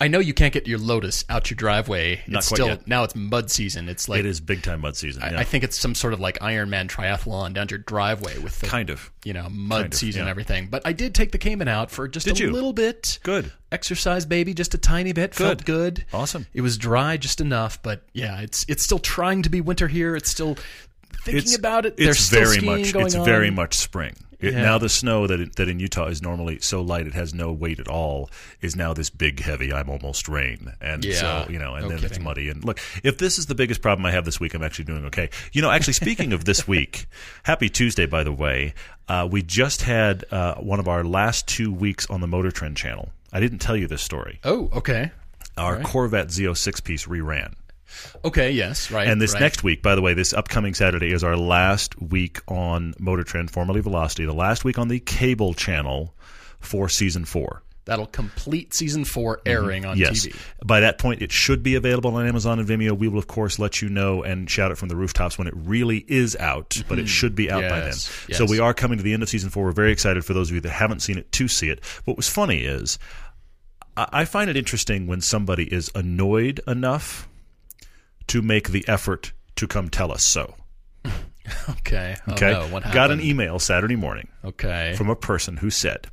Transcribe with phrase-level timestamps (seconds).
[0.00, 2.22] I know you can't get your Lotus out your driveway.
[2.26, 2.86] Not it's quite still yet.
[2.88, 3.88] now it's mud season.
[3.88, 5.22] It's like it is big time mud season.
[5.22, 5.40] I, yeah.
[5.40, 8.90] I think it's some sort of like Ironman triathlon down your driveway with the kind
[8.90, 9.10] of.
[9.24, 10.66] you know mud Kind of, season and everything.
[10.68, 12.50] But I did take the Cayman out for just Did a you?
[12.52, 13.18] little bit.
[13.22, 13.52] Good.
[13.70, 15.34] Exercise, baby, just a tiny bit.
[15.34, 16.04] Felt good.
[16.12, 16.46] Awesome.
[16.52, 20.16] It was dry just enough, but yeah, it's it's still trying to be winter here.
[20.16, 20.56] It's still
[21.24, 21.96] thinking about it.
[21.96, 22.94] There's It's still very much.
[22.94, 23.24] It's on.
[23.24, 24.14] very much spring.
[24.44, 24.62] It, Yeah.
[24.62, 27.52] Now the snow that it, that in Utah is normally so light it has no
[27.52, 28.30] weight at all
[28.60, 31.14] is now this big heavy I'm almost rain and Yeah.
[31.44, 33.82] so you know and No then it's muddy and look if this is the biggest
[33.82, 36.66] problem I have this week I'm actually doing okay you know actually speaking of this
[36.68, 37.06] week
[37.44, 38.74] happy Tuesday by the way
[39.08, 42.76] uh, we just had uh, one of our last two weeks on the Motor Trend
[42.76, 45.10] channel I didn't tell you this story Oh, okay.
[45.56, 45.84] our right.
[45.84, 47.54] Corvette Z06 piece reran
[48.24, 49.06] Okay, yes, right.
[49.08, 49.40] and this right.
[49.40, 53.50] next week, by the way, this upcoming Saturday is our last week on Motor Trend,
[53.50, 56.14] formerly Velocity, the last week on the cable channel
[56.60, 57.62] for season four.
[57.86, 60.00] that'll complete season four airing on Mm-hmm.
[60.14, 60.26] Yes.
[60.26, 60.36] TV.
[60.66, 62.96] By that point, it should be available on Amazon and Vimeo.
[62.96, 65.54] We will, of course, let you know and shout it from the rooftops when it
[65.54, 67.88] really is out, but it should be out by then.
[67.88, 69.64] Yes, So we are coming to the end of season four.
[69.64, 71.84] We're very excited for those of you that haven't seen it to see it.
[72.06, 72.98] What was funny is
[73.96, 77.28] I find it interesting when somebody is annoyed enough
[78.28, 80.54] to make the effort to come tell us so.
[81.68, 82.16] Okay.
[82.26, 82.52] Oh, Okay.
[82.52, 82.94] no, what happened?
[82.94, 84.94] Got an email Saturday morning Okay.
[84.96, 86.06] from a person who said,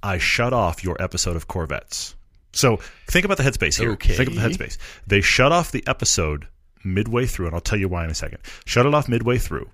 [0.00, 2.14] I shut off your episode of Corvettes.
[2.52, 3.90] So think about the headspace here.
[3.92, 4.14] Okay.
[4.14, 4.78] Think about the headspace.
[5.08, 6.46] They shut off the episode
[6.84, 8.38] midway through, and I'll tell you why in a second.
[8.64, 9.68] Shut it off midway through.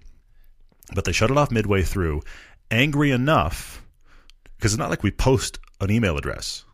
[0.94, 2.22] But they shut it off midway through,
[2.70, 3.84] angry enough,
[4.56, 6.64] because it's not like we post an email address.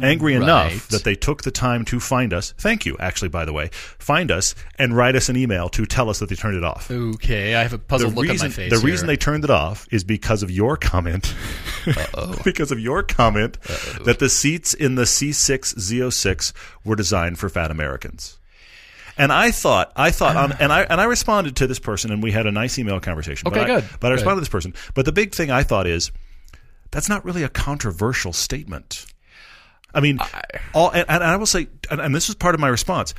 [0.00, 0.80] Angry enough Right.
[0.90, 2.54] that they took the time to find us.
[2.56, 3.70] Thank you, actually, by the way.
[3.98, 6.88] Find us and write us an email to tell us that they turned it off
[6.88, 8.70] Okay, I have a puzzled look reason, on my face.
[8.70, 8.86] The here.
[8.86, 11.34] reason they turned it off is because of your comment.
[12.44, 13.60] because of your comment
[14.04, 16.52] that the seats in the C6 Z06
[16.84, 18.38] were designed for fat Americans.
[19.16, 22.22] And I thought, I thought, um, and I and I responded to this person, and
[22.22, 23.48] we had a nice email conversation.
[23.48, 24.14] Okay, but I, good, But I good.
[24.14, 24.74] responded to this person.
[24.94, 26.12] But the big thing I thought is,
[26.92, 29.06] that's not really a controversial statement.
[29.98, 30.18] I mean,
[30.74, 33.14] all and, and I will say, and, and this is part of my response.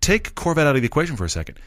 [0.00, 1.58] Take Corvette out of the equation for a second.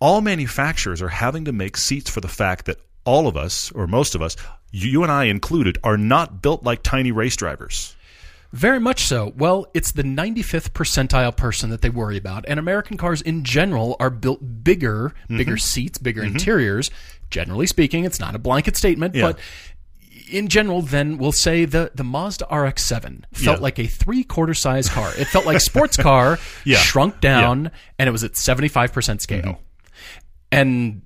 [0.00, 3.86] All manufacturers are having to make seats for the fact that all of us, or
[3.86, 4.36] most of us,
[4.72, 7.94] you and I included, are not built like tiny race drivers.
[8.52, 9.32] Very much so.
[9.36, 13.94] Well, it's the 95th percentile person that they worry about, and American cars in general
[14.00, 15.38] are built bigger, Mm-hmm.
[15.38, 16.90] bigger seats, bigger interiors.
[17.30, 19.22] Generally speaking, it's not a blanket statement, Yeah.
[19.32, 19.38] but
[20.30, 23.62] in general, then we'll say the the Mazda RX-7 felt Yeah.
[23.62, 25.10] like a three quarter size car.
[25.18, 26.78] It felt like sports car Yeah.
[26.78, 29.42] shrunk down, and it was at 75 percent scale.
[29.42, 29.52] Mm-hmm.
[30.52, 31.02] And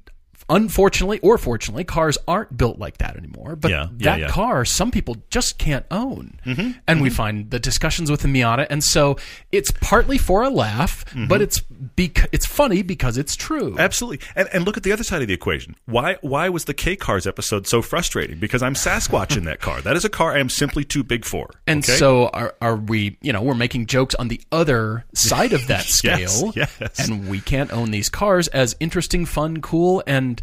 [0.49, 3.57] unfortunately or fortunately, cars aren't built like that anymore.
[3.57, 4.29] But Yeah, yeah, that yeah.
[4.29, 6.39] car, some people just can't own.
[6.47, 6.73] Mm-hmm.
[6.87, 9.17] And we find the discussions with the Miata, and so
[9.53, 11.27] it's partly for a laugh, Mm-hmm.
[11.29, 13.77] but it's bec- it's funny because it's true.
[13.79, 14.27] Absolutely.
[14.37, 15.77] And, and look at the other side of the equation.
[15.87, 18.39] Why why was the K Cars episode so frustrating?
[18.39, 19.81] Because I'm Sasquatch in that car.
[19.81, 21.51] That is a car I am simply too big for.
[21.67, 21.97] And okay?
[21.97, 25.85] so are, are we, you know, we're making jokes on the other side of that
[26.05, 26.53] Yes, scale.
[26.57, 26.99] yes.
[27.09, 30.34] And we can't own these cars as interesting, fun, cool, and,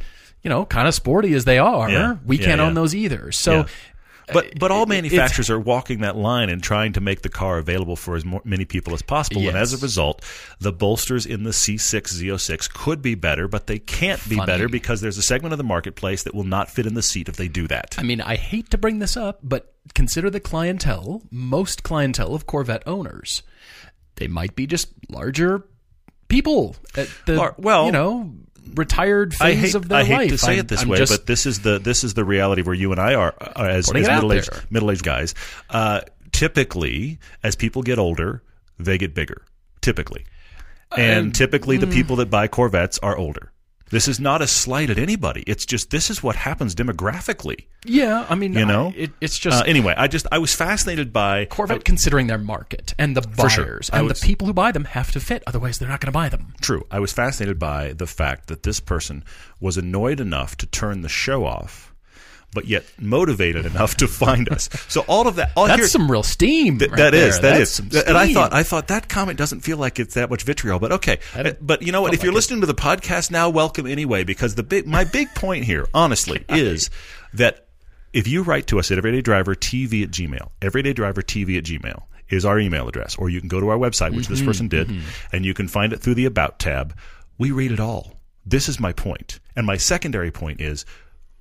[0.44, 1.90] you know, kind of sporty as they are.
[1.90, 2.68] Yeah, We yeah, can't yeah.
[2.68, 3.31] own those either.
[3.31, 3.66] So.
[4.34, 7.57] But uh, but all manufacturers are walking that line and trying to make the car
[7.57, 9.46] available for as mo- many people as possible.
[9.46, 10.24] And as a result,
[10.59, 14.46] the bolsters in the C6 Z06 could be better, but they can't be Funny.
[14.46, 17.28] better because there's a segment of the marketplace that will not fit in the seat
[17.28, 17.96] if they do that.
[17.97, 22.46] I mean, I hate to bring this up, but consider the clientele, most clientele of
[22.46, 23.44] Corvette owners.
[24.16, 25.68] They might be just larger
[26.29, 28.31] people at the, well, you know,
[28.75, 30.29] retired phase hate, of their I hate life.
[30.29, 32.25] to say I'm- it this I'm way, just- but this is the this is the
[32.25, 35.33] reality where you and I are, are as, as middle aged middle aged guys.
[35.69, 36.01] Uh,
[36.31, 38.43] typically, as people get older,
[38.79, 39.43] they get bigger.
[39.81, 40.25] Typically,
[40.96, 41.81] and typically mm.
[41.81, 43.52] the people that buy Corvettes are older.
[43.91, 45.43] This is not a slight at anybody.
[45.46, 47.66] It's just this is what happens demographically.
[47.85, 48.88] yeah, I mean, You know?
[48.96, 52.38] I- it, it's just Uh, anyway, I just I was fascinated by Corvette considering their
[52.38, 53.79] market and the buyers sure.
[53.91, 55.43] And was- the people who buy them have to fit.
[55.46, 56.53] Otherwise, they're not going to buy them.
[56.61, 56.85] True.
[56.90, 59.23] I was fascinated by the fact that this person
[59.59, 61.91] was annoyed enough to turn the show off,
[62.53, 64.70] but yet motivated enough to find us.
[64.90, 66.80] So all of that, all That's here- some real steam.
[66.80, 67.52] Th- right that is there.
[67.53, 67.76] that That's is.
[67.76, 70.80] some and I thought I thought that comment doesn't feel like it's that much vitriol,
[70.80, 71.20] but okay.
[71.62, 72.14] But you know what?
[72.14, 72.36] If you're like it.
[72.36, 74.24] listening to the podcast now, welcome anyway.
[74.24, 76.90] Because the big my big point here, honestly, is
[77.34, 77.68] that
[78.14, 82.88] if you write to us at everydaydrivertv at gmail, everydaydrivertv at gmail, is our email
[82.88, 84.92] address, or you can go to our website, which Mm-hmm, this person did,
[85.32, 86.96] and you can find it through the About tab.
[87.38, 88.20] We read it all.
[88.46, 89.40] This is my point.
[89.56, 90.86] And my secondary point is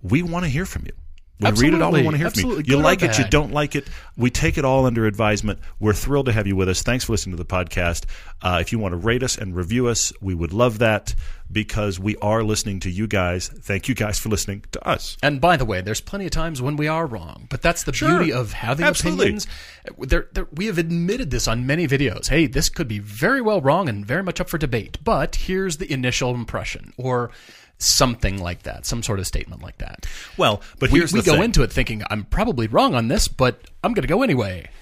[0.02, 0.92] we want to hear from you.
[1.40, 1.90] We read it all.
[1.90, 2.56] We want to hear from you.
[2.58, 3.88] You Good like it, you don't like it.
[4.14, 5.58] We take it all under advisement.
[5.78, 6.82] We're thrilled to have you with us.
[6.82, 8.04] Thanks for listening to the podcast.
[8.42, 11.14] Uh, if you want to rate us and review us, we would love that
[11.50, 13.48] because we are listening to you guys.
[13.48, 15.16] Thank you guys for listening to us.
[15.22, 17.94] And by the way, there's plenty of times when we are wrong, but that's the
[17.94, 18.18] Sure.
[18.18, 19.24] beauty of having Absolutely.
[19.24, 19.46] opinions.
[19.98, 22.28] There, there, we have admitted this on many videos.
[22.28, 25.78] Hey, this could be very well wrong and very much up for debate, but here's
[25.78, 27.30] the initial impression, or
[27.80, 30.06] something like that, some sort of statement like that.
[30.36, 31.42] Well, but We, we go thing.
[31.42, 34.68] into it thinking I'm probably wrong on this, but I'm going to go anyway.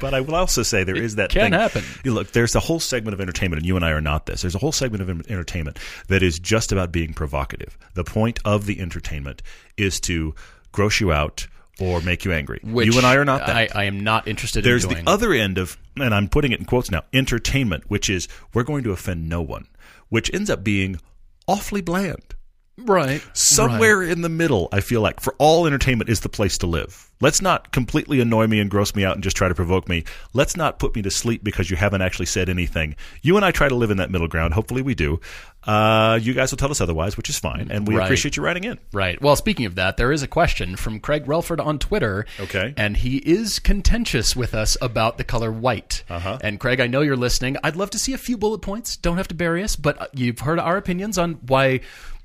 [0.00, 1.52] But I will also say there is that can thing.
[1.52, 1.84] happen.
[2.02, 4.40] You look, there's a whole segment of entertainment, and you and I are not this.
[4.42, 7.78] There's a whole segment of entertainment that is just about being provocative.
[7.94, 9.40] The point of the entertainment
[9.76, 10.34] is to
[10.72, 11.46] gross you out
[11.80, 12.58] or make you angry.
[12.64, 13.54] Which you and I are not that.
[13.54, 16.58] I, I am not interested There's in the other end of, and I'm putting it
[16.58, 19.68] in quotes now, entertainment, which is we're going to offend no one,
[20.08, 20.98] which ends up being
[21.48, 22.37] awfully bland.
[22.78, 23.22] Right.
[23.34, 27.04] Somewhere in the middle, I feel like for all entertainment is the place to live.
[27.20, 30.04] Let's not completely annoy me and gross me out and just try to provoke me.
[30.34, 32.94] Let's not put me to sleep because you haven't actually said anything.
[33.22, 34.54] You and I try to live in that middle ground.
[34.54, 35.20] Hopefully, we do.
[35.64, 38.04] Uh, you guys will tell us otherwise, which is fine, and we Right.
[38.04, 38.78] appreciate you writing in.
[38.92, 39.20] Right.
[39.20, 42.24] Well, speaking of that, there is a question from Craig Relford on Twitter.
[42.38, 42.72] Okay.
[42.76, 46.04] And he is contentious with us about the color white.
[46.08, 46.38] Uh-huh.
[46.40, 47.56] And Craig, I know you're listening.
[47.64, 48.96] I'd love to see a few bullet points.
[48.96, 51.80] Don't have to bury us, but you've heard our opinions on why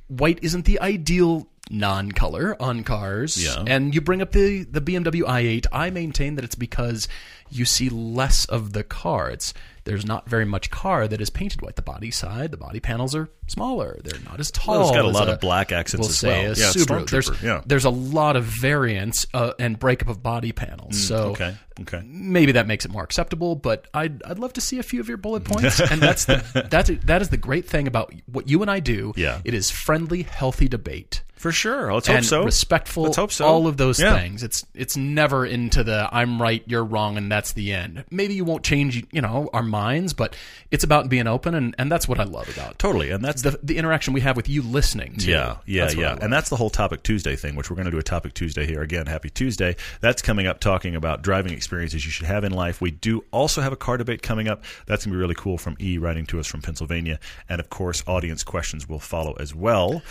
[0.07, 3.43] white isn't the ideal non-color on cars.
[3.43, 3.63] Yeah.
[3.65, 5.65] And you bring up the the BMW i8.
[5.71, 7.07] I maintain that it's because
[7.49, 9.29] you see less of the car.
[9.29, 9.53] It's
[9.85, 11.75] there's not very much car that is painted white.
[11.75, 13.99] The body side, the body panels are smaller.
[14.03, 14.75] They're not as tall.
[14.79, 16.51] Well, it's got a lot of black accents we'll as say well.
[16.53, 17.09] a Yeah, Subaru.
[17.09, 17.61] There's yeah.
[17.65, 20.97] there's a lot of variance uh, and breakup of body panels.
[21.07, 21.55] so Mm, Okay.
[21.81, 22.01] Okay.
[22.05, 23.55] maybe that makes it more acceptable.
[23.55, 25.79] But I'd I'd love to see a few of your bullet points.
[25.79, 29.13] and that's the that's that is the great thing about what you and I do.
[29.17, 29.41] Yeah.
[29.43, 31.93] it is friendly, healthy debate For sure.
[31.93, 32.43] Let's hope so.
[32.45, 33.03] respectful.
[33.03, 33.45] Let's hope so.
[33.45, 34.15] All of those Yeah.
[34.17, 34.43] things.
[34.43, 38.05] It's it's never into the I'm right, you're wrong, and that's the end.
[38.11, 40.35] Maybe you won't change, you know, our minds, but
[40.71, 43.09] it's about being open, and, and that's what I love about Totally.
[43.11, 45.17] And that's the the interaction we have with you listening.
[45.17, 46.13] To Yeah, yeah, That's what I yeah.
[46.13, 46.23] love.
[46.23, 48.65] And that's the whole Topic Tuesday thing, which we're going to do a Topic Tuesday
[48.65, 49.05] here again.
[49.07, 49.75] Happy Tuesday.
[49.99, 52.79] That's coming up talking about driving experiences you should have in life.
[52.81, 54.63] We do also have a car debate coming up.
[54.85, 57.19] That's going to be really cool from E writing to us from Pennsylvania.
[57.49, 60.01] And of course, audience questions will follow as well.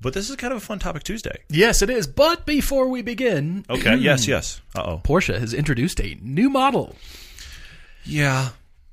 [0.00, 1.38] But this is kind of a fun Topic Tuesday.
[1.48, 2.06] Yes, it is.
[2.06, 4.60] But before we begin, Okay, yes, yes.
[4.76, 5.00] Uh oh.
[5.04, 6.94] Porsche has introduced a new model.
[8.04, 8.50] Yeah.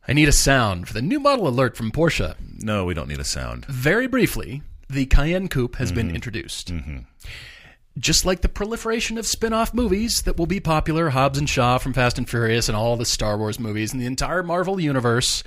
[0.07, 2.36] I need a sound for the new model alert from Porsche.
[2.62, 3.66] No, we don't need a sound.
[3.66, 6.16] Very briefly, the Cayenne Coupe has been mm-hmm.
[6.16, 6.72] introduced.
[6.72, 6.98] Mm-hmm.
[7.98, 11.78] Just like the proliferation of spin off movies that will be popular, Hobbs and Shaw
[11.78, 15.44] from Fast and Furious and all the Star Wars movies and the entire Marvel universe,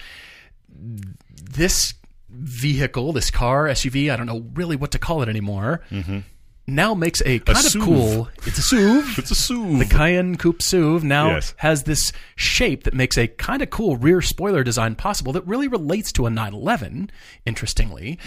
[0.71, 1.95] this
[2.31, 6.21] vehicle, this car, SUV, I don't know really what to call it anymore, mm-hmm.
[6.69, 7.83] Now makes a kind of SUV.
[7.85, 8.29] cool.
[8.47, 9.19] It's a SUV.
[9.19, 9.79] It's a SUV.
[9.79, 11.55] The Cayenne Coupe SUV now Yes.
[11.59, 15.67] has this shape that makes a kind of cool rear spoiler design possible that really
[15.69, 17.11] relates to a 911,
[17.47, 18.19] interestingly.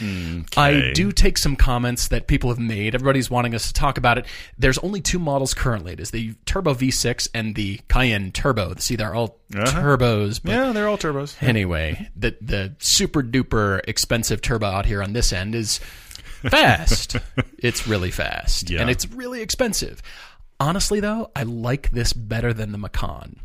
[0.58, 2.96] I do take some comments that people have made.
[2.96, 4.26] Everybody's wanting us to talk about it.
[4.58, 5.94] There's only two models currently.
[5.94, 8.74] It is the Turbo V6 and the Cayenne Turbo.
[8.78, 9.82] See, they're all uh-huh.
[9.82, 11.42] turbos, but yeah, they're all turbos.
[11.44, 15.80] Anyway, the the super duper expensive turbo out here on this end is
[16.50, 17.18] fast.
[17.60, 18.82] it's really fast, Yeah.
[18.82, 20.02] and it's really expensive.
[20.60, 23.40] Honestly, though, I like this better than the Macan.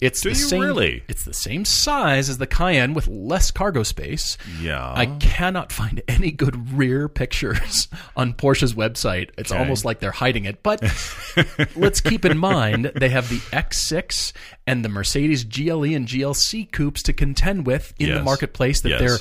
[0.00, 0.60] It's Do the you same.
[0.60, 1.02] really?
[1.08, 4.38] It's the same size as the Cayenne with less cargo space.
[4.60, 4.80] Yeah.
[4.94, 9.30] I cannot find any good rear pictures on Porsche's website.
[9.36, 10.62] It's almost like they're hiding it.
[10.62, 10.80] But
[11.76, 14.32] let's keep in mind they have the X6
[14.64, 19.00] and the Mercedes GLE and GLC coupes to contend with in the marketplace that Yes.
[19.00, 19.18] they're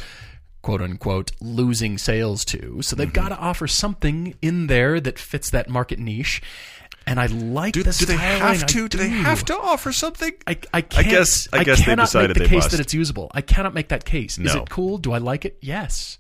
[0.64, 2.82] quote unquote losing sales to.
[2.82, 2.98] So Mm-hmm.
[2.98, 6.42] they've got to offer something in there that fits that market niche.
[7.06, 8.88] And I like do, the do they have I to?
[8.88, 10.32] Do they have to offer something?
[10.48, 12.72] I, I, can't, guess- I guess they cannot decided make the they case must.
[12.72, 13.30] that it's usable.
[13.34, 14.40] I cannot make that case.
[14.40, 14.98] Is it cool?
[15.00, 15.58] Do I like it?
[15.60, 16.18] Yes.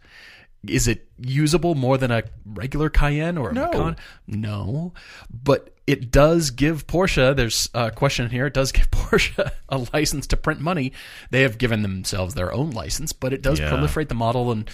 [0.67, 3.65] Is it usable more than a regular Cayenne or a No.
[3.65, 3.95] Macan?
[4.27, 4.93] No.
[5.31, 10.25] But it does give Porsche, there's a question here, it does give Porsche a license
[10.27, 10.93] to print money.
[11.31, 13.69] They have given themselves their own license, but it does Yeah.
[13.71, 14.69] proliferate the model and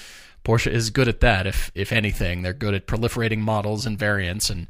[0.45, 2.43] Porsche is good at that if if anything.
[2.43, 4.67] They're good at proliferating models and variants and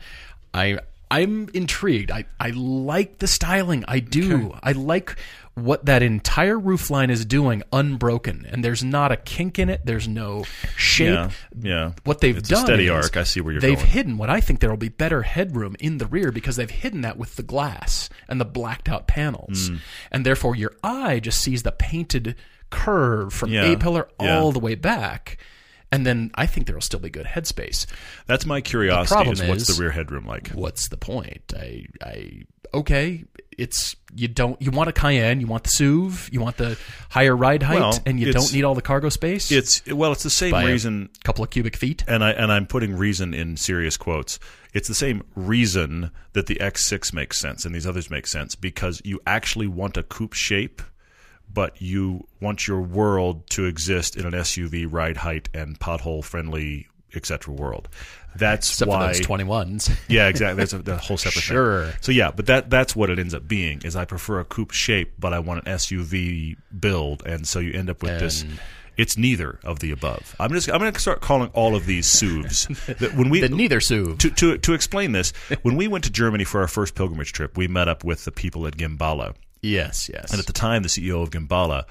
[0.54, 0.80] I
[1.12, 2.12] I'm intrigued.
[2.12, 3.84] I, I like the styling.
[3.88, 4.54] I do.
[4.62, 5.16] I like
[5.56, 9.82] what that entire roof line is doing unbroken and there's not a kink in it
[9.86, 10.46] there's no
[10.78, 11.92] shape Yeah, yeah.
[12.06, 13.18] what they've It's a done steady is arc.
[13.18, 13.88] I see where you're they've going.
[13.90, 17.02] hidden what i think there will be better headroom in the rear because they've hidden
[17.02, 19.76] that with the glass and the blacked out panels Hmm.
[20.14, 22.38] and therefore your eye just sees the painted
[22.70, 24.40] curve from Yeah, a pillar yeah.
[24.40, 25.40] all the way back
[25.92, 27.86] and then i think there will still be good headspace
[28.28, 29.14] That's my curiosity.
[29.16, 30.50] problem is what's is- the rear headroom like?
[30.50, 31.54] what's the point?
[31.58, 32.44] I, I,
[32.74, 33.26] okay,
[33.58, 36.78] it's you don't you want a Cayenne, you want the SUV, you want the
[37.10, 39.52] higher ride height, Well, and you don't need all the cargo space.
[39.52, 41.10] It's well, it's the same reason.
[41.20, 42.04] a couple of cubic feet.
[42.08, 44.40] and I and I'm putting reason in serious quotes.
[44.74, 49.02] It's the same reason that the X6 makes sense and these others make sense because
[49.04, 50.82] you actually want a coupe shape,
[51.54, 56.88] but you want your world to exist in an SUV ride height and pothole friendly
[57.16, 57.54] etc.
[57.54, 57.90] world.
[58.36, 59.90] That's Except why twenty ones.
[60.08, 60.58] yeah, exactly.
[60.62, 61.86] That's a, the whole separate Sure.
[61.88, 61.96] thing.
[62.02, 63.82] So yeah, but that that's what it ends up being.
[63.84, 67.74] Is I prefer a coupe shape, but I want an SUV build, and so you
[67.74, 68.46] end up with this.
[68.98, 70.36] It's neither of the above.
[70.42, 73.14] I'm just I'm going to start calling all of these SUVs.
[73.18, 74.20] When we the neither SUV.
[74.20, 77.58] to, to to explain this, when we went to Germany for our first pilgrimage trip,
[77.58, 80.32] we met up with the people at Gemballa, yes, yes.
[80.32, 81.84] and at the time, the CEO of Gemballa.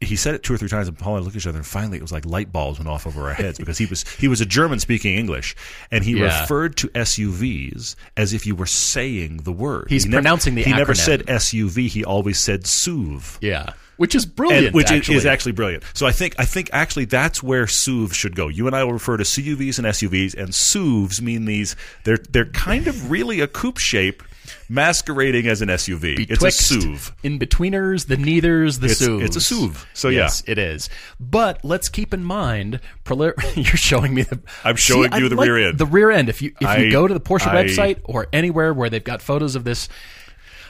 [0.00, 1.58] He said it two or three times, and Paul and I looked at each other,
[1.58, 4.08] and finally, it was like light bulbs went off over our heads because he was
[4.16, 5.56] he was a German speaking English,
[5.90, 6.40] and he Yeah.
[6.42, 9.86] referred to SUVs as if you were saying the word.
[9.88, 11.88] He's He never- pronouncing the He never said SUV.
[11.88, 13.38] He always said SUV.
[13.40, 14.66] yeah, which is brilliant.
[14.66, 15.16] And, which is- actually.
[15.16, 15.82] is actually brilliant.
[15.94, 18.46] So I think I think actually that's where SUVs should go.
[18.46, 21.74] You and I will refer to CUVs and SUVs, and SUVs mean these.
[22.04, 24.22] They're they're kind of really a coupe shape,
[24.68, 26.28] masquerading as an SUV.
[26.30, 27.12] it's a SUV.
[27.22, 29.24] In betweeners, the neithers, the It's- SUVs.
[29.24, 29.86] it's a SUV.
[29.94, 30.88] So, yes, it is.
[31.20, 32.80] But let's keep in mind,
[33.54, 34.40] you're showing me the.
[34.64, 35.78] I'm showing See, you I the like rear end.
[35.78, 36.28] The rear end.
[36.28, 39.02] If you if I- you go to the Porsche I- website or anywhere where they've
[39.04, 39.88] got photos of this,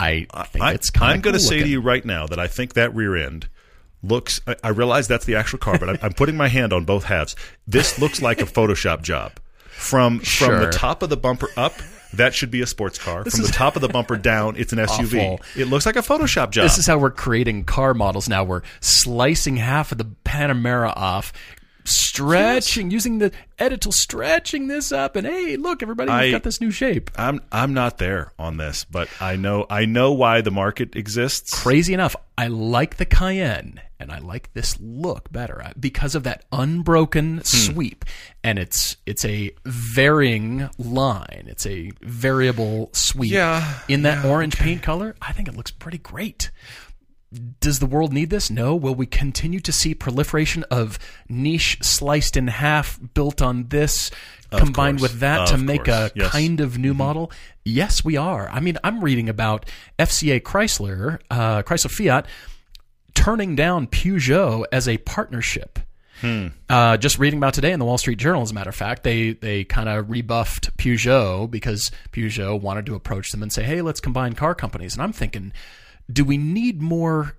[0.01, 2.47] I think I, it's kind I'm going to say to you right now that I
[2.47, 3.49] think that rear end
[4.03, 4.41] looks.
[4.47, 7.35] I, I realize that's the actual car, but I'm putting my hand on both halves.
[7.67, 9.33] This looks like a Photoshop job.
[9.71, 11.73] From from the top of the bumper up,
[12.15, 13.25] that should be a sports car.
[13.25, 15.33] from the top of the bumper down, it's an SUV.
[15.35, 15.41] Awful.
[15.61, 16.65] It looks like a Photoshop job.
[16.65, 18.45] This is how we're creating car models now.
[18.45, 21.33] We're slicing half of the Panamera off,
[21.85, 26.71] stretching, using the edital, stretching this up, and hey, look, everybody, we've got this new
[26.71, 27.11] shape.
[27.17, 31.63] I'm I'm not there on this, but I know I know why the market exists.
[31.63, 36.23] Crazy enough, I like the Cayenne and I like this look better uh, because of
[36.25, 38.05] that unbroken sweep,
[38.45, 41.45] and it's it's a varying line.
[41.47, 43.33] It's a variable sweep.
[43.33, 46.51] Yeah, in that orange paint color, I think it looks pretty great.
[47.61, 48.51] Does the world need this?
[48.51, 48.75] No.
[48.75, 54.11] Will we continue to see proliferation of niche sliced in half built on this
[54.51, 55.13] combined course.
[55.13, 56.11] with that to make course.
[56.11, 56.31] a Yes.
[56.33, 57.31] kind of new model?
[57.67, 58.49] Yes, we are.
[58.49, 59.67] I mean, I'm reading about
[59.99, 62.25] FCA Chrysler, uh, Chrysler Fiat,
[63.19, 65.81] turning down Peugeot as a partnership.
[66.69, 69.03] Uh, just reading about today in the Wall Street Journal, as a matter of fact,
[69.03, 73.83] they they kind of rebuffed Peugeot because Peugeot wanted to approach them and say, "Hey,
[73.83, 75.53] let's combine car companies." And I'm thinking,
[76.13, 77.35] do we need more?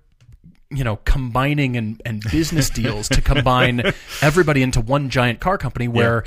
[0.70, 3.82] You know, combining and, and business deals to combine
[4.22, 6.24] everybody into one giant car company where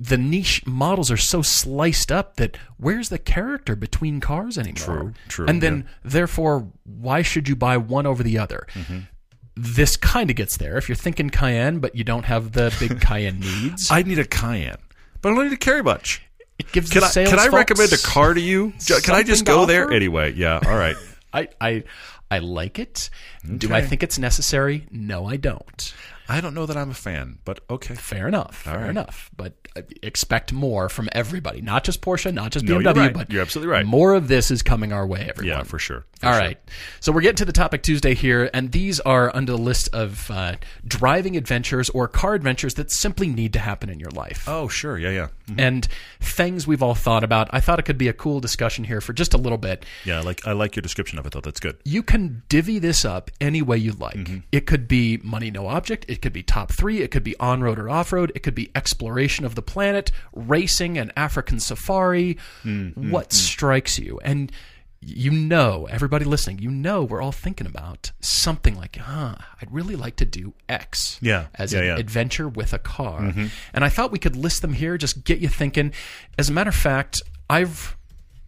[0.00, 4.74] the niche models are so sliced up that where's the character between cars anymore?
[4.74, 8.66] True, true, And then, therefore, why should you buy one over the other?
[8.72, 9.00] Mm-hmm.
[9.56, 10.78] This kind of gets there.
[10.78, 14.24] If you're thinking Cayenne, but you don't have the big Cayenne needs, I need a
[14.24, 14.78] Cayenne,
[15.20, 16.22] but I don't need to carry much.
[16.58, 18.72] it gives Can the I can I recommend a car to you?
[19.02, 20.32] Can I just go there anyway?
[20.32, 20.60] Yeah.
[20.64, 20.96] All right.
[21.32, 21.84] I, I,
[22.30, 23.10] I like it.
[23.58, 24.86] Do I think it's necessary?
[24.90, 25.94] No, I don't.
[26.30, 27.96] I don't know that I'm a fan, but okay.
[27.96, 28.62] Fair enough.
[28.62, 28.90] Fair right.
[28.90, 29.30] enough.
[29.36, 33.12] But uh, expect more from everybody, not just Porsche, not just No, BMW, you're right.
[33.14, 33.84] but You're absolutely right.
[33.84, 35.58] More of this is coming our way, everyone.
[35.58, 36.04] Yeah, for sure.
[36.22, 36.40] All sure.
[36.40, 36.58] right.
[37.00, 40.30] So we're getting to the topic Tuesday here, and these are under the list of
[40.30, 44.44] uh, driving adventures or car adventures that simply need to happen in your life.
[44.46, 44.98] Oh, sure.
[44.98, 45.28] Yeah, yeah.
[45.50, 45.60] Mhm.
[45.60, 45.88] And
[46.20, 47.48] things we've all thought about.
[47.52, 49.84] I thought it could be a cool discussion here for just a little bit.
[50.04, 51.40] Yeah, like I like your description of it though.
[51.40, 51.76] That's good.
[51.84, 54.16] You can divvy this up any way you like.
[54.16, 54.38] Mm-hmm.
[54.52, 56.04] It could be money no object.
[56.08, 57.00] It could be top three.
[57.00, 58.30] It could be on road or off road.
[58.34, 62.36] It could be exploration of the planet, racing, an African safari.
[62.64, 63.10] Mm-hmm.
[63.10, 64.20] What strikes you?
[64.22, 64.52] And
[65.02, 69.96] you know, everybody listening, you know, we're all thinking about something like, huh, I'd really
[69.96, 71.46] like to do X Yeah.
[71.54, 71.90] as Yeah, an yeah.
[71.92, 72.00] Mm-hmm.
[72.00, 73.32] adventure with a car.
[73.72, 75.92] And I thought we could list them here, just get you thinking.
[76.38, 77.96] As a matter of fact, I've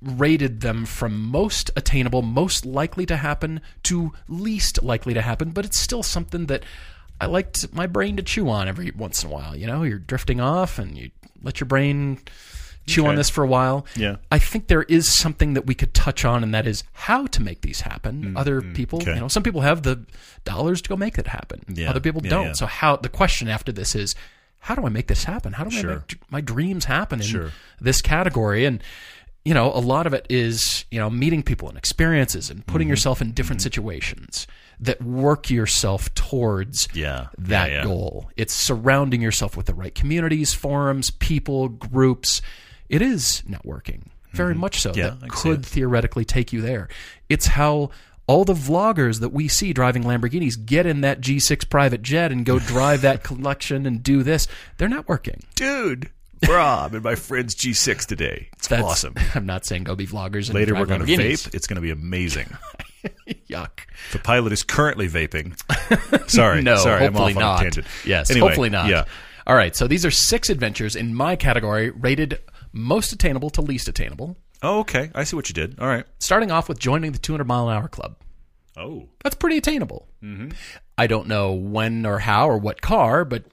[0.03, 5.65] rated them from most attainable, most likely to happen to least likely to happen, but
[5.65, 6.65] it's still something that
[7.21, 9.57] I liked my brain to chew on every once in a while.
[9.57, 12.19] You know, you're drifting off and you let your brain
[12.87, 13.87] chew on this for a while.
[13.97, 14.17] Yeah.
[14.31, 17.43] I think there is something that we could touch on, and that is how to
[17.43, 18.37] make these happen.
[18.37, 19.15] Other people, Mm, okay.
[19.15, 20.05] you know, some people have the
[20.45, 21.62] dollars to go make it happen.
[21.69, 21.91] Yeah.
[21.91, 22.47] Other people Yeah, don't.
[22.47, 22.53] yeah.
[22.53, 24.15] So how the question after this is,
[24.61, 25.53] how do I make this happen?
[25.55, 27.51] How do I make my dreams happen in Sure.
[27.81, 28.65] this category?
[28.65, 28.83] And
[29.45, 32.73] you know, a lot of it is you know meeting people and experiences and Mm-hmm.
[32.73, 34.47] putting yourself in different situations
[34.79, 37.27] that work yourself towards Yeah.
[37.39, 38.31] that goal.
[38.37, 42.41] It's surrounding yourself with the right communities, forums, people, groups.
[42.93, 44.91] It is networking, very much so.
[44.91, 44.99] Mm-hmm.
[45.01, 46.89] Yeah, that I can see could theoretically take you there.
[47.29, 47.91] It's how
[48.27, 52.45] all the vloggers that we see driving Lamborghinis get in that G6 private jet and
[52.45, 54.47] go drive that collection and do this.
[54.77, 55.43] They're networking.
[55.55, 56.11] Dude,
[56.43, 58.51] bro, I'm in my friend's G6 today.
[58.53, 59.15] It's That's awesome.
[59.35, 60.47] I'm not saying go be vloggers.
[60.49, 61.55] And Later, we're going to vape.
[61.55, 62.55] It's going to be amazing.
[63.49, 63.71] Yuck.
[64.13, 65.59] The pilot is currently vaping.
[66.31, 67.61] Sorry, No, sorry, I'm hopefully off on not.
[67.61, 67.87] a tangent.
[68.05, 68.89] Yes, Anyway, hopefully not.
[68.89, 69.05] Yeah,
[69.47, 72.39] All right, so these are six adventures in my category, rated
[72.73, 74.37] most attainable to least attainable.
[74.62, 75.11] Oh, okay.
[75.14, 75.79] I see what you did.
[75.81, 76.05] All right.
[76.19, 78.17] Starting off with joining the 200 mile an hour club.
[78.76, 80.09] Oh, That's pretty attainable.
[80.23, 80.50] Mm-hmm.
[80.97, 83.45] I don't know when or how or what car, but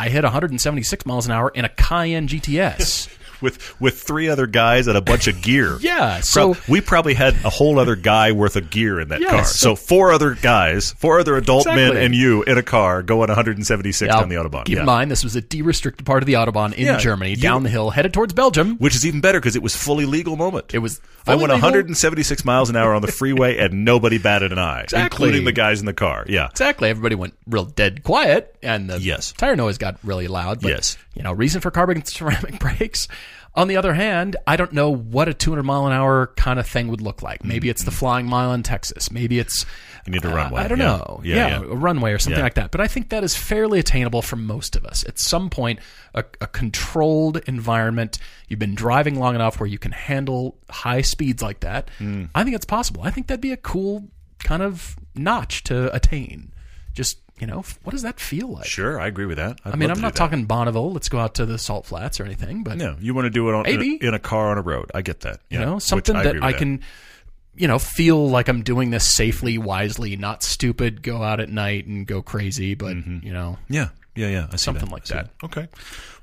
[0.00, 3.08] I hit 176 miles an hour in a Cayenne GTS.
[3.44, 5.76] with with three other guys and a bunch of gear.
[5.80, 9.20] yeah, So so we probably had a whole other guy worth of gear in that
[9.20, 9.44] Yeah, car.
[9.44, 13.28] so- So four other guys, four other adult men and you in a car going
[13.28, 14.64] 176 Now, down the autobahn.
[14.64, 14.80] Keep Yeah.
[14.80, 17.62] in mind, this was a de-restricted part of the autobahn in Yeah, Germany, you- down
[17.62, 18.76] the hill, headed towards Belgium.
[18.78, 20.74] Which is even better because it was fully legal moment.
[20.74, 21.56] It was I went legal.
[21.60, 25.04] 176 miles an hour on the freeway and nobody batted an eye, Exactly.
[25.26, 26.24] including the guys in the car.
[26.28, 26.48] Yeah.
[26.48, 26.88] Exactly.
[26.90, 29.32] Everybody went real dead quiet, and the Yes.
[29.36, 30.60] tire noise got really loud.
[30.60, 30.96] But, Yes.
[31.14, 33.06] You know, reason for carbon ceramic brakes.
[33.56, 36.66] On the other hand, I don't know what a 200 mile an hour kind of
[36.66, 37.44] thing would look like.
[37.44, 39.12] Maybe it's the flying mile in Texas.
[39.12, 39.64] Maybe it's
[40.06, 40.62] You need a uh, runway.
[40.62, 40.84] I don't Yeah.
[40.96, 41.20] know.
[41.22, 41.56] Yeah, Yeah, yeah.
[41.60, 42.72] a runway or something like that.
[42.72, 45.04] But I think that is fairly attainable for most of us.
[45.06, 45.78] At some point,
[46.14, 48.18] a, a controlled environment.
[48.48, 51.90] You've been driving long enough where you can handle high speeds like that.
[51.98, 52.24] Hmm.
[52.34, 53.02] I think it's possible.
[53.04, 54.08] I think that'd be a cool
[54.42, 56.52] kind of notch to attain.
[56.92, 58.66] Just you know, what does that feel like?
[58.66, 59.58] Sure, I agree with that.
[59.64, 60.18] I'd I mean, I'm not that.
[60.18, 60.92] talking Bonneville.
[60.92, 63.48] Let's go out to the Salt Flats or anything, but No, you want to do
[63.48, 63.98] it on, in, Maybe.
[64.04, 64.90] a, in a car on a road.
[64.94, 65.40] I get that.
[65.50, 66.80] you know, something that I can,
[67.56, 71.02] you know, feel like I'm doing this safely, wisely, not stupid.
[71.02, 73.26] Go out at night and go crazy, but Mm-hmm.
[73.26, 74.46] you know, Yeah, yeah, yeah.
[74.52, 74.92] I see Something that.
[74.92, 75.30] like I see that.
[75.42, 75.68] Okay.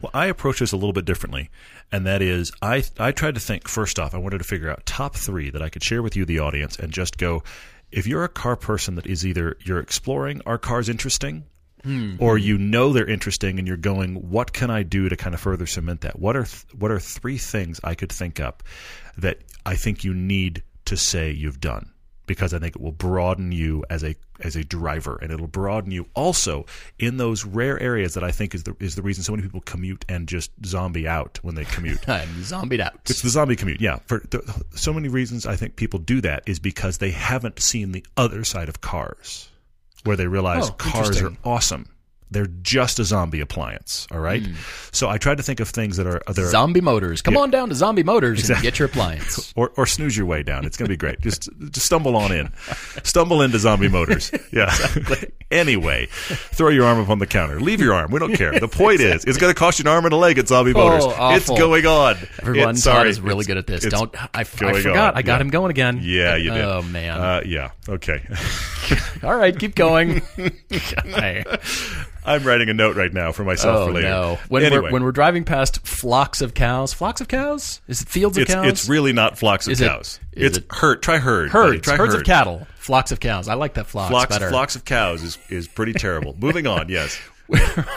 [0.02, 1.50] Well, I approach this a little bit differently,
[1.92, 4.16] and that is, I I tried to think first off.
[4.16, 6.80] I wanted to figure out top three that I could share with you, the audience,
[6.80, 7.44] and just go.
[7.92, 11.46] If you're a car person that is either you're exploring are cars interesting,
[11.84, 12.16] Hmm.
[12.20, 15.42] or you know they're interesting, and you're going, what can I do to kind of
[15.42, 16.20] further cement that?
[16.20, 18.62] What are th- what are three things I could think up
[19.18, 21.91] that I think you need to say you've done?
[22.28, 25.92] Because I think it will broaden you as a as a driver, and it'll broaden
[25.92, 26.66] you also
[26.98, 29.62] in those rare areas that I think is the is the reason so many people
[29.62, 32.08] commute and just zombie out when they commute.
[32.10, 33.00] I'm zombied out.
[33.10, 33.98] It's the zombie commute, yeah.
[34.06, 34.44] For th-
[34.76, 38.44] so many reasons, I think people do that is because they haven't seen the other
[38.44, 39.50] side of cars,
[40.04, 41.88] where they realize Oh, cars are awesome.
[42.32, 44.42] They're just a zombie appliance, all right.
[44.42, 44.54] Hmm.
[44.94, 47.22] So I tried to think of things that are are Zombie Motors.
[47.22, 49.52] Come on down to Zombie Motors and get your appliance.
[49.58, 50.64] or, or snooze your way down.
[50.64, 51.20] It's going to be great.
[51.20, 52.52] Just just stumble on in,
[53.04, 54.32] stumble into zombie motors.
[54.52, 54.76] Yeah.
[55.52, 57.62] anyway, throw your arm up on the counter.
[57.62, 58.12] Leave your arm.
[58.12, 58.60] We don't care.
[58.60, 60.74] The point is, it's going to cost you an arm and a leg at zombie
[60.74, 61.06] motors.
[61.08, 62.18] It's going on.
[62.42, 63.86] Everyone, It- sorry, Todd is really good at this.
[63.86, 64.86] Don't I, I forgot.
[64.86, 65.18] on.
[65.18, 65.42] I got Yeah.
[65.42, 66.00] him going again.
[66.04, 66.62] Yeah, you did.
[66.66, 67.18] Oh man.
[67.18, 67.72] Uh, yeah.
[67.88, 68.22] Okay.
[69.24, 70.22] All right, keep going.
[72.26, 74.10] I'm writing a note right now for myself Oh for later.
[74.10, 74.40] no!
[74.50, 77.82] When anyway, we're when we're driving past flocks of cows, flocks of cows?
[77.88, 78.68] Is it fields of it's cows?
[78.68, 80.20] it's really not flocks of Is cows.
[80.34, 81.02] is it's it- herd.
[81.02, 81.50] Try herd.
[81.50, 82.22] herds, Try herds herd.
[82.22, 83.48] of cattle, flocks of cows.
[83.48, 84.50] I like that flocks, Flocks, better.
[84.50, 86.36] flocks of cows is, is pretty terrible.
[86.40, 87.20] Moving on, yes.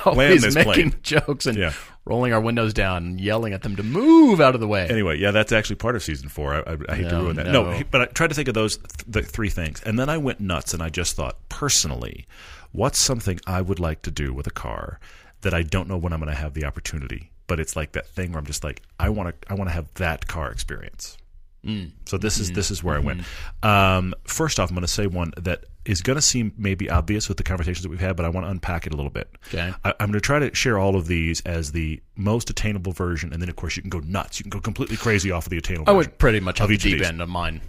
[0.04, 0.94] Always this making plane.
[1.02, 1.72] jokes and Yeah.
[2.04, 4.88] rolling our windows down, and yelling at them to move out of the way.
[4.88, 6.54] Anyway, yeah, that's actually part of season four.
[6.54, 7.46] I, I, I hate to ruin that.
[7.46, 7.70] no.
[7.70, 10.18] No, but I tried to think of those th- the three things, and then I
[10.18, 12.26] went nuts, and I just thought personally,
[12.74, 14.98] what's something I would like to do with a car
[15.42, 18.06] that I don't know when I'm going to have the opportunity, but it's like that
[18.06, 21.16] thing where I'm just like, I want to, I want to have that car experience.
[21.64, 21.92] Mm.
[22.04, 23.22] So this is this is where I went.
[23.22, 23.68] Mm-hmm.
[23.68, 27.28] Um, first off, I'm going to say one that is going to seem maybe obvious
[27.28, 29.30] with the conversations that we've had, but I want to unpack it a little bit.
[29.48, 29.72] Okay.
[29.82, 33.32] I, I'm going to try to share all of these as the most attainable version,
[33.32, 34.38] and then of course you can go nuts.
[34.38, 35.90] You can go completely crazy off of the attainable.
[35.90, 37.62] I would pretty much have the deep end of mine.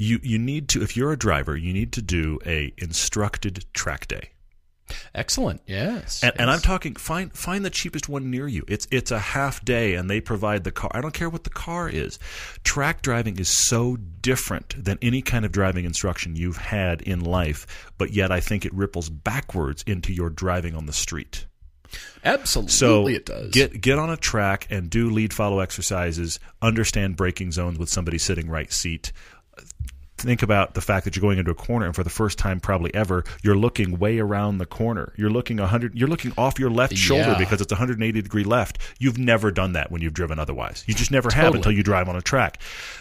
[0.00, 4.06] You you need to if you're a driver, you need to do a instructed track
[4.06, 4.30] day.
[5.14, 5.60] Excellent.
[5.66, 6.22] Yes.
[6.22, 6.50] And, and.
[6.50, 8.64] I'm talking find find the cheapest one near you.
[8.68, 10.90] It's it's a half day and they provide the car.
[10.94, 12.18] I don't care what the car is.
[12.64, 17.90] Track driving is so different than any kind of driving instruction you've had in life,
[17.98, 21.44] but yet I think it ripples backwards into your driving on the street.
[22.24, 23.50] Absolutely, So it does.
[23.50, 26.38] get get on a track and do lead follow exercises.
[26.62, 29.12] Understand braking zones with somebody sitting right seat.
[30.18, 32.58] Think about the fact that you're going into a corner, and for the first time
[32.60, 35.12] probably ever, you're looking way around the corner.
[35.16, 35.94] You're looking hundred.
[35.94, 37.38] You're looking off your left shoulder Yeah.
[37.38, 38.78] because it's 180 degree left.
[38.98, 40.82] You've never done that when you've driven otherwise.
[40.86, 42.60] You just never have until you drive on a track.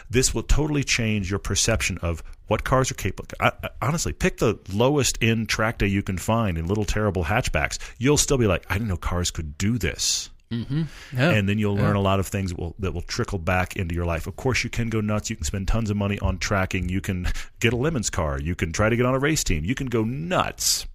[0.09, 3.27] This will totally change your perception of what cars are capable.
[3.39, 7.23] I, I, honestly, pick the lowest end track day you can find in little terrible
[7.25, 7.77] hatchbacks.
[7.97, 11.31] You'll still be like, I didn't know cars could do this Yeah.
[11.31, 13.93] and then you'll learn a lot of things that will, that will trickle back into
[13.93, 14.27] your life.
[14.27, 15.29] Of course, you can go nuts.
[15.29, 16.87] You can spend tons of money on tracking.
[16.89, 17.27] You can
[17.59, 18.39] get a lemons car.
[18.39, 19.65] You can try to get on a race team.
[19.65, 20.87] You can go nuts.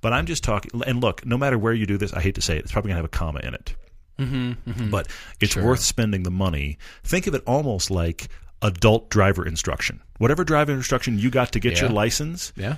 [0.00, 0.80] But I'm just talking.
[0.86, 2.90] And look, no matter where you do this, I hate to say it, it's probably
[2.90, 3.74] going to have a comma in it.
[4.18, 5.08] Mm-hmm, But
[5.40, 6.78] it's worth spending the money.
[7.04, 8.28] Think of it almost like
[8.62, 10.02] adult driver instruction.
[10.18, 12.76] Whatever driver instruction you got to get your license, yeah.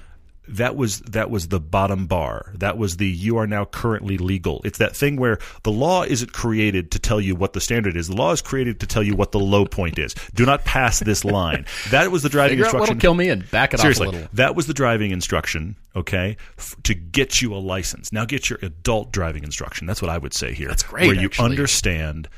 [0.48, 2.52] That was that was the bottom bar.
[2.56, 4.60] That was the you are now currently legal.
[4.64, 8.08] It's that thing where the law isn't created to tell you what the standard is.
[8.08, 10.14] The law is created to tell you what the low point is.
[10.34, 11.64] Do not pass this line.
[11.90, 13.00] That was the driving Figure out what'll instruction.
[13.00, 14.30] kill me and back it Seriously, off a little.
[14.34, 15.76] that was the driving instruction.
[15.94, 18.12] Okay, f- to get you a license.
[18.12, 19.86] Now get your adult driving instruction.
[19.86, 20.68] That's what I would say here.
[20.68, 21.50] That's great, Where you actually.
[21.50, 22.28] understand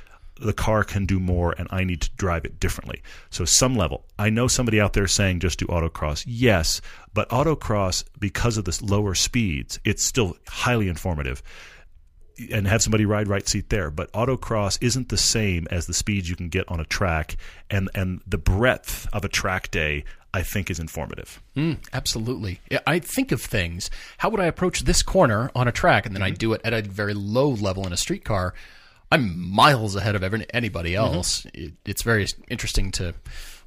[0.41, 3.03] the car can do more, and I need to drive it differently.
[3.31, 4.05] So some level.
[4.19, 6.25] I know somebody out there saying just do autocross.
[6.27, 6.81] Yes,
[7.13, 11.43] but autocross because of the lower speeds, it's still highly informative
[12.53, 13.93] and have somebody ride right seat there.
[13.93, 17.37] But autocross isn't the same as the speeds you can get on a track,
[17.71, 20.05] and and the breadth of a track day.
[20.37, 21.41] I think is informative.
[21.55, 22.59] Mm, absolutely.
[22.89, 23.89] I think of things.
[24.19, 26.39] How would I approach this corner on a track, and then I Mm-hmm.
[26.39, 28.53] do it at a very low level in a streetcar?
[29.15, 31.15] I'm miles ahead of every, anybody Mm-hmm.
[31.15, 31.47] else.
[31.55, 33.15] It, it's very interesting to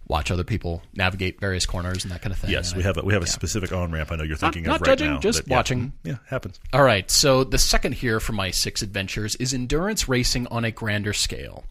[0.08, 2.50] watch other people navigate various corners and that kind of thing.
[2.50, 4.12] Yes, And we I- have a, we have a specific on ramp.
[4.12, 5.20] I know you're thinking not of right judging, now.
[5.20, 5.56] just but yeah.
[5.58, 5.94] watching.
[6.04, 6.60] Yeah, happens.
[6.74, 10.72] All right, so the second here for my six adventures is endurance racing on a
[10.72, 11.66] grander scale,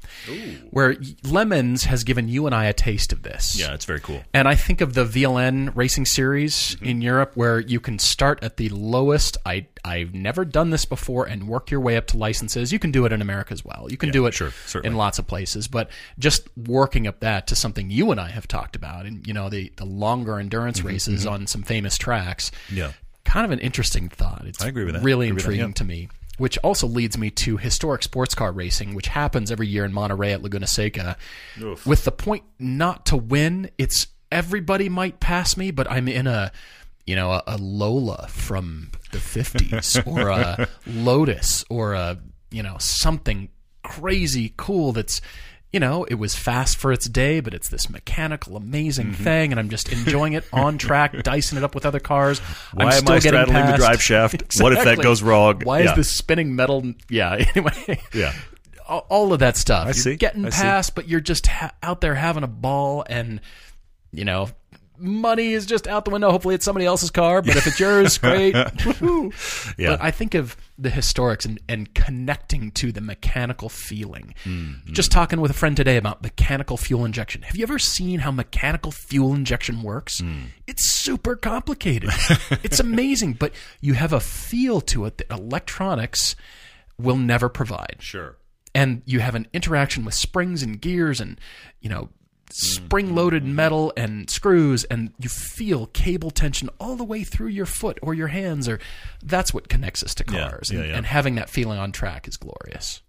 [0.71, 3.59] where Lemons has given you and I a taste of this.
[3.59, 4.23] Yeah, it's very cool.
[4.35, 6.47] And I think of the VLN racing series
[6.77, 6.85] Mm-hmm.
[6.87, 9.37] in Europe where you can start at the lowest.
[9.47, 12.73] I I've never done this before and work your way up to licenses.
[12.73, 13.87] You can do it in America as well.
[13.89, 14.51] You can do it sure,
[14.83, 18.49] in lots of places, but just working up that to something you and I have
[18.49, 22.51] talked about and you know the the longer endurance races on some famous tracks.
[22.69, 22.93] Mm-hmm, Yeah.
[23.25, 24.45] Kind of an interesting thought.
[24.47, 25.03] It's I agree with that.
[25.03, 25.75] really I with that, intriguing yeah.
[25.75, 26.09] to me.
[26.39, 30.33] Which also leads me to historic sports car racing, which happens every year in Monterey
[30.33, 31.17] at Laguna Seca.
[31.61, 31.87] Oof.
[31.87, 36.53] With the point not to win, it's everybody might pass me, but I'm in a
[37.07, 42.19] you know a, a Lola from the 50s or a Lotus or a
[42.51, 43.49] you know something
[43.83, 45.21] crazy cool that's
[45.73, 49.25] you know it was fast for its day but it's this mechanical amazing Mm-hmm.
[49.25, 52.39] thing and I'm just enjoying it on track dicing it up with other cars
[52.73, 54.61] Why I'm am still I getting straddling the drive shaft?
[54.61, 55.61] What if that goes wrong?
[55.65, 55.91] why Yeah.
[55.91, 58.33] is this spinning metal yeah anyway Yeah.
[58.89, 59.83] all of that stuff.
[59.85, 60.17] I you're see.
[60.17, 60.63] getting I see.
[60.63, 63.41] past, but you're just ha- out there having a ball, and
[64.13, 64.49] you know,
[64.99, 66.31] money is just out the window.
[66.31, 68.55] Hopefully, it's somebody else's car, but if it's yours, great.
[68.55, 69.91] Yeah.
[69.91, 74.35] But I think of the historics and, and connecting to the mechanical feeling.
[74.45, 74.93] Mm-hmm.
[74.93, 77.43] Just talking with a friend today about mechanical fuel injection.
[77.43, 80.21] Have you ever seen how mechanical fuel injection works?
[80.21, 80.47] Mm.
[80.67, 82.11] It's super complicated.
[82.63, 86.37] it's amazing, but you have a feel to it that electronics
[86.99, 88.37] will never provide Sure.
[88.75, 91.39] and you have an interaction with springs and gears and
[91.81, 92.09] you know
[92.53, 97.67] spring loaded metal and screws and you feel cable tension all the way through your
[97.67, 98.79] foot or your hands or
[99.23, 100.97] that's what connects us to cars yeah, and, yeah.
[100.97, 103.03] and having that feeling on track is glorious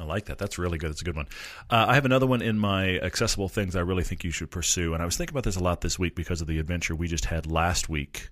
[0.00, 0.38] I like that.
[0.38, 0.90] That's really good.
[0.90, 1.28] It's a good one.
[1.70, 4.92] Uh, I have another one in my accessible things I really think you should pursue.
[4.92, 7.06] And I was thinking about this a lot this week because of the adventure we
[7.06, 8.30] just had last week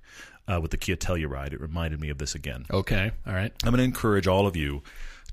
[0.48, 1.52] uh, with the Kia Telluride.
[1.52, 2.66] It reminded me of this again.
[2.70, 4.82] okay all right I'm going to encourage all of you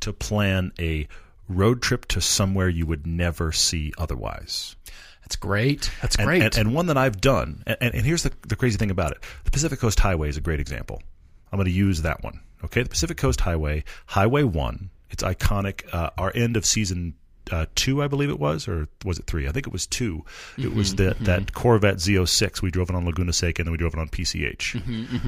[0.01, 1.07] to plan a
[1.47, 4.75] road trip to somewhere you would never see otherwise.
[5.29, 7.63] That's great that's And, great and, and one that I've done.
[7.67, 10.41] And, and here's the, the crazy thing about it the Pacific Coast Highway is a
[10.41, 11.01] great example.
[11.51, 12.39] I'm going to use that one.
[12.65, 15.83] Okay, the Pacific Coast Highway, Highway 1, it's iconic.
[15.93, 17.13] Uh, our end of season
[17.51, 19.47] uh, two, I believe it was, or was it three?
[19.47, 20.23] I think it was 2
[20.59, 22.61] It was Mm-hmm, that Corvette Z06.
[22.61, 24.75] We drove it on Laguna Seca, and then we drove it on PCH.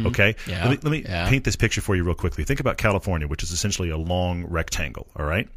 [0.08, 1.28] Okay, Mm-hmm, Yeah, let me, let me yeah.
[1.30, 2.44] paint this picture for you real quickly.
[2.44, 5.08] Think about California, which is essentially a long rectangle.
[5.16, 5.48] All right,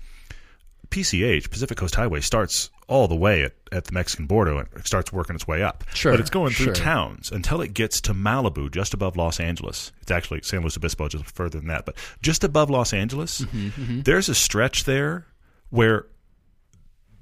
[0.90, 4.86] PCH Pacific Coast Highway starts all the way at, at the Mexican border and it
[4.86, 5.84] starts working its way up.
[5.94, 6.74] Sure, but it's going through sure.
[6.74, 9.90] towns until it gets to Malibu, just above Los Angeles.
[10.02, 14.02] It's actually San Luis Obispo, just further than that, but just above Los Angeles, Mm-hmm,
[14.02, 15.26] there's a stretch there
[15.70, 16.06] where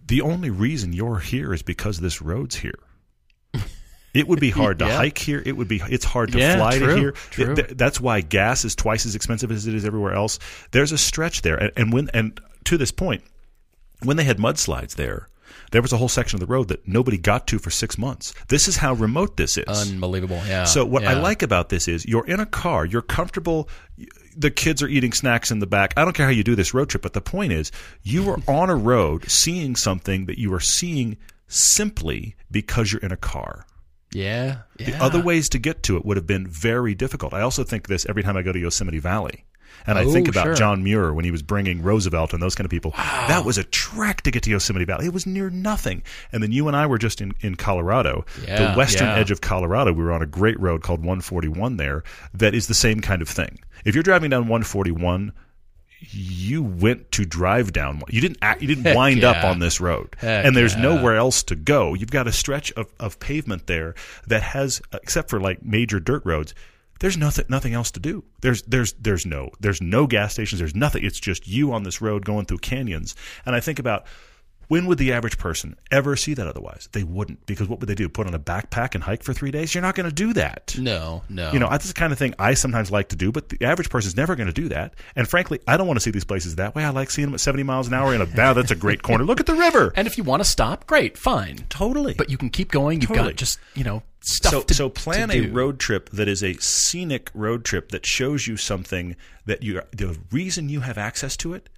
[0.07, 2.79] the only reason you're here is because this road's here.
[4.15, 4.97] It would be hard to Yeah.
[4.97, 5.43] hike here.
[5.47, 5.81] It would be.
[5.89, 7.13] It's hard to Yeah, fly true, to here.
[7.13, 7.55] true.
[7.55, 10.39] Th- that's why gas is twice as expensive as it is everywhere else.
[10.73, 13.23] There's a stretch there, and, and when and to this point,
[14.03, 15.29] when they had mudslides there,
[15.73, 18.33] there was a whole section of the road that nobody got to for six months.
[18.49, 19.67] This is how remote this is.
[19.67, 20.41] Unbelievable.
[20.47, 20.65] Yeah.
[20.65, 23.69] So what I like about this is you're in a car, you're comfortable.
[24.37, 25.95] The kids are eating snacks in the back.
[25.97, 28.39] I don't care how you do this road trip, but the point is you are
[28.49, 31.17] on a road seeing something that you are seeing
[31.49, 33.67] simply because you're in a car.
[34.13, 34.59] Yeah.
[34.79, 35.03] Yeah.
[35.03, 37.33] Other ways to get to it would have been very difficult.
[37.33, 39.45] I also think this every time I go to Yosemite Valley.
[39.87, 40.55] And I Oh, think about sure.
[40.55, 42.93] John Muir when he was bringing Roosevelt and those kind of people.
[42.97, 45.07] That was a trek to get to Yosemite Valley.
[45.07, 46.03] It was near nothing.
[46.33, 49.17] And then you and I were just in, in Colorado, Yeah, the western yeah.
[49.17, 49.93] edge of Colorado.
[49.93, 52.03] We were on a great road called 141 there
[52.35, 53.59] that is the same kind of thing.
[53.85, 55.33] If you're driving down 141,
[56.11, 58.03] you went to drive down.
[58.09, 60.83] You didn't act, you didn't wind up on this road, Heck and there's yeah.
[60.83, 61.95] nowhere else to go.
[61.95, 63.95] You've got a stretch of, of pavement there
[64.27, 66.55] that has, except for like major dirt roads.
[67.03, 68.23] There's nothing nothing else to do.
[68.43, 70.61] There's there's there's no there's no gas stations.
[70.61, 71.05] There's nothing.
[71.05, 73.17] It's just you on this road going through canyons.
[73.45, 74.07] And I think about
[74.69, 76.89] when would the average person ever see that otherwise?
[76.93, 78.09] They wouldn't because what would they do?
[78.09, 79.75] Put on a backpack and hike for three days?
[79.75, 80.77] You're not going to do that.
[80.79, 81.25] No.
[81.29, 81.53] No.
[81.53, 83.91] You know, that's the kind of thing I sometimes like to do, but the average
[83.91, 84.95] person's never going to do that.
[85.17, 86.85] And frankly, I don't want to see these places that way.
[86.85, 89.03] I like seeing them at 70 miles an hour in a, wow, that's a great
[89.03, 89.25] corner.
[89.25, 89.93] Look at the river.
[90.03, 91.59] And if you want to stop, great, fine.
[91.69, 92.15] Totally.
[92.15, 93.01] But you can keep going.
[93.01, 93.31] You've Totally.
[93.31, 96.43] got just you know stuff so, to so plan to a road trip that is
[96.43, 101.37] a scenic road trip that shows you something that you the reason you have access
[101.37, 101.69] to it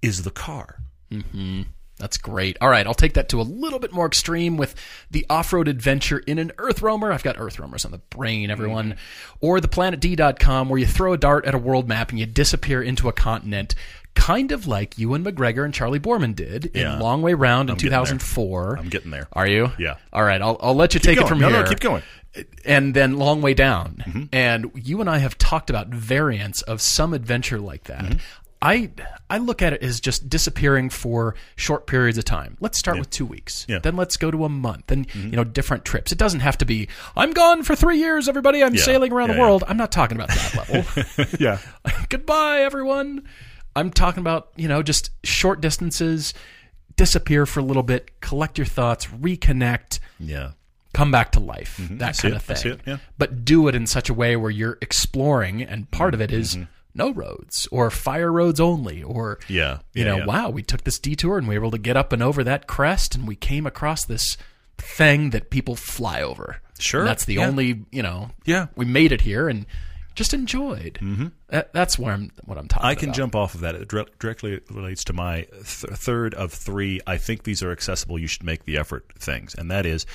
[0.00, 0.80] is the car.
[1.10, 1.62] Mm-hmm.
[1.98, 2.56] That's great.
[2.60, 4.74] All right, I'll take that to a little bit more extreme with
[5.10, 7.12] the off-road adventure in an Earth Roamer.
[7.12, 8.94] I've got Earth Roamers on the brain, everyone.
[8.94, 9.36] Mm-hmm.
[9.40, 12.82] Or the planetd.com where you throw a dart at a world map and you disappear
[12.82, 13.76] into a continent,
[14.14, 16.94] kind of like Ewan McGregor and Charlie Boorman did Yeah.
[16.94, 17.98] in Long Way Round in getting there.
[18.00, 18.78] 2004.
[18.78, 19.28] I'm getting there.
[19.32, 19.72] Are you?
[19.78, 19.96] Yeah.
[20.12, 21.26] All right, I'll, I'll let you take Going.
[21.26, 22.02] it from no, here no, keep going.
[22.64, 24.02] and then long way down.
[24.06, 24.22] Mm-hmm.
[24.32, 28.04] And you and I have talked about variants of some adventure like that.
[28.04, 28.18] Mm-hmm.
[28.64, 28.90] I
[29.28, 32.56] I look at it as just disappearing for short periods of time.
[32.60, 33.66] Let's start with two weeks.
[33.68, 33.76] Yeah.
[33.76, 33.82] Mm-hmm.
[33.82, 36.12] Then let's go to a month, and you know different trips.
[36.12, 36.86] It doesn't have to be.
[37.16, 38.62] I'm gone for three years, everybody.
[38.62, 38.82] I'm Yeah.
[38.82, 39.44] sailing around Yeah, the yeah.
[39.46, 39.64] world.
[39.66, 41.26] I'm not talking about that level.
[41.40, 41.58] yeah.
[42.08, 43.24] Goodbye, everyone.
[43.74, 46.34] I'm talking about you know just short distances.
[46.94, 50.50] Disappear for a little bit, collect your thoughts, reconnect, Yeah.
[50.92, 52.12] come back to life, that Mm-hmm.
[52.12, 52.36] see kind it.
[52.36, 52.72] of I thing.
[52.72, 52.96] it, yeah.
[53.16, 56.54] But do it in such a way where you're exploring, and part of it is
[56.54, 56.64] Mm-hmm.
[56.94, 59.78] no roads or fire roads only, or Yeah.
[59.94, 60.26] you Yeah, know, yeah.
[60.26, 62.66] wow, we took this detour and we were able to get up and over that
[62.66, 64.36] crest, and we came across this
[64.76, 66.60] thing that people fly over.
[66.78, 68.32] Sure, And that's the only you know.
[68.44, 68.66] Yeah.
[68.76, 69.64] we made it here and
[70.14, 70.98] just enjoyed.
[71.00, 71.26] Mm-hmm.
[71.48, 72.30] That, that's where I'm.
[72.44, 72.86] What I'm talking.
[72.86, 73.16] I can about.
[73.16, 73.74] jump off of that.
[73.74, 77.00] It dire- directly relates to my th- third of three.
[77.06, 78.18] I think these are accessible.
[78.18, 80.06] You should make the effort things, and that is,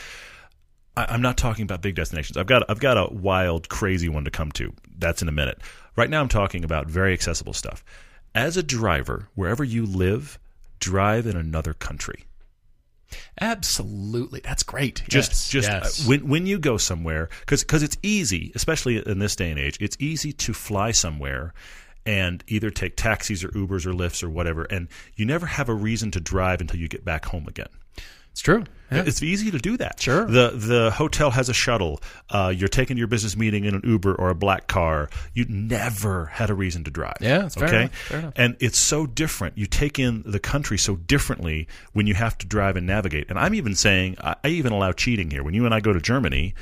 [0.96, 2.38] I- I'm not talking about big destinations.
[2.38, 4.74] I've got I've got a wild, crazy one to come to.
[4.98, 5.60] That's in a minute.
[5.96, 7.84] Right now, I'm talking about very accessible stuff.
[8.36, 10.38] As a driver, wherever you live,
[10.80, 12.26] drive in another country.
[13.40, 15.04] Absolutely, that's great.
[15.08, 16.06] just Yes, just yes.
[16.06, 19.78] uh, when when you go somewhere because it's easy especially in this day and age
[19.80, 21.54] it's easy to fly somewhere
[22.06, 25.74] and either take taxis or ubers or Lyfts or whatever and you never have a
[25.74, 27.70] reason to drive until you get back home again
[28.38, 28.66] it's true.
[28.92, 29.04] Yeah.
[29.08, 30.00] it's easy to do that.
[30.00, 30.26] Sure.
[30.26, 32.02] The the hotel has a shuttle.
[32.30, 35.10] Uh, you're taking your business meeting in an Uber or a black car.
[35.34, 37.18] You never had a reason to drive.
[37.20, 37.80] Yeah, okay.
[37.80, 38.34] enough, fair enough.
[38.36, 39.58] And it's so different.
[39.58, 43.26] You take in the country so differently when you have to drive and navigate.
[43.32, 45.42] And I'm even saying I, I even allow cheating here.
[45.42, 46.54] When you and I go to Germany,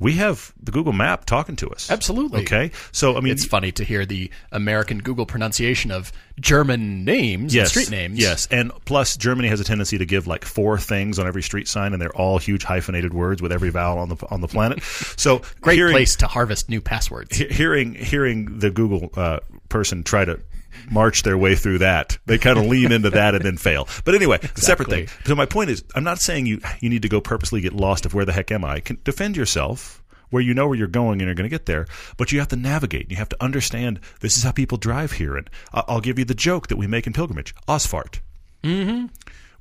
[0.00, 1.90] we have the Google Map talking to us.
[1.90, 2.42] Absolutely.
[2.42, 2.70] Okay.
[2.92, 7.70] So I mean, It's funny to hear the American Google pronunciation of German names, yes,
[7.70, 8.18] street names.
[8.18, 11.68] Yes, and plus Germany has a tendency to give like four things on every street
[11.68, 14.80] sign, and they're all huge hyphenated words with every vowel on the on the planet.
[15.16, 17.36] So Great hearing, place to harvest new passwords.
[17.36, 20.40] he- hearing hearing the Google uh, person try to
[20.90, 23.88] march their way through that, they kind of lean into that and then fail.
[24.04, 25.08] But anyway, separate thing.
[25.24, 28.06] So my point is, I'm not saying you you need to go purposely get lost
[28.06, 28.80] of where the heck am I.
[28.80, 30.00] Can defend yourself.
[30.30, 32.48] Where you know where you're going and you're going to get there, but you have
[32.48, 33.08] to navigate.
[33.08, 35.36] You have to understand this is how people drive here.
[35.36, 38.18] And I'll give you the joke that we make in pilgrimage: Ausfahrt.
[38.64, 39.06] Mm-hmm.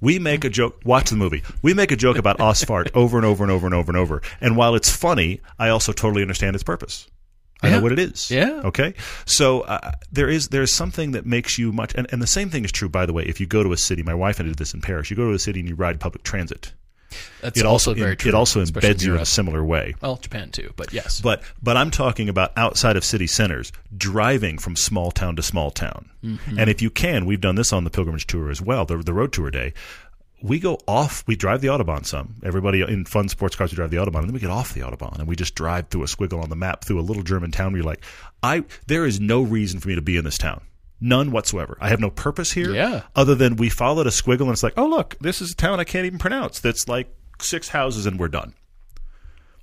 [0.03, 0.81] We make a joke.
[0.83, 1.43] Watch the movie.
[1.61, 4.21] We make a joke about Ausfahrt over and over and over and over and over.
[4.41, 7.07] And while it's funny, I also totally understand its purpose.
[7.63, 7.77] I Yeah.
[7.77, 8.29] know what it is.
[8.29, 8.61] Yeah.
[8.65, 8.93] Okay.
[9.25, 12.49] So uh, there is there is something that makes you much, and, and the same
[12.49, 13.23] thing is true, by the way.
[13.23, 15.09] If you go to a city, my wife and I did this in Paris.
[15.09, 16.73] You go to a city and you ride public transit.
[17.41, 18.33] That's It also, also very it, true.
[18.33, 19.93] also especially embeds you in a similar way.
[20.01, 21.21] Well, Japan too, but yes.
[21.21, 25.69] But but I'm talking about outside of city centers, driving from small town to small
[25.69, 26.09] town.
[26.23, 26.57] Mm-hmm.
[26.59, 29.13] And if you can, we've done this on the pilgrimage tour as well, the, the
[29.13, 29.73] road tour day.
[30.43, 31.23] We go off.
[31.25, 32.35] We drive the autobahn some.
[32.43, 34.81] Everybody in fun sports cars, we drive the autobahn, and then we get off the
[34.81, 37.49] autobahn and we just drive through a squiggle on the map through a little German
[37.49, 37.71] town.
[37.71, 38.03] Where you're like,
[38.43, 40.61] I there is no reason for me to be in this town.
[40.99, 41.77] None whatsoever.
[41.79, 42.73] I have no purpose here.
[42.73, 43.03] Yeah.
[43.15, 45.79] Other than we followed a squiggle and it's like, oh look, this is a town
[45.79, 46.59] I can't even pronounce.
[46.59, 48.53] That's like six houses and we're done.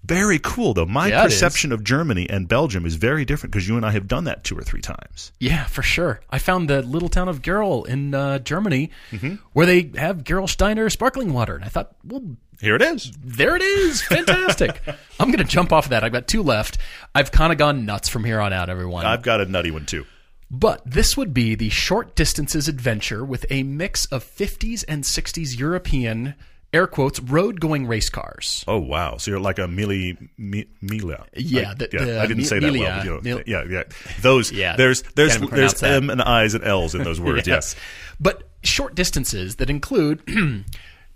[0.05, 0.87] Very cool though.
[0.87, 4.09] My Yeah, perception of Germany and Belgium is very different because you and I have
[4.09, 5.31] done that two or three times.
[5.39, 6.21] Yeah, for sure.
[6.31, 9.35] I found the little town of Gerl in uh, Germany Mm-hmm.
[9.53, 11.55] where they have Gerolsteiner sparkling water.
[11.55, 12.23] And I thought, well,
[12.61, 13.13] Here it is.
[13.23, 14.03] there it is.
[14.09, 14.81] Fantastic.
[15.21, 16.03] I'm going to jump off of that.
[16.03, 16.79] I've got two left.
[17.15, 19.05] I've kind of gone nuts from here on out, everyone.
[19.05, 20.07] I've got a nutty one too.
[20.51, 25.57] But this would be the short distances adventure with a mix of 50s and 60s
[25.57, 26.35] European,
[26.73, 28.65] air quotes, road going race cars.
[28.69, 29.17] Oh wow!
[29.17, 31.27] So you're like a Mili Mi- Mila.
[31.37, 32.81] Yeah, I, the- yeah, the I didn't Mi- say that Milia.
[32.81, 33.05] well.
[33.05, 33.83] You know, Mil- yeah, yeah.
[34.23, 34.53] Those.
[34.53, 35.91] Yeah, There's there's there's that.
[36.03, 37.47] M and I's and L's in those words.
[37.49, 37.75] Yes.
[38.21, 40.23] But short distances that include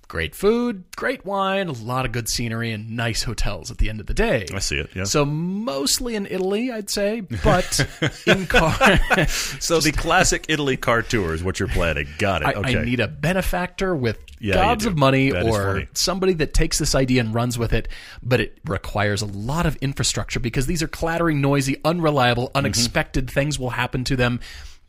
[0.09, 4.01] great food, great wine, a lot of good scenery, and nice hotels at the end
[4.01, 4.47] of the day.
[4.55, 4.90] I see it.
[4.95, 5.05] Yeah.
[5.05, 7.87] So mostly in Italy, I'd say, but
[8.27, 8.73] in car.
[9.61, 12.07] So the classic Italy car tour is what you're planning.
[12.19, 12.49] Got it.
[12.49, 12.79] I, okay.
[12.79, 16.95] I need a benefactor with Yeah, gobs of money That or somebody that takes this
[16.95, 17.88] idea and runs with it,
[18.23, 22.59] but it requires a lot of infrastructure because these are clattering, noisy, unreliable, Mm-hmm.
[22.59, 24.40] unexpected things will happen to them.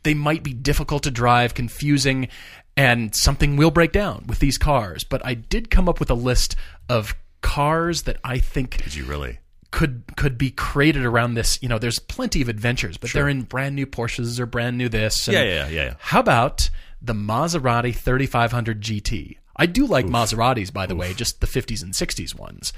[0.02, 2.28] They might be difficult to drive, confusing,
[2.76, 5.04] and something will break down with these cars.
[5.04, 6.56] But I did come up with a list
[6.88, 9.38] of cars that I think Did you really?
[9.70, 11.58] could could be created around this.
[11.62, 14.88] You know, there's plenty of adventures, but they're in brand new Porsches or brand new
[14.88, 15.26] this.
[15.26, 15.94] and Yeah, yeah, yeah, yeah.
[15.98, 19.36] How about the Maserati 3500 GT?
[19.58, 22.74] I do like Maseratis, by the way, just the 50s and 60s ones.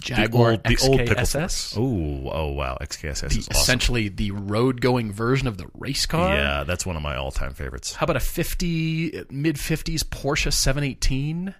[0.00, 2.76] Jaguar old, the old pickle XKSS, Oh, oh wow!
[2.80, 3.50] XKSS is awesome.
[3.52, 6.34] essentially the road-going version of the race car.
[6.34, 7.94] Yeah, that's one of my all-time favorites.
[7.94, 11.54] How about a 50 mid 50s Porsche 718?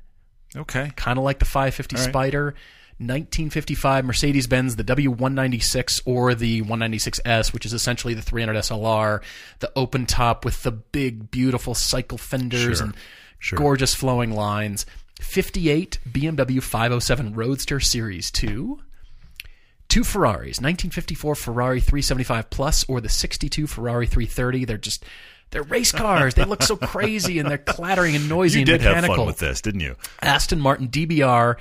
[0.56, 0.90] Okay.
[0.96, 2.02] kind of like the 550 right.
[2.08, 2.54] Spider.
[3.00, 9.20] 1955 Mercedes Benz, the W196 or the 196S, which is essentially the 300 SLR,
[9.60, 12.86] the open top with the big, beautiful cycle fenders Sure.
[12.86, 12.96] and
[13.38, 13.56] Sure.
[13.56, 14.84] gorgeous flowing lines.
[15.20, 18.80] 58 BMW 507 Roadster Series 2.
[19.88, 24.66] Two Ferraris, 1954 Ferrari 375 Plus or the 62 Ferrari 330.
[24.66, 25.04] They're just
[25.50, 26.34] they're race cars.
[26.34, 29.16] They look so crazy and they're clattering and noisy You and did have mechanical.
[29.16, 29.96] fun with this, didn't you?
[30.20, 31.56] Aston Martin DBR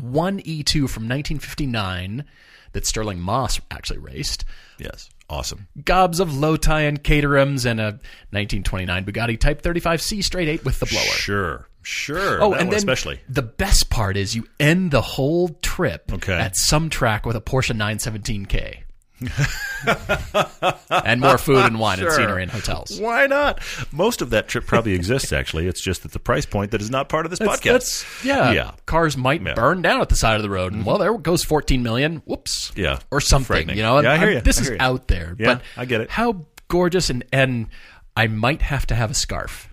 [0.00, 2.24] 1E2 from 1959
[2.72, 4.44] that Stirling Moss actually raced.
[4.78, 5.10] Yes.
[5.28, 5.66] Awesome.
[5.84, 7.98] Gobs of low tie and Caterhams and a
[8.30, 11.02] 1929 Bugatti Type 35C straight 8 with the blower.
[11.02, 11.68] Sure.
[11.82, 12.42] Sure.
[12.42, 13.20] Oh, and then especially.
[13.28, 16.32] the best part is you end the whole trip Okay.
[16.38, 18.78] at some track with a Porsche 917K.
[20.90, 22.98] and more food and wine and scenery and hotels.
[23.00, 23.62] Why not?
[23.92, 25.32] Most of that trip probably exists.
[25.32, 27.62] Actually, it's just at the price point that is not part of this That's- podcast.
[27.62, 28.50] that's- yeah.
[28.52, 28.72] Yeah.
[28.86, 30.88] Cars might burn down at the side of the road, and mm-hmm.
[30.90, 32.16] well, there goes 14 million.
[32.24, 32.72] Whoops.
[32.74, 32.98] Yeah.
[33.12, 33.68] or something.
[33.68, 34.40] You know, Yeah, I hear you.
[34.40, 34.82] This I is hear you.
[34.82, 35.36] out there.
[35.38, 36.10] Yeah, but I get it.
[36.10, 37.68] How gorgeous and and
[38.16, 39.68] I might have to have a scarf.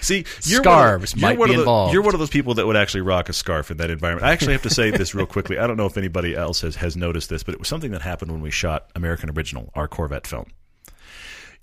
[0.00, 1.92] See, you're Scarves one of, you're might one be of the- involved.
[1.94, 4.26] You're one of those people that would actually rock a scarf in that environment.
[4.26, 5.58] I actually have to say this real quickly.
[5.58, 8.02] I don't know if anybody else has, has noticed this, but it was something that
[8.02, 10.46] happened when we shot American Original, our Corvette film.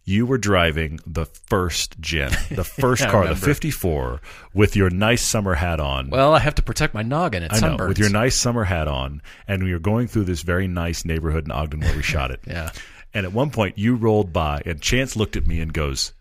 [0.05, 4.19] You were driving the first gen, the first car, the 54,
[4.53, 6.09] with your nice summer hat on.
[6.09, 7.41] Well, I have to protect my noggin.
[7.43, 7.87] It's I know, sunburns.
[7.87, 11.45] with your nice summer hat on, and we were going through this very nice neighborhood
[11.45, 12.41] in Ogden where we shot it.
[12.47, 12.71] Yeah.
[13.15, 16.13] And at one point, you rolled by, and Chance looked at me and goes,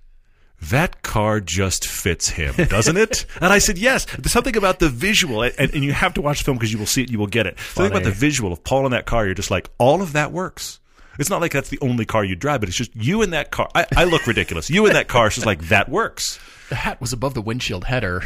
[0.71, 4.89] "That car just fits him, doesn't it?" and I said, "Yes." There's something about the
[4.89, 7.11] visual, and, and you have to watch the film because you will see it.
[7.11, 7.59] You will get it.
[7.75, 9.25] Something about the visual of Paul in that car.
[9.27, 10.79] You're just like, all of that works.
[11.19, 13.51] It's not like that's the only car you drive, but it's just you in that
[13.51, 13.69] car.
[13.75, 14.71] I, I look ridiculous.
[14.71, 15.31] You in that car.
[15.31, 16.39] she's like that works.
[16.71, 18.23] the hat was above the windshield header.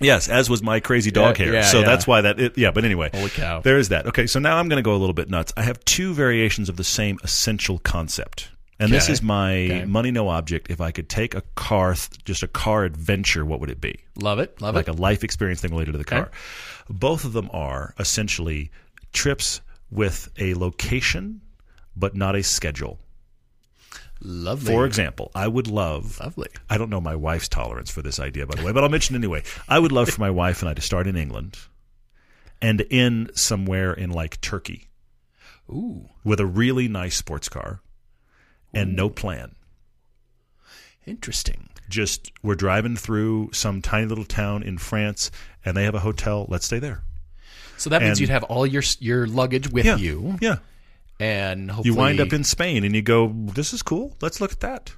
[0.00, 1.54] Yes, as was my crazy dog Yeah, hair.
[1.54, 1.86] yeah, so yeah.
[1.86, 2.40] that's why that.
[2.40, 3.60] It, yeah, but anyway, Holy cow.
[3.60, 4.06] there is that.
[4.08, 5.52] Okay, so now I'm going to go a little bit nuts.
[5.56, 9.84] I have two variations of the same essential concept, and this is my Okay.
[9.84, 10.70] money no object.
[10.70, 14.00] If I could take a car, th- just a car adventure, what would it be?
[14.16, 14.60] Love it.
[14.60, 14.90] Love Like it.
[14.90, 16.22] Like a life experience thing related to the car.
[16.22, 16.30] Okay.
[16.90, 18.70] Both of them are essentially
[19.12, 19.60] trips
[19.90, 21.40] with a location,
[21.96, 22.98] but not a schedule.
[24.20, 24.72] Lovely.
[24.72, 26.48] For example, I would love Lovely.
[26.70, 29.14] I don't know my wife's tolerance for this idea, by the way, but I'll mention
[29.14, 29.42] it anyway.
[29.68, 31.58] I would love for my wife and I to start in England
[32.62, 34.88] and end somewhere in like Turkey
[35.68, 37.80] Ooh, with a really nice sports car
[38.74, 39.54] and no plan.
[41.06, 41.68] interesting.
[41.88, 45.30] Just we're driving through some tiny little town in France
[45.64, 46.46] and they have a hotel.
[46.48, 47.02] Let's stay there.
[47.76, 49.96] So that means And- you'd have all your your luggage with Yeah.
[49.96, 50.56] you, Yeah.
[51.20, 54.16] and hopefully You wind up in Spain and you go, this is cool.
[54.22, 54.92] Let's look at that.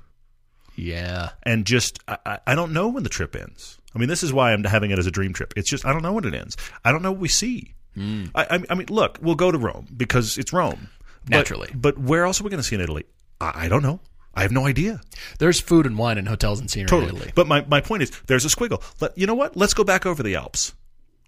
[0.77, 1.31] yeah.
[1.43, 3.79] And just, I, I- I don't know when the trip ends.
[3.95, 5.55] I mean, this is why I'm having it as a dream trip.
[5.57, 6.57] It's just I don't know when it ends.
[6.85, 7.75] I don't know what we see.
[7.95, 8.27] Hmm.
[8.35, 10.89] I, I, I mean, look, we'll go to Rome because it's Rome.
[11.25, 11.71] But- Naturally.
[11.75, 13.05] but where else are we going to see in Italy?
[13.41, 14.01] I, I don't know.
[14.35, 15.01] I have no idea.
[15.39, 17.17] There's food and wine and hotels and scenery in Totally.
[17.21, 17.33] Italy.
[17.35, 18.83] But my, my point is, there's a squiggle.
[19.01, 19.57] Let, you know what?
[19.57, 20.75] Let's go back over the Alps.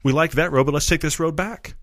[0.02, 1.74] We like that road, but let's take this road back.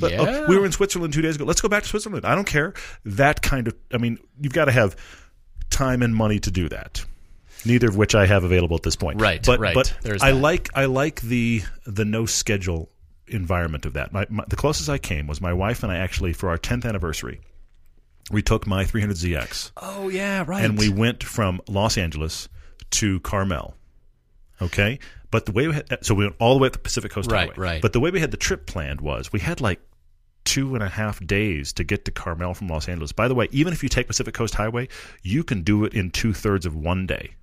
[0.00, 0.46] Let- oh, Yeah.
[0.48, 1.44] we were in Switzerland two days ago.
[1.44, 2.24] Let's go back to Switzerland.
[2.24, 2.72] I don't care.
[3.04, 4.96] That kind of, I mean, you've got to have
[5.68, 7.04] time and money to do that.
[7.66, 9.20] Neither of which I have available at this point.
[9.20, 9.74] Right, But, right.
[9.74, 10.38] but There's I that.
[10.40, 12.90] like I like the the no schedule
[13.28, 14.12] environment of that.
[14.14, 16.86] My, my, the closest I came was my wife and I actually for our 10th
[16.86, 17.40] anniversary.
[18.30, 20.64] We took my 300ZX oh yeah, right.
[20.64, 22.48] and we went from Los Angeles
[22.92, 23.74] to Carmel.
[24.62, 24.98] Okay,
[25.30, 27.30] but the way we had, so we went all the way up the Pacific Coast
[27.30, 27.54] Right, Highway.
[27.56, 27.82] right.
[27.82, 29.80] But the way we had the trip planned was we had like
[30.44, 33.12] two and a half days to get to Carmel from Los Angeles.
[33.12, 34.88] By the way, even if you take Pacific Coast Highway,
[35.22, 37.34] you can do it in two thirds of one day.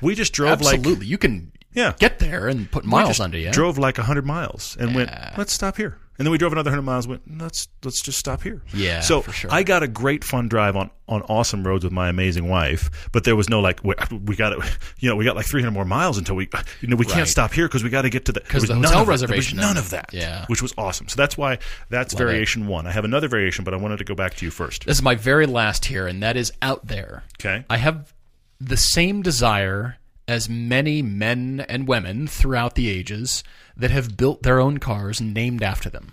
[0.00, 1.06] We just drove like absolutely.
[1.06, 3.52] you can yeah, get there and put miles under you.
[3.52, 5.10] Drove like hundred miles and went.
[5.36, 5.98] Let's stop here.
[6.18, 7.08] And then we drove another hundred miles.
[7.08, 7.22] Went.
[7.40, 8.60] Let's let's just stop here.
[8.74, 9.50] Yeah, So for sure.
[9.50, 13.08] I got a great fun drive on on awesome roads with my amazing wife.
[13.10, 13.94] But there was no like we,
[14.26, 14.58] we got it.
[14.98, 16.50] You know, we got like three hundred more miles until we.
[16.82, 17.14] You know, we Right.
[17.14, 18.40] can't stop here because we got to get to the.
[18.40, 19.06] there 'Cause was the none hotel of it.
[19.06, 20.10] There was reservation None of that.
[20.12, 20.44] yeah.
[20.48, 21.08] Which was awesome.
[21.08, 21.58] So that's why
[21.88, 22.24] that's Love it.
[22.24, 22.86] variation one.
[22.86, 24.84] I have another variation, but I wanted to go back to you first.
[24.84, 27.24] This is my very last here, and that is out there.
[27.40, 27.64] Okay.
[27.70, 28.12] I have
[28.60, 29.96] the same desire
[30.28, 33.42] as many men and women throughout the ages
[33.80, 36.12] that have built their own cars named after them.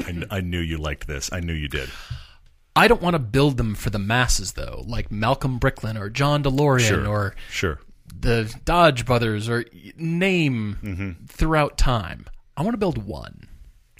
[0.00, 1.30] I, I knew you liked this.
[1.32, 1.88] I knew you did.
[2.74, 6.42] I don't want to build them for the masses, though, like Malcolm Bricklin or John
[6.42, 7.06] DeLorean Sure.
[7.08, 7.80] or Sure.
[8.14, 9.64] the Dodge brothers or
[9.96, 11.24] name Mm-hmm.
[11.26, 12.26] throughout time.
[12.56, 13.48] I want to build one.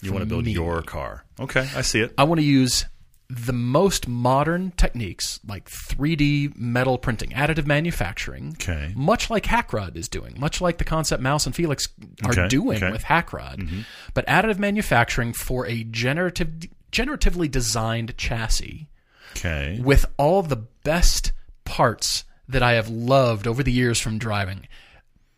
[0.02, 0.52] You want to build me.
[0.52, 1.24] your car.
[1.40, 2.12] Okay, I see it.
[2.18, 2.84] I want to use
[3.28, 8.92] the most modern techniques like 3D metal printing, additive manufacturing, Okay.
[8.94, 11.88] much like Hackrod is doing, much like the Concept Mouse and Felix
[12.24, 12.92] are Okay, doing okay.
[12.92, 13.80] with Hackrod, mm-hmm.
[14.14, 18.88] but additive manufacturing for a generative, generatively designed chassis
[19.36, 19.80] Okay.
[19.82, 21.32] with all the best
[21.64, 24.68] parts that I have loved over the years from driving.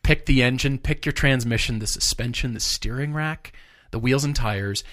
[0.03, 3.53] Pick the engine, pick your transmission, the suspension, the steering rack,
[3.91, 4.85] the wheels and tires.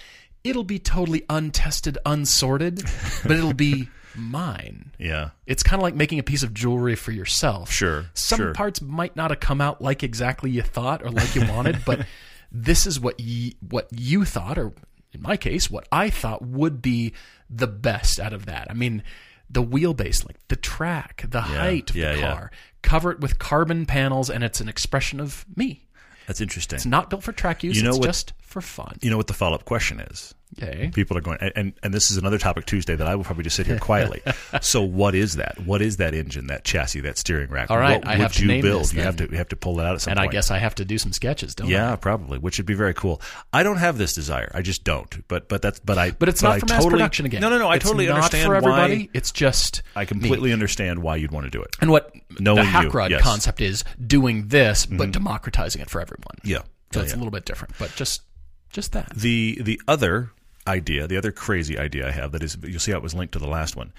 [0.48, 2.84] It'll be totally untested, unsorted,
[3.22, 4.92] but it'll be mine.
[4.98, 5.30] Yeah.
[5.46, 7.70] It's kind of like making a piece of jewelry for yourself.
[7.70, 8.54] Sure, Some sure.
[8.54, 12.06] parts might not have come out like exactly you thought or like you wanted, but
[12.52, 14.72] this is what you, what you thought, or
[15.12, 17.12] in my case, what I thought would be
[17.48, 18.68] the best out of that.
[18.70, 19.02] I mean,
[19.48, 22.34] the wheelbase, like the track, the height of yeah, the yeah.
[22.34, 22.50] car,
[22.82, 25.85] cover it with carbon panels, and it's an expression of me.
[26.26, 26.76] That's interesting.
[26.76, 27.76] It's not built for track use.
[27.76, 28.96] You know it's what- just for fun.
[29.02, 30.34] You know what the follow up question is?
[30.62, 30.90] Okay.
[30.94, 33.56] People are going, and, and this is another topic Tuesday that I will probably just
[33.56, 34.22] sit here quietly.
[34.62, 35.58] so, what is that?
[35.66, 37.70] What is that engine, that chassis, that steering rack?
[37.70, 38.80] All right, what I would have to you name build?
[38.82, 40.50] this you have to you have to pull it out at some And I guess
[40.50, 41.72] I have to do some sketches, don't I?
[41.72, 43.20] yeah, probably, which would be very cool.
[43.52, 44.50] I don't have this desire.
[44.54, 45.26] I just don't.
[45.28, 46.12] But but that's but I.
[46.12, 47.42] But it's not I for mass totally- production again.
[47.42, 47.68] No, no, no.
[47.68, 48.98] I It's totally not understand for everybody.
[48.98, 49.08] why.
[49.12, 51.76] It's just I completely understand why you'd want to do it.
[51.82, 53.20] And what Knowing the you, hack rod yes.
[53.20, 53.28] Mm-hmm.
[53.28, 56.36] concept is doing this, but democratizing it for everyone.
[56.44, 56.58] Yeah.
[56.92, 57.16] So Yeah, it's yeah.
[57.16, 58.22] a little bit different, but just
[58.70, 59.10] just that.
[59.14, 60.30] The the other
[60.66, 63.32] idea, the other crazy idea I have that is you'll see how it was linked
[63.32, 63.92] to the last one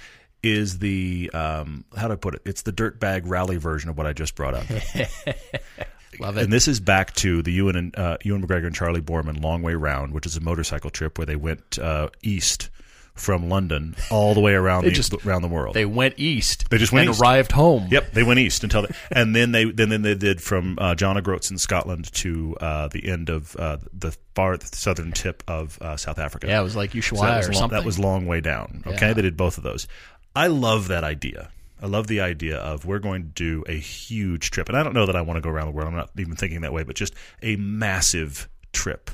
[0.43, 2.41] is the um, how do I put it?
[2.45, 4.65] It's the dirtbag rally version of what I just brought up.
[6.19, 6.43] Love it.
[6.43, 9.61] and this is back to the Ewan and uh, Ewan McGregor and Charlie Boorman Long
[9.61, 12.69] Way Round, which is a motorcycle trip where they went uh, east
[13.17, 15.73] from London all the way around the just- around the world.
[15.73, 16.69] they went east.
[16.69, 17.21] They just went and east.
[17.21, 17.87] arrived home.
[17.89, 20.95] Yep, they went east until, the, and then they then then they did from uh,
[20.95, 25.77] John O'Groats in Scotland to uh, the end of uh, the far southern tip of
[25.81, 26.47] uh, South Africa.
[26.47, 27.77] Yeah, it was like So Ushuaia was or long, something.
[27.79, 28.83] That was long way down.
[28.85, 29.13] Okay, Yeah.
[29.13, 29.87] they did both of those.
[30.35, 31.49] I love that idea.
[31.81, 34.93] I love the idea of we're going to do a huge trip, and I don't
[34.93, 35.87] know that I want to go around the world.
[35.89, 37.13] I'm not even thinking that way, but just
[37.43, 39.11] a massive trip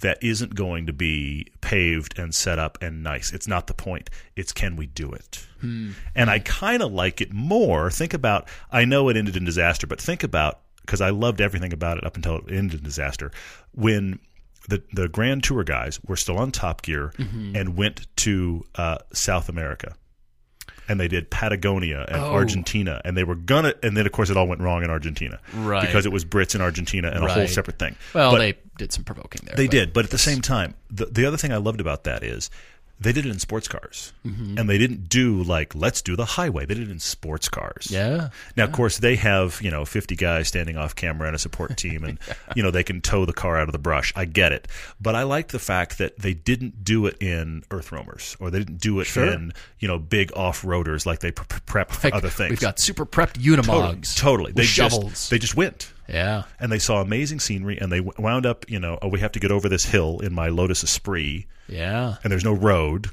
[0.00, 3.32] that isn't going to be paved and set up and nice.
[3.32, 4.10] It's not the point.
[4.36, 5.46] It's can we do it?
[6.14, 7.90] And I kind of like it more.
[7.90, 8.48] Think about.
[8.70, 12.04] I know it ended in disaster, but think about because I loved everything about it
[12.04, 13.32] up until it ended in disaster.
[13.72, 14.20] When
[14.68, 17.12] the the Grand Tour guys were still on Top Gear
[17.56, 19.94] and went to uh, South America.
[20.88, 22.32] And they did Patagonia and Oh.
[22.32, 25.38] Argentina, and they were gonna, and then of course it all went wrong in Argentina,
[25.54, 25.84] Right.
[25.86, 27.96] Because it was Brits in Argentina and a whole separate thing.
[28.14, 29.56] well, But- they did some provoking there.
[29.56, 32.04] they but did, but at the same time, the the other thing I loved about
[32.04, 32.50] that is
[32.98, 34.56] they did it in sports cars, Mm-hmm.
[34.58, 36.64] and they didn't do like let's do the highway.
[36.66, 37.88] They did it in sports cars.
[37.90, 38.30] Yeah.
[38.56, 41.76] Now, of course, they have you know fifty guys standing off camera and a support
[41.76, 42.18] team, and
[42.54, 44.12] you know they can tow the car out of the brush.
[44.16, 44.66] I get it,
[45.00, 48.58] but I liked the fact that they didn't do it in earth roamers or they
[48.58, 49.26] didn't do it Sure.
[49.30, 52.50] in you know big off roaders like they pre- prep for Like, other things.
[52.50, 54.16] We've got super prepped Unimogs.
[54.16, 54.52] totally.
[54.52, 55.28] They with just shovels.
[55.28, 55.92] they just went.
[56.08, 56.44] Yeah.
[56.60, 59.40] and they saw amazing scenery, and they wound up, you know, oh, we have to
[59.40, 62.16] get over this hill in my Lotus Esprit, Yeah.
[62.22, 63.10] and there's no road.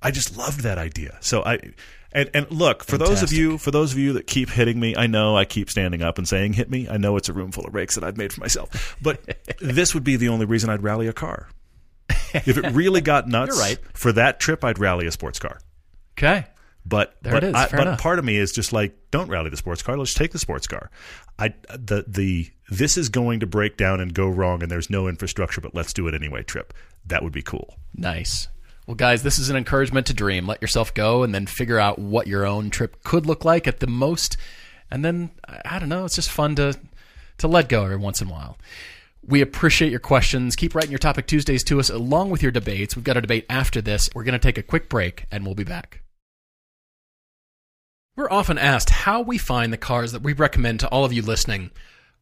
[0.00, 1.16] I just loved that idea.
[1.20, 1.58] So I.
[2.14, 4.94] And, and look for those of you for those of you that keep hitting me,
[4.94, 6.86] I know I keep standing up and saying hit me.
[6.86, 9.18] I know it's a room full of rakes that I've made for myself, but
[9.62, 11.48] this would be the only reason I'd rally a car.
[12.34, 13.78] If it really got nuts, right.
[13.94, 15.58] for that trip, I'd rally a sports car.
[16.18, 16.44] Okay.
[16.84, 17.54] But There but, it is.
[17.54, 18.00] I, but enough.
[18.00, 19.96] part of me is just like, don't rally the sports car.
[19.96, 20.90] Let's take the sports car.
[21.38, 25.08] I the the this is going to break down and go wrong, and there's no
[25.08, 26.42] infrastructure, but let's do it anyway.
[26.42, 26.74] Trip
[27.06, 27.76] that would be cool.
[27.94, 28.48] Nice.
[28.86, 30.46] Well, guys, this is an encouragement to dream.
[30.46, 33.80] Let yourself go and then figure out what your own trip could look like at
[33.80, 34.36] the most.
[34.90, 36.78] And then, I I don't know, it's just fun to,
[37.38, 38.58] to let go every once in a while.
[39.24, 40.56] We appreciate your questions.
[40.56, 42.96] Keep writing your Topic Tuesdays to us along with your debates.
[42.96, 44.10] We've got a debate after this.
[44.14, 46.02] We're going to take a quick break and we'll be back.
[48.14, 51.22] We're often asked how we find the cars that we recommend to all of you
[51.22, 51.70] listening.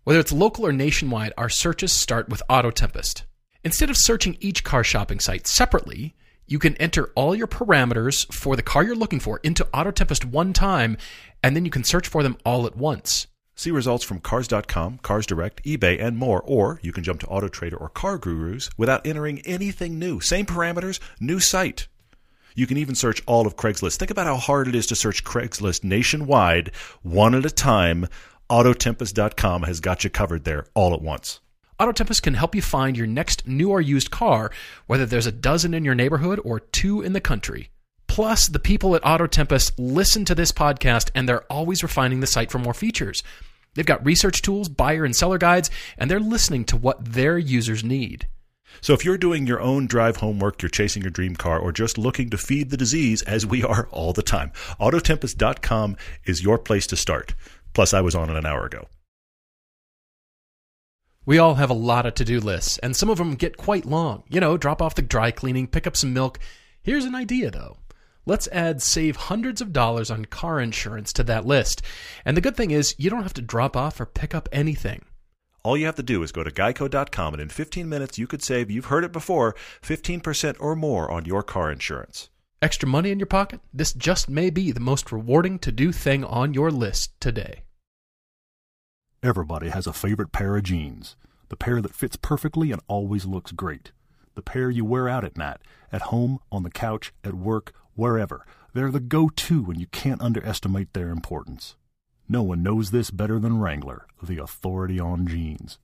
[0.05, 3.25] Whether it's local or nationwide, our searches start with Auto Tempest.
[3.65, 6.15] Instead of searching each car shopping site separately,
[6.47, 10.25] you can enter all your parameters for the car you're looking for into Auto Tempest
[10.25, 10.97] one time,
[11.43, 13.27] and then you can search for them all at once.
[13.57, 16.41] See results from Cars.com, Cars Direct, eBay, and more.
[16.43, 20.21] Or you can jump to AutoTrader or Car Gurus without entering anything new.
[20.21, 21.89] Same parameters, new site.
[22.55, 23.97] You can even search all of Craigslist.
[23.97, 26.73] Think about how hard it is to search Craigslist nationwide,
[27.03, 28.07] one at a time.
[28.51, 31.41] Autotempest.com has got you covered there all at once.
[31.79, 34.51] Autotempest can help you find your next new or used car,
[34.87, 37.71] whether there's a dozen in your neighborhood or two in the country.
[38.07, 42.51] Plus, the people at Autotempest listen to this podcast and they're always refining the site
[42.51, 43.23] for more features.
[43.75, 47.85] They've got research tools, buyer and seller guides, and they're listening to what their users
[47.85, 48.27] need.
[48.81, 51.99] So if you're doing your own drive homework, you're chasing your dream car, or just
[51.99, 56.87] looking to feed the disease, as we are all the time, Autotempest.com is your place
[56.89, 57.35] to start.
[57.73, 58.89] Plus, I was on it an hour ago.
[61.27, 63.85] We all have a lot of to do lists, and some of them get quite
[63.85, 64.25] long.
[64.29, 66.39] You know, drop off the dry cleaning, pick up some milk.
[66.83, 67.77] Here's an idea, though.
[68.27, 71.83] Let's add save hundreds of dollars on car insurance to that list.
[72.25, 75.05] And the good thing is, you don't have to drop off or pick up anything.
[75.63, 78.43] All you have to do is go to geico.com, and in 15 minutes, you could
[78.43, 82.31] save, you've heard it before, 15% or more on your car insurance.
[82.63, 83.61] Extra money in your pocket?
[83.73, 87.63] This just may be the most rewarding to do thing on your list today.
[89.23, 91.17] Everybody has a favorite pair of jeans.
[91.51, 93.93] The pair that fits perfectly and always looks great.
[94.35, 95.59] The pair you wear out at night,
[95.93, 98.47] at home, on the couch, at work, wherever.
[98.73, 101.77] They're the go to and you can't underestimate their importance.
[102.33, 105.81] No one knows this better than Wrangler, the authority on jeans.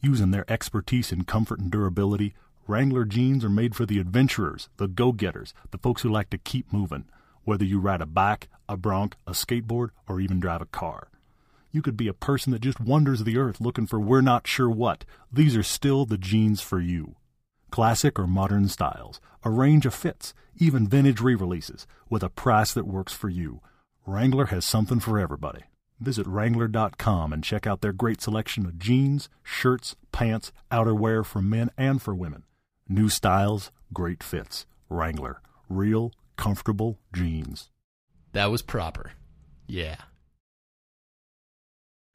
[0.00, 2.34] Using their expertise in comfort and durability,
[2.68, 6.38] Wrangler jeans are made for the adventurers, the go getters, the folks who like to
[6.38, 7.06] keep moving,
[7.42, 11.08] whether you ride a bike, a bronc, a skateboard, or even drive a car.
[11.72, 14.70] You could be a person that just wanders the earth looking for we're not sure
[14.70, 15.04] what.
[15.32, 17.16] These are still the jeans for you.
[17.72, 22.72] Classic or modern styles, a range of fits, even vintage re releases, with a price
[22.72, 23.62] that works for you.
[24.06, 25.64] Wrangler has something for everybody.
[26.00, 31.70] Visit Wrangler.com and check out their great selection of jeans, shirts, pants, outerwear for men
[31.76, 32.44] and for women.
[32.88, 34.66] New styles, great fits.
[34.88, 35.42] Wrangler.
[35.68, 37.70] Real, comfortable jeans.
[38.32, 39.12] That was proper.
[39.66, 39.96] Yeah.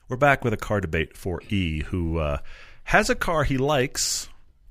[0.07, 2.37] We're back with a car debate for E, who uh,
[2.85, 4.29] has a car he likes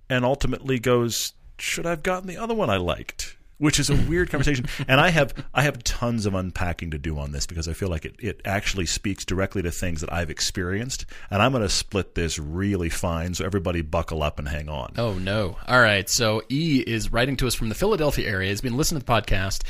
[0.08, 3.36] and ultimately goes, Should I have gotten the other one I liked?
[3.62, 4.66] Which is a weird conversation.
[4.88, 7.88] And I have I have tons of unpacking to do on this because I feel
[7.88, 11.06] like it, it actually speaks directly to things that I've experienced.
[11.30, 14.94] And I'm going to split this really fine, so everybody buckle up and hang on.
[14.98, 15.58] Oh no.
[15.68, 16.08] All right.
[16.10, 18.48] So E is writing to us from the Philadelphia area.
[18.50, 19.62] He's been listening to the podcast.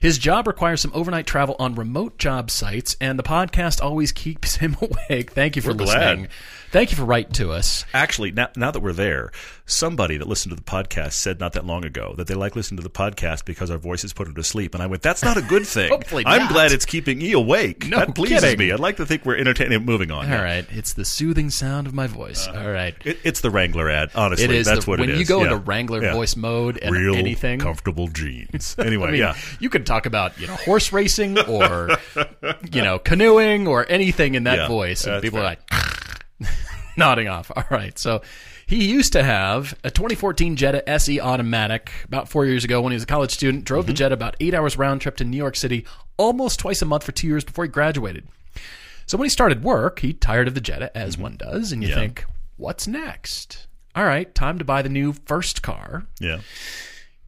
[0.00, 4.56] His job requires some overnight travel on remote job sites, and the podcast always keeps
[4.64, 5.32] him awake.
[5.32, 6.18] Thank you for We're glad.
[6.18, 6.28] listening.
[6.70, 7.84] Thank you for writing to us.
[7.94, 9.30] Actually, now, now that we're there,
[9.66, 12.76] somebody that listened to the podcast said not that long ago that they like listening
[12.76, 14.74] to the podcast because our voices put them to sleep.
[14.74, 15.88] And I went, that's not a good thing.
[15.88, 16.52] Hopefully I'm not.
[16.52, 17.86] glad it's keeping E awake.
[17.88, 18.58] No that pleases kidding.
[18.58, 18.72] me.
[18.72, 19.82] I'd like to think we're entertaining.
[19.86, 20.30] Moving on.
[20.30, 20.66] All right.
[20.70, 22.46] It's the soothing sound of my voice.
[22.46, 22.60] Uh-huh.
[22.60, 22.94] All right.
[23.06, 24.10] It, it's the Wrangler ad.
[24.14, 25.20] Honestly, It is that's the, what when it is.
[25.20, 25.44] you go Yeah.
[25.44, 26.12] into Wrangler Yeah.
[26.12, 27.58] voice mode and Real anything.
[27.58, 28.76] comfortable jeans.
[28.84, 29.34] Anyway, I mean, yeah.
[29.60, 31.88] you can talk about you know horse racing or
[32.70, 35.46] you know canoeing or anything in that voice, and people fair.
[35.46, 35.56] are
[36.42, 36.48] like
[36.96, 37.50] nodding off.
[37.56, 38.20] All right, so
[38.66, 41.90] he used to have a 2014 Jetta SE automatic.
[42.04, 43.96] About four years ago, when he was a college student, drove the Mm-hmm.
[43.98, 45.84] Jetta about eight hours round trip to New York City,
[46.16, 48.26] almost twice a month for two years before he graduated.
[49.06, 51.88] So when he started work, he tired of the Jetta, as one does, and you
[51.90, 51.98] Mm-hmm.
[51.98, 52.02] Yeah.
[52.04, 52.24] think,
[52.56, 53.66] what's next?
[53.94, 56.06] All right, time to buy the new first car.
[56.18, 56.40] Yeah.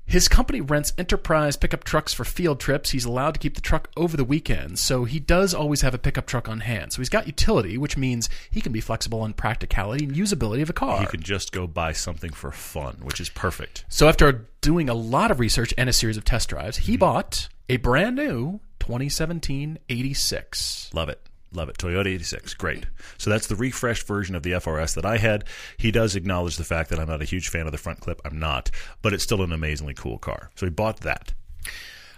[0.07, 2.91] His company rents enterprise pickup trucks for field trips.
[2.91, 5.99] He's allowed to keep the truck over the weekend, so he does always have a
[5.99, 6.93] pickup truck on hand.
[6.93, 10.71] So he's got utility, which means he can be flexible on practicality and usability of
[10.71, 11.01] a car.
[11.01, 13.85] He can just go buy something for fun, which is perfect.
[13.89, 17.01] So after doing a lot of research and a series of test drives, he mm-hmm.
[17.01, 20.91] bought a brand new 2017 86.
[20.95, 21.26] Love it.
[21.57, 21.79] Love it.
[21.79, 22.53] Toyota 86.
[22.55, 22.85] Great.
[23.17, 25.45] So that's the refreshed version of the FRS that I had.
[25.79, 28.21] He does acknowledge the fact that I'm not a huge fan of the front clip.
[28.27, 30.51] I'm not, but it's still an amazingly cool car.
[30.55, 31.33] So he bought that.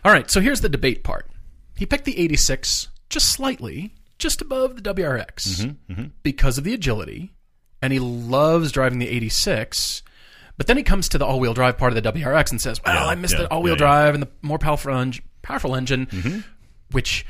[0.04, 1.30] All right, so here's the debate part.
[1.76, 6.06] He picked the 86 just slightly, just above the WRX mm-hmm, mm-hmm.
[6.24, 7.32] because of the agility,
[7.80, 10.02] and he loves driving the 86.
[10.56, 12.92] But then he comes to the all-wheel drive part of the WRX and says, "Well,
[12.92, 14.02] Yeah, I missed yeah, the all-wheel yeah, yeah.
[14.02, 15.12] drive and the more powerful,
[15.42, 16.40] powerful engine, mm-hmm.
[16.90, 17.24] which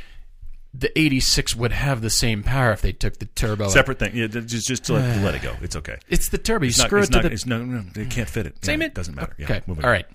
[0.74, 3.68] the 86 would have the same power if they took the turbo.
[3.68, 4.14] Separate thing.
[4.14, 5.54] Yeah, just just to let, let it go.
[5.62, 5.96] It's okay.
[6.08, 6.64] It's the turbo.
[6.64, 8.46] You It's not, screw it's it to not, the it's no, no, they can't fit
[8.46, 8.64] it.
[8.64, 9.34] Same Yeah, it doesn't matter.
[9.38, 9.60] Yeah, Okay.
[9.66, 9.94] moving All on.
[9.96, 10.06] right.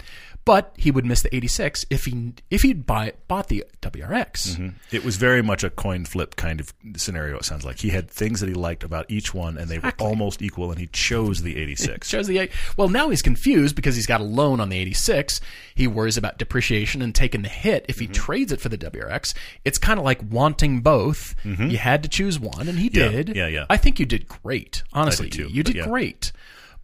[0.46, 4.50] But he would miss the 86 if he if he'd buy bought the WRX.
[4.56, 4.68] Mm-hmm.
[4.92, 7.38] It was very much a coin flip kind of scenario.
[7.38, 10.04] It sounds like he had things that he liked about each one, and they Exactly.
[10.04, 12.10] were almost equal, and he chose the 86.
[12.10, 15.40] chose the well now he's confused because he's got a loan on the 86.
[15.76, 18.14] He worries about depreciation and taking the hit if he Mm-hmm.
[18.14, 19.34] trades it for the WRX.
[19.64, 21.36] It's kind of like wanting both.
[21.46, 23.00] You had to choose one, and he Mm-hmm.
[23.16, 23.36] Yeah, did.
[23.36, 23.66] yeah, yeah.
[23.70, 24.84] I think you did great.
[24.92, 25.88] Honestly, too, you did yeah.
[25.88, 26.32] great.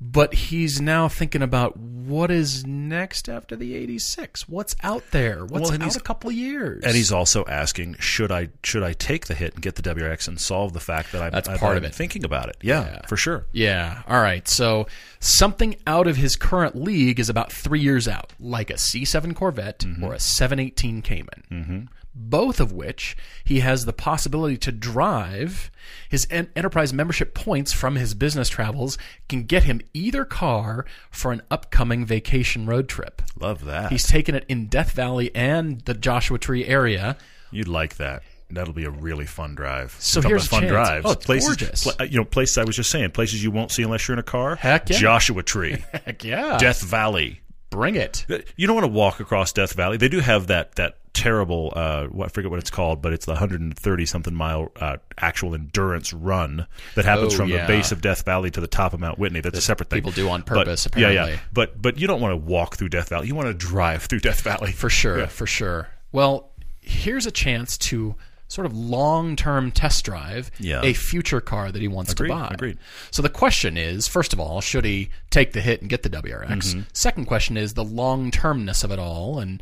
[0.02, 4.48] But he's now thinking about what is next after the 86.
[4.48, 5.40] What's out there?
[5.46, 6.84] What's Well, out he's- a couple of years?
[6.86, 10.30] And he's also asking, should I should I take the hit and get the WRX
[10.30, 11.96] and solve the fact that I'm, That's I'm part of I'm it.
[11.96, 12.56] thinking about it?
[12.62, 13.08] Yeah, Yeah.
[13.08, 13.46] for sure.
[13.52, 14.02] Yeah.
[14.08, 14.48] All right.
[14.48, 14.88] So
[15.20, 19.80] something out of his current league is about three years out, like a C7 Corvette
[19.80, 20.04] Mm-hmm.
[20.04, 21.44] or a 718 Cayman.
[21.52, 21.80] Mm-hmm.
[22.22, 23.16] Both of which
[23.46, 25.72] he has the possibility to drive.
[26.10, 28.98] His en- enterprise membership points from his business travels
[29.30, 33.22] can get him either car for an upcoming vacation road trip.
[33.40, 33.92] Love that.
[33.92, 37.16] He's taken it in Death Valley and the Joshua Tree area.
[37.52, 38.24] You'd like that.
[38.52, 39.96] That'll be a really fun drive.
[40.00, 40.72] So here's fun chance.
[40.72, 41.06] drives.
[41.06, 41.84] Oh, places, gorgeous.
[41.84, 44.20] pla- you know, places I was just saying, places you won't see unless you're in
[44.20, 44.56] a car.
[44.56, 44.98] Heck yeah.
[44.98, 46.58] Joshua Tree, Heck yeah.
[46.58, 47.42] Death Valley.
[47.70, 48.26] Bring it.
[48.58, 49.98] You don't want to walk across Death Valley.
[49.98, 53.26] They do have that that terrible uh, what, I forget what it's called, but it's
[53.26, 56.66] the 130 something mile uh, actual endurance run
[56.96, 57.62] that happens Oh, from yeah.
[57.66, 59.42] the base of Death Valley to the top of Mount Whitney.
[59.42, 59.98] That's a separate thing.
[59.98, 61.38] people do on But- purpose, Yeah, yeah.
[61.54, 63.28] But but you don't want to walk through Death Valley.
[63.28, 65.90] You want to drive through Death Valley For sure, for sure.
[66.12, 66.50] Well,
[66.82, 68.16] here's a chance to
[68.48, 70.82] sort of long-term test drive Yeah.
[70.84, 72.48] a future car that he wants Agreed, to buy.
[72.52, 72.78] agreed.
[73.12, 76.10] So the question is, first of all, should he take the hit and get the
[76.10, 76.48] WRX?
[76.48, 76.82] Mm-hmm.
[76.92, 79.62] Second question is the long-termness of it all and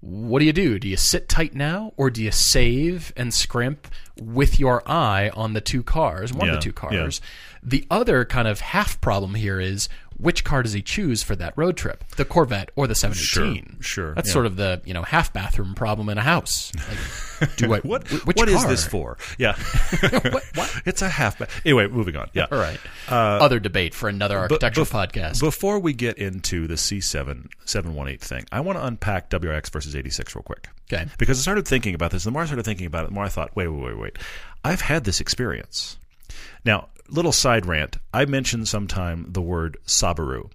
[0.00, 0.78] what do you do?
[0.78, 3.88] Do you sit tight now or do you save and scrimp
[4.20, 7.00] with your eye on the two cars, one Yeah, of the two yeah.
[7.02, 7.20] cars?
[7.62, 9.88] The other kind of half problem here is
[10.18, 12.04] which car does he choose for that road trip?
[12.16, 13.78] The Corvette or the 718?
[13.80, 14.32] Sure, sure, That's yeah.
[14.32, 16.72] sort of the, you know, half bathroom problem in a house.
[17.40, 19.16] Like, do I What wh- which what is this for?
[19.38, 19.56] Yeah,
[20.00, 20.82] What- what?
[20.84, 21.38] it's a half.
[21.38, 22.28] Ba- anyway, moving on.
[22.34, 22.78] Yeah, All right.
[23.08, 25.40] Uh, Other debate for another architectural bef- podcast.
[25.40, 30.34] Before we get into the C7 718 thing, I want to unpack WRX versus 86
[30.34, 30.68] real quick.
[30.92, 31.06] Okay.
[31.18, 32.24] Because I started thinking about this.
[32.24, 34.18] The more I started thinking about it, the more I thought, wait, wait, wait, wait.
[34.64, 35.96] I've had this experience.
[36.64, 37.96] Now, little side rant.
[38.12, 40.50] I mentioned sometime the word Sabaru.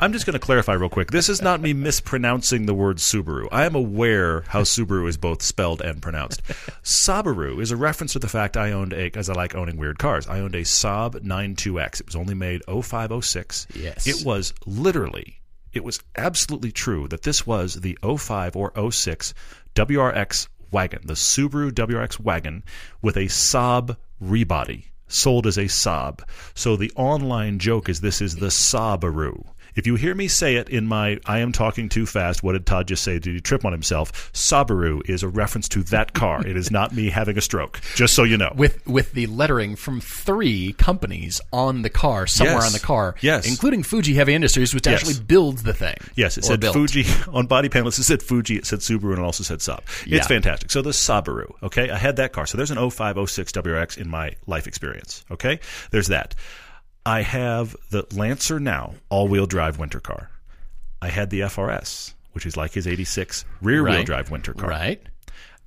[0.00, 1.12] I'm just going to clarify real quick.
[1.12, 3.46] This is not me mispronouncing the word Subaru.
[3.52, 6.42] I am aware how Subaru is both spelled and pronounced.
[6.82, 9.98] Sabaru is a reference to the fact I owned a, as I like owning weird
[9.98, 12.00] cars, I owned a Saab 92X.
[12.00, 13.68] It was only made 0506.
[13.74, 14.06] Yes.
[14.06, 15.40] It was literally,
[15.72, 19.32] it was absolutely true that this was the 05 or 06
[19.76, 22.64] WRX wagon, the Subaru WRX wagon
[23.00, 26.20] with a Saab rebody sold as a Saab.
[26.54, 29.53] So the online joke is this is the Sabaru.
[29.76, 32.64] If you hear me say it in my I am talking too fast, what did
[32.66, 33.18] Todd just say?
[33.18, 34.32] Did he trip on himself?
[34.32, 36.46] Sabaru is a reference to that car.
[36.46, 37.80] it is not me having a stroke.
[37.94, 38.52] Just so you know.
[38.54, 42.66] with with the lettering from three companies on the car, somewhere Yes.
[42.66, 43.46] on the car, Yes.
[43.48, 45.00] including Fuji Heavy Industries, which Yes.
[45.00, 45.96] actually builds the thing.
[46.14, 46.74] Yes, it said built.
[46.74, 47.98] Fuji on body panels.
[47.98, 49.80] It said Fuji, it said Subaru, and it also said Saab.
[50.06, 50.18] Yeah.
[50.18, 50.70] It's fantastic.
[50.70, 52.46] So the Sabaru, okay, I had that car.
[52.46, 55.24] So there's an 0506 WRX in my life experience.
[55.30, 55.58] Okay,
[55.90, 56.34] there's that.
[57.06, 60.30] I have the Lancer now, all-wheel drive winter car.
[61.02, 64.06] I had the FRS, which is like his 86 rear-wheel Right.
[64.06, 64.70] drive winter car.
[64.70, 65.02] Right.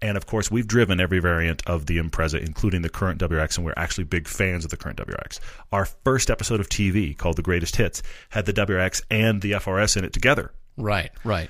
[0.02, 3.66] And of course, we've driven every variant of the Impreza, including the current WRX, and
[3.66, 5.40] we're actually big fans of the current WRX.
[5.72, 9.98] Our first episode of TV, called The Greatest Hits, had the WRX and the FRS
[9.98, 10.52] in it together.
[10.76, 11.12] Right.
[11.24, 11.50] Right.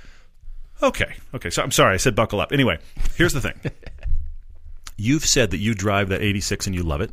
[0.81, 1.15] Okay.
[1.33, 1.49] Okay.
[1.49, 1.93] So I'm sorry.
[1.95, 2.51] I said buckle up.
[2.53, 2.77] Anyway,
[3.15, 3.59] here's the thing.
[4.97, 7.11] You've said that you drive that 86 and you love it.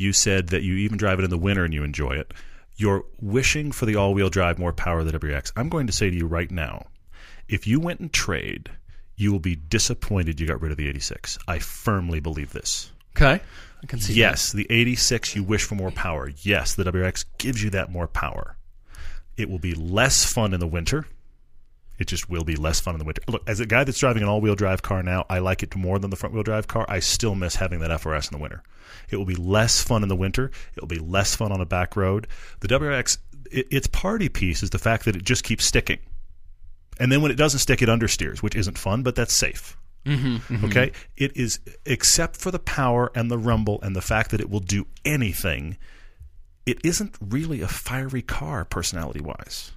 [0.00, 2.32] You said that you even drive it in the winter and you enjoy it.
[2.76, 5.52] You're wishing for the all wheel drive, more power than the WRX.
[5.56, 6.86] I'm going to say to you right now
[7.50, 8.70] if you went and trade,
[9.16, 11.36] you will be disappointed you got rid of the 86.
[11.46, 12.90] I firmly believe this.
[13.14, 13.42] Okay.
[13.82, 14.14] I can see.
[14.14, 16.30] Yes, the 86 you wish for more power.
[16.38, 18.56] Yes, the WRX gives you that more power.
[19.36, 21.06] It will be less fun in the winter.
[22.00, 23.20] It just will be less fun in the winter.
[23.28, 25.98] Look, as a guy that's driving an all-wheel drive car now, I like it more
[25.98, 26.86] than the front-wheel drive car.
[26.88, 28.62] I still miss having that FRS in the winter.
[29.10, 30.50] It will be less fun in the winter.
[30.74, 32.26] It will be less fun on a back road.
[32.60, 33.18] The WRX,
[33.52, 35.98] it, its party piece is the fact that it just keeps sticking.
[36.98, 39.76] And then when it doesn't stick, it understeers, which isn't fun, but that's safe.
[40.06, 40.92] Mm-hmm, Okay?
[41.18, 44.60] It is, except for the power and the rumble and the fact that it will
[44.60, 45.76] do anything,
[46.64, 49.72] it isn't really a fiery car personality wise.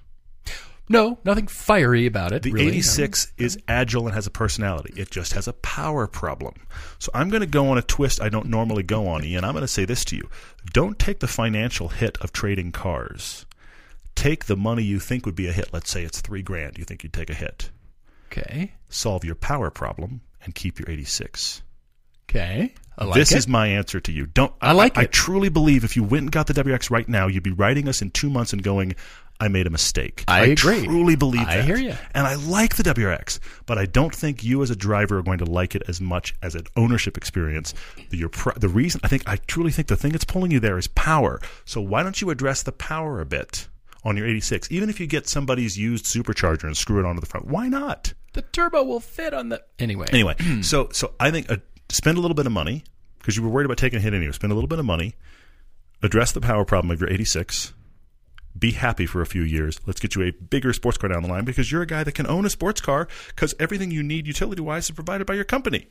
[0.88, 2.42] No, nothing fiery about it.
[2.42, 2.68] The really.
[2.68, 4.92] 86 is agile and has a personality.
[5.00, 6.54] It just has a power problem.
[6.98, 9.44] So I'm going to go on a twist I don't normally go on, Ian.
[9.44, 10.28] I'm going to say this to you.
[10.72, 13.46] Don't take the financial hit of trading cars.
[14.14, 15.70] Take the money you think would be a hit.
[15.72, 16.78] Let's say it's three grand.
[16.78, 17.70] You think you'd take a hit.
[18.30, 18.74] Okay.
[18.88, 21.62] Solve your power problem and keep your 86.
[22.28, 22.74] Okay.
[22.96, 23.38] I like this it.
[23.38, 24.26] is my answer to you.
[24.26, 25.12] Don't I like I, it.
[25.12, 28.02] truly believe if you went and got the WX right now, you'd be writing us
[28.02, 28.94] in two months and going,
[29.40, 30.84] "I made a mistake." I agree.
[30.84, 31.50] Truly believe that.
[31.50, 31.64] I that.
[31.64, 31.94] hear you.
[32.14, 35.38] And I like the WRX, but I don't think you as a driver are going
[35.38, 37.74] to like it as much as an ownership experience.
[38.10, 40.60] The, your pr- the reason I think I truly think the thing that's pulling you
[40.60, 41.40] there is power.
[41.64, 43.68] So why don't you address the power a bit
[44.04, 44.70] on your 86?
[44.70, 48.14] Even if you get somebody's used supercharger and screw it onto the front, why not?
[48.34, 50.08] the turbo will fit on the anyway.
[50.12, 51.56] Anyway, so so I think uh,
[51.88, 52.84] spend a little bit of money
[53.18, 54.32] because you were worried about taking a hit anyway.
[54.32, 55.14] Spend a little bit of money,
[56.02, 57.72] address the power problem of your 86.
[58.58, 59.80] Be happy for a few years.
[59.86, 62.12] Let's get you a bigger sports car down the line because you're a guy that
[62.12, 65.44] can own a sports car because everything you need utility wise is provided by your
[65.44, 65.88] company.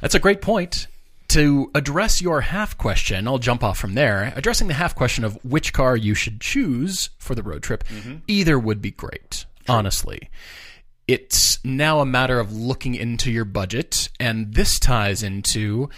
[0.00, 0.86] That's a great point.
[1.28, 4.32] To address your half question, I'll jump off from there.
[4.34, 8.16] Addressing the half question of which car you should choose for the road trip, mm-hmm.
[8.26, 10.28] either would be great, honestly.
[11.06, 15.88] It's now a matter of looking into your budget, and this ties into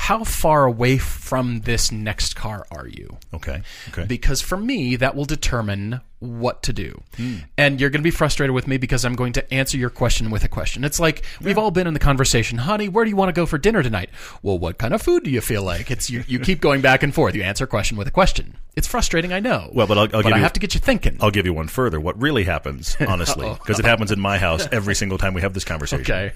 [0.00, 3.18] how far away from this next car are you?
[3.34, 3.62] Okay.
[3.88, 4.04] Okay.
[4.06, 7.02] because for me that will determine what to do.
[7.16, 7.36] Hmm.
[7.56, 10.30] And you're going to be frustrated with me because i'm going to answer your question
[10.30, 10.84] with a question.
[10.84, 13.44] It's like we've all been in the conversation honey where do you want to go
[13.44, 14.10] for dinner tonight?
[14.40, 15.90] Well what kind of food do you feel like?
[15.90, 17.34] It's you, you keep going back and forth.
[17.34, 18.56] You answer a question with a question.
[18.76, 19.68] It's frustrating i know.
[19.74, 21.16] Well, but I'll- I'll but give i you- have to get you thinking.
[21.20, 21.98] I'll give you one further.
[21.98, 25.54] What really happens, honestly, because it happens in my house every single time we have
[25.54, 26.02] this conversation.
[26.02, 26.32] okay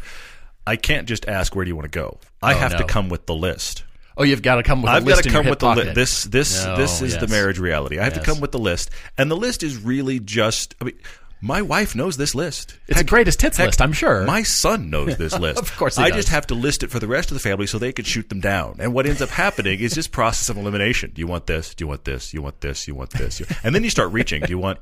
[0.66, 2.18] I can't just ask where do you want to go.
[2.42, 3.84] I oh, have to come with the list.
[4.16, 5.94] oh you've got to come with a I've got to come with the list.
[5.94, 7.98] This this No, this is the marriage reality.
[7.98, 8.24] I have Yes.
[8.24, 10.74] to come with the list, and the list is really just.
[10.80, 10.98] I mean,
[11.44, 12.78] my wife knows this list.
[12.86, 15.58] it's the greatest hits heck, list i'm sure My son knows this list.
[15.58, 16.18] Of course he I does.
[16.18, 18.28] just have to list it for the rest of the family so they can shoot
[18.28, 18.76] them down.
[18.78, 21.10] And what ends up happening is just process of elimination.
[21.12, 21.74] Do you want this?
[21.74, 22.30] Do you want this?
[22.30, 22.84] Do you want this?
[22.84, 23.42] Do you want this?
[23.64, 24.42] And then you start reaching.
[24.42, 24.78] Do you want?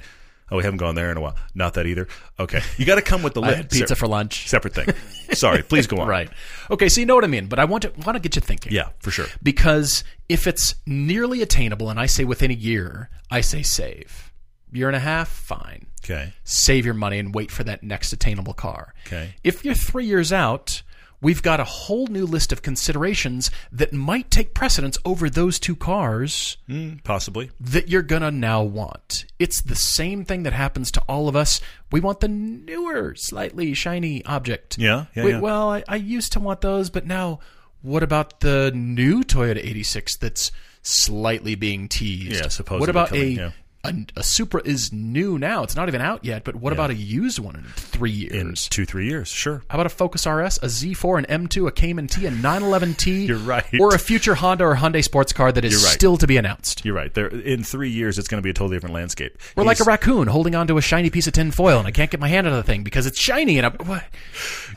[0.51, 1.37] Oh, we haven't gone there in a while.
[1.55, 2.09] Not that either.
[2.39, 3.71] Okay, you got to come with the list.
[3.71, 4.89] pizza for lunch Separate thing.
[5.33, 5.63] Sorry.
[5.63, 6.09] Please go on.
[6.17, 6.29] right
[6.71, 8.41] okay so you know what i mean but i want to want to get you
[8.43, 9.27] thinking Yeah, for sure.
[9.43, 14.33] because if it's nearly attainable and I say within a year, I say save.
[14.73, 15.87] Year and a half, fine.
[16.05, 16.33] Okay.
[16.45, 18.95] Save your money and wait for that next attainable car.
[19.07, 19.35] Okay.
[19.43, 20.83] If you're three years out,
[21.21, 25.77] we've got a whole new list of considerations that might take precedence over those two
[25.77, 27.51] cars Mm, possibly.
[27.61, 29.27] that you're gonna now want.
[29.39, 31.61] It's the same thing that happens to all of us.
[31.93, 34.79] We want the newer, slightly shiny object.
[34.79, 35.41] Yeah, yeah, Wait, yeah.
[35.41, 37.41] Well, I, I used to want those, but now,
[37.83, 40.51] what about the new Toyota 86 that's
[40.83, 42.33] slightly being teased?
[42.43, 43.51] Yeah, supposedly What about coming, a, yeah.
[43.85, 45.62] A a Supra is new now?
[45.62, 46.45] It's not even out yet.
[46.45, 48.33] But what about a used one in three years?
[48.33, 49.28] In two, three years.
[49.28, 49.62] Sure.
[49.68, 53.26] How about a Focus RS, a Z4, an M2, a Cayman T, a 911T?
[53.28, 53.64] You're right.
[53.81, 55.93] Or a future Honda or Hyundai sports car that is right.
[55.93, 56.85] still to be announced.
[56.85, 57.12] You're right.
[57.12, 59.39] There, in three years, it's going to be a totally different landscape.
[59.57, 62.11] We're like a raccoon holding onto a shiny piece of tin foil, and I can't
[62.11, 63.57] get my hand out of the thing because it's shiny.
[63.59, 64.05] And I'm, what?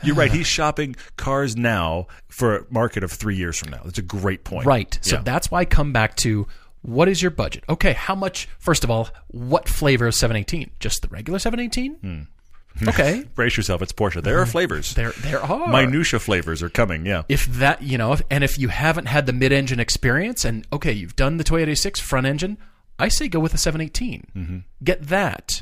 [0.02, 0.32] You're right.
[0.32, 3.82] He's shopping cars now for a market of three years from now.
[3.84, 4.66] That's a great point.
[4.66, 4.98] Right.
[5.02, 5.22] So Yeah.
[5.22, 6.46] that's why I come back to
[6.84, 7.64] what is your budget?
[7.68, 8.46] Okay, how much?
[8.58, 10.70] First of all, what flavor of 718?
[10.80, 11.94] Just the regular 718?
[11.94, 12.88] Hmm.
[12.88, 13.24] Okay.
[13.34, 13.80] Brace yourself.
[13.80, 14.22] It's Porsche.
[14.22, 14.94] There are flavors.
[14.94, 15.68] There, there are.
[15.68, 17.06] Minutia flavors are coming.
[17.06, 17.22] Yeah.
[17.28, 20.92] if that, you know, if, and if you haven't had the mid-engine experience, and okay,
[20.92, 22.58] you've done the Toyota 6 front engine,
[22.98, 24.26] I say go with a 718.
[24.36, 24.58] Mm-hmm.
[24.82, 25.60] Get that,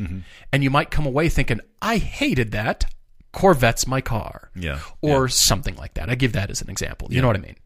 [0.52, 2.86] and you might come away thinking, I hated that.
[3.32, 4.50] Corvette's my car.
[4.56, 4.80] Yeah.
[5.00, 6.10] or something like that.
[6.10, 7.08] I give that as an example.
[7.10, 7.56] You know what I mean?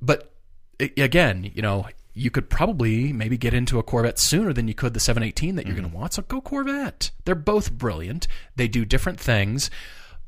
[0.00, 0.32] But
[0.78, 4.94] again, you know, you could probably maybe get into a Corvette sooner than you could
[4.94, 5.98] the 718 that you're going to mm-hmm.
[5.98, 6.14] want.
[6.14, 7.10] So go Corvette.
[7.26, 8.26] They're both brilliant.
[8.56, 9.70] They do different things.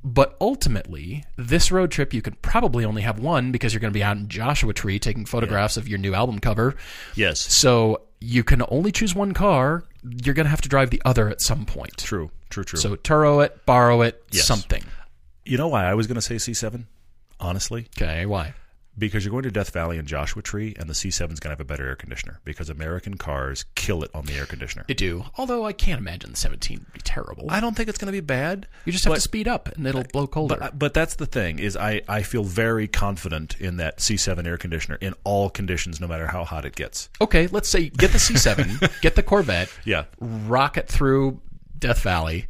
[0.04, 3.98] But ultimately, this road trip, you could probably only have one because you're going to
[3.98, 6.76] be out in Joshua Tree taking photographs of your new album cover.
[7.14, 7.40] Yes.
[7.40, 9.82] So you can only choose one car.
[10.02, 11.96] You're going to have to drive the other at some point.
[11.96, 12.30] True.
[12.50, 12.78] True, true.
[12.78, 14.46] So Turo it, borrow it, Yes.
[14.46, 14.84] something.
[15.46, 16.84] you know why I was going to say C7?
[17.40, 18.52] Honestly, Okay, why?
[18.98, 21.48] Because you're going to Death Valley and Joshua Tree, and the C7 is going to
[21.50, 24.84] have a better air conditioner because American cars kill it on the air conditioner.
[24.88, 25.24] It do.
[25.36, 27.46] Although I can't imagine the 17 would be terrible.
[27.48, 28.66] I don't think it's going to be bad.
[28.84, 30.56] you just have but- to speed up and it'll blow colder.
[30.58, 34.58] But, but that's the thing is I, I feel very confident in that C7 air
[34.58, 37.08] conditioner in all conditions, no matter how hot it gets.
[37.20, 40.04] okay, let's say get the C7, get the Corvette, Yeah.
[40.20, 41.40] rocket through
[41.78, 42.46] Death Valley,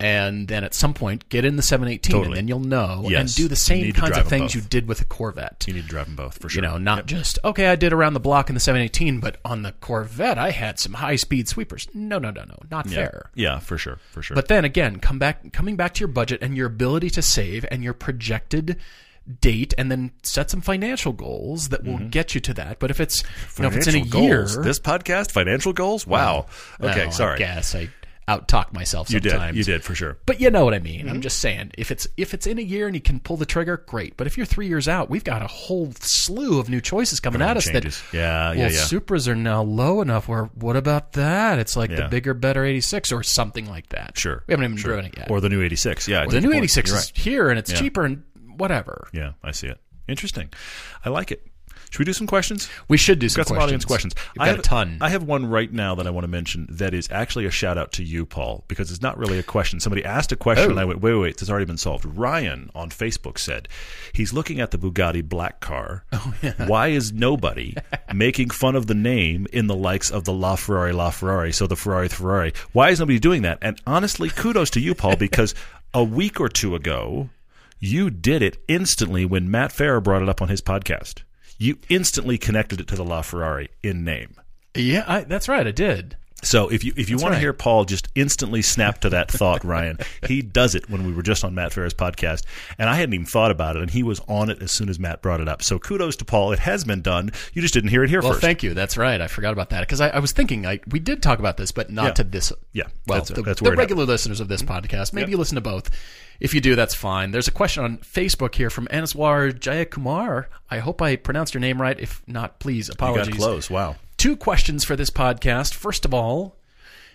[0.00, 2.26] and then at some point get in the 718, Totally.
[2.26, 4.54] and then you'll know and do the same kinds of things both.
[4.54, 5.64] you did with the Corvette.
[5.66, 6.62] You need to drive them both for sure.
[6.62, 7.68] You know, not just okay.
[7.68, 10.94] I did around the block in the 718, but on the Corvette, I had some
[10.94, 11.88] high speed sweepers.
[11.94, 12.94] No, no, no, no, not yeah.
[12.94, 13.30] fair.
[13.34, 14.34] Yeah, for sure, for sure.
[14.34, 17.64] But then again, come back, coming back to your budget and your ability to save
[17.70, 18.76] and your projected
[19.40, 22.78] date, and then set some financial goals that will get you to that.
[22.80, 23.22] But if it's
[23.56, 24.18] you know, if it's in a Mm-hmm.
[24.18, 26.06] Year, this podcast, financial goals.
[26.06, 26.46] Wow.
[26.80, 27.34] okay, well, sorry.
[27.36, 27.90] I guess I
[28.30, 29.56] out talk myself you sometimes.
[29.56, 29.58] did.
[29.58, 30.18] You did for sure.
[30.24, 31.00] But you know what I mean.
[31.00, 31.08] Mm-hmm.
[31.16, 33.46] I'm just saying, if it's if it's in a year and you can pull the
[33.46, 34.16] trigger, great.
[34.16, 37.42] But if you're three years out, we've got a whole slew of new choices coming
[37.42, 37.64] at us.
[37.64, 38.00] changes.
[38.12, 38.78] That Yeah, yeah, well, yeah.
[38.80, 40.28] Supras are now low enough.
[40.28, 41.58] Where what about that?
[41.58, 44.16] It's like the bigger, better 86 or something like that.
[44.16, 44.44] Sure.
[44.46, 44.92] we haven't even sure.
[44.92, 45.30] driven it yet.
[45.30, 46.06] Or the new 86.
[46.08, 46.26] Yeah.
[46.26, 46.56] the new good point.
[46.56, 47.18] 86 You're is right.
[47.18, 47.78] here and it's Yeah.
[47.78, 48.22] cheaper and
[48.56, 49.08] whatever.
[49.12, 49.78] Yeah, I see it.
[50.08, 50.50] Interesting.
[51.04, 51.46] I like it.
[51.90, 52.68] Should we do some questions?
[52.88, 53.68] We should do some got some questions.
[53.68, 54.14] audience questions.
[54.34, 54.98] We've I have a ton.
[55.00, 57.76] I have one right now that I want to mention that is actually a shout
[57.76, 59.80] out to you, Paul, because it's not really a question.
[59.80, 60.70] Somebody asked a question, Oh.
[60.70, 62.04] and I went, wait, wait, wait, it's already been solved.
[62.04, 63.68] Ryan on Facebook said
[64.12, 66.04] he's looking at the Bugatti black car.
[66.12, 66.66] Oh, yeah.
[66.66, 67.74] Why is nobody
[68.14, 71.66] making fun of the name in the likes of the La Ferrari, La Ferrari, so
[71.66, 72.52] the Ferrari, Ferrari?
[72.72, 73.58] Why is nobody doing that?
[73.62, 75.54] And honestly, kudos to you, Paul, because
[75.94, 77.30] a week or two ago,
[77.78, 81.22] you did it instantly when Matt Farah brought it up on his podcast.
[81.60, 84.34] You instantly connected it to the LaFerrari in name.
[84.74, 85.66] yeah, I, that's right.
[85.66, 86.16] I did.
[86.42, 87.36] So if you if you want right.
[87.36, 91.12] to hear Paul just instantly snap to that thought, Ryan, he does it when we
[91.12, 92.44] were just on Matt Farah's podcast,
[92.78, 94.98] and I hadn't even thought about it, and he was on it as soon as
[94.98, 95.62] Matt brought it up.
[95.62, 96.52] So kudos to Paul.
[96.52, 97.30] It has been done.
[97.52, 98.40] You just didn't hear it here Well, first.
[98.40, 98.72] thank you.
[98.72, 99.20] That's right.
[99.20, 101.72] I forgot about that because I, I was thinking like we did talk about this,
[101.72, 102.12] but not Yeah.
[102.12, 102.52] to this.
[102.72, 104.86] Yeah, well, that's- the, that's the regular listeners of this mm-hmm.
[104.86, 105.12] podcast.
[105.12, 105.90] Maybe you listen to both.
[106.40, 107.30] If you do, that's fine.
[107.32, 110.46] There's a question on Facebook here from Anaswar Jayakumar.
[110.70, 111.98] I hope I pronounced your name right.
[112.00, 113.26] If not, please apologize.
[113.26, 113.70] you got close.
[113.70, 113.96] Wow.
[114.16, 115.74] Two questions for this podcast.
[115.74, 116.56] First of all,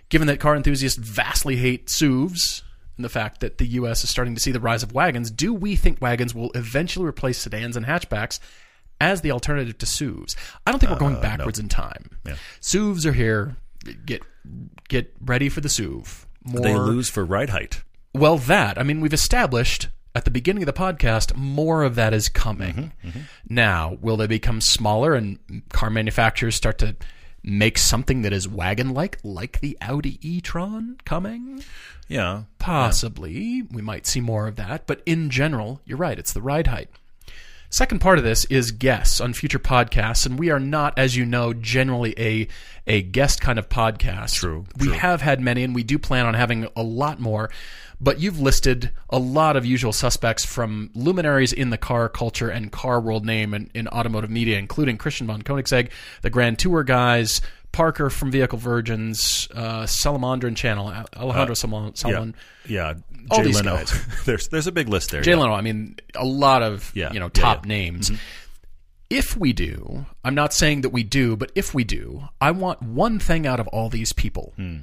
[0.10, 2.62] given that car enthusiasts vastly hate SUVs
[2.98, 4.04] and the fact that the U.S.
[4.04, 7.40] is starting to see the rise of wagons, do we think wagons will eventually replace
[7.40, 8.40] sedans and hatchbacks
[9.02, 10.36] as the alternative to SUVs?
[10.68, 12.12] I don't think we're going backwards in time.
[12.26, 12.36] Uh, Yeah.
[12.62, 13.58] SUVs are here.
[14.06, 14.22] Get
[14.88, 16.26] get ready for the SUV.
[16.44, 17.84] More They lose for ride height.
[18.16, 22.14] Well, that I mean, we've established at the beginning of the podcast more of that
[22.14, 22.94] is coming.
[23.04, 25.38] Mm-hmm, Now, will they become smaller and
[25.70, 26.96] car manufacturers start to
[27.44, 31.64] make something that is wagon-like, like the Audi e-tron coming?
[32.08, 32.44] Yeah.
[32.60, 34.88] Possibly, we might see more of that.
[34.88, 36.90] But in general, you're right; it's the ride height.
[37.76, 41.26] Second part of this is guests on future podcasts, and we are not, as you
[41.26, 42.48] know, generally a
[42.88, 44.36] a guest kind of podcast.
[44.36, 44.96] True, We true.
[44.96, 47.50] have had many, and we do plan on having a lot more.
[48.00, 52.72] But you've listed a lot of usual suspects from luminaries in the car culture and
[52.72, 55.90] car world name and in automotive media, including Christian von Koenigsegg,
[56.22, 57.42] the Grand Tour guys,
[57.74, 61.94] Parker from Vehicle Virgins, uh, Salomondrin Channel, Al- Alejandro Salomon.
[62.66, 62.94] Yeah.
[62.94, 62.94] Yeah.
[63.32, 63.78] All Jay these Leno.
[63.78, 64.06] guys.
[64.26, 65.22] there's there's a big list there.
[65.22, 65.38] Jay yeah.
[65.38, 65.54] Leno.
[65.54, 67.62] I mean, a lot of Yeah, you know top yeah.
[67.62, 67.68] Mm-hmm.
[67.70, 68.12] names.
[69.10, 72.82] If we do, I'm not saying that we do, but if we do, I want
[72.82, 74.54] one thing out of all these people.
[74.56, 74.80] Hmm.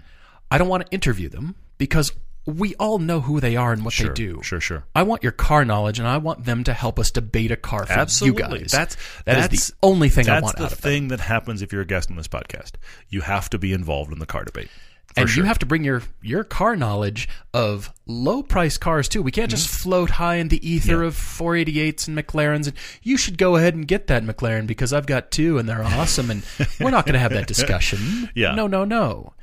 [0.51, 2.13] I don't want to interview them because
[2.47, 4.41] we all know who they are and what Sure, they do.
[4.43, 4.85] Sure, sure.
[4.95, 7.85] I want your car knowledge, and I want them to help us debate a car
[7.87, 8.43] for Absolutely.
[8.43, 8.71] you guys.
[8.73, 10.91] That's that is that's the only thing I that's want the out of them.
[10.91, 12.73] thing that happens if you're a guest on this podcast.
[13.09, 14.69] You have to be involved in the car debate.
[15.17, 15.43] And sure.
[15.45, 19.23] you have to bring your your car knowledge of low price cars too.
[19.23, 21.03] We can't just float high in the ether Mm-hmm.
[21.03, 21.09] Yeah.
[21.09, 22.67] of 488s and McLarens.
[22.69, 25.83] And you should go ahead and get that McLaren because I've got two and they're
[25.85, 26.31] awesome.
[26.31, 26.43] And
[26.81, 28.31] we're not going to have that discussion.
[28.35, 28.55] Yeah.
[28.55, 29.35] No, no, no.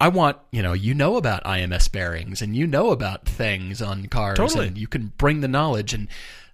[0.00, 4.06] I want you know you know about IMS bearings and you know about things on
[4.06, 4.66] cars Totally.
[4.68, 6.08] and you can bring the knowledge and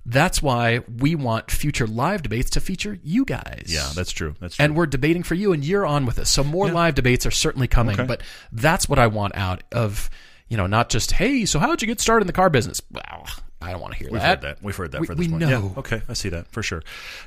[0.07, 3.65] that's why we want future live debates to feature you guys.
[3.69, 4.35] Yeah, that's true.
[4.41, 4.65] That's true.
[4.65, 6.31] And we're debating for you, and you're on with us.
[6.31, 7.95] So more live debates are certainly coming.
[7.95, 8.07] Okay.
[8.07, 8.23] But
[8.53, 10.09] that's what I want out of,
[10.49, 12.81] you know, not just hey, so how'd you get started in the car business?
[12.91, 13.27] Well,
[13.63, 14.13] I don't want to hear that.
[14.13, 14.29] We've that.
[14.29, 14.63] heard that.
[14.63, 15.41] We've heard that We- for this we point.
[15.43, 15.49] know.
[15.75, 16.83] Yeah, okay, I see that for sure.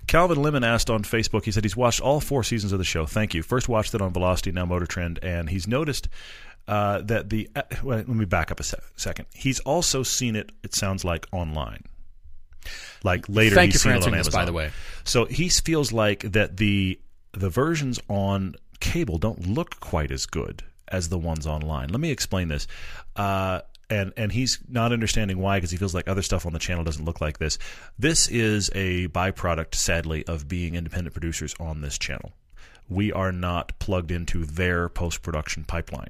[0.08, 1.46] Calvin Lemon asked on Facebook.
[1.46, 3.06] He said he's watched all four seasons of the show.
[3.06, 3.44] Thank you.
[3.44, 6.10] First watched it on Velocity, now Motor Trend, and he's noticed
[6.68, 7.50] uh, that the.
[7.56, 9.28] Uh, well, let me back up a se- second.
[9.36, 10.52] He's also seen it.
[10.64, 11.84] It sounds like online.
[13.04, 14.42] Like later, Thank he's you for seen it on answering this, Amazon.
[14.42, 14.72] by the way.
[15.04, 17.00] So he feels like that the
[17.34, 21.90] the versions on cable don't look quite as good as the ones online.
[21.90, 22.68] Let me explain this.
[23.16, 26.60] Uh, and and he's not understanding why because he feels like other stuff on the
[26.60, 27.58] channel doesn't look like this.
[28.00, 32.32] This is a byproduct, sadly, of being independent producers on this channel.
[32.90, 36.10] We are not plugged into their post production pipeline,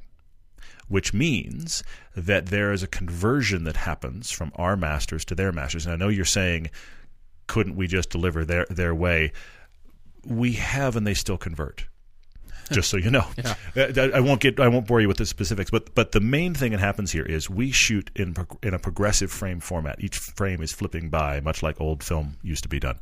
[0.87, 1.83] which means
[2.15, 5.85] that there is a conversion that happens from our masters to their masters.
[5.85, 6.69] And I know you're saying,
[7.47, 9.31] couldn't we just deliver their their way?
[10.25, 11.85] We have, and they still convert
[12.71, 13.25] just so you know.
[13.37, 13.55] Yeah.
[13.75, 16.53] Uh, I won't get I won't bore you with the specifics, but but the main
[16.53, 19.99] thing that happens here is we shoot in in a progressive frame format.
[19.99, 22.99] Each frame is flipping by, much like old film used to be done.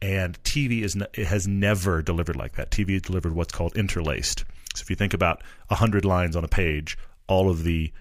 [0.00, 2.70] And TV is it has never delivered like that.
[2.70, 4.44] TV delivered what's called interlaced.
[4.74, 6.96] So if you think about hundred lines on a page,
[7.26, 7.92] all of the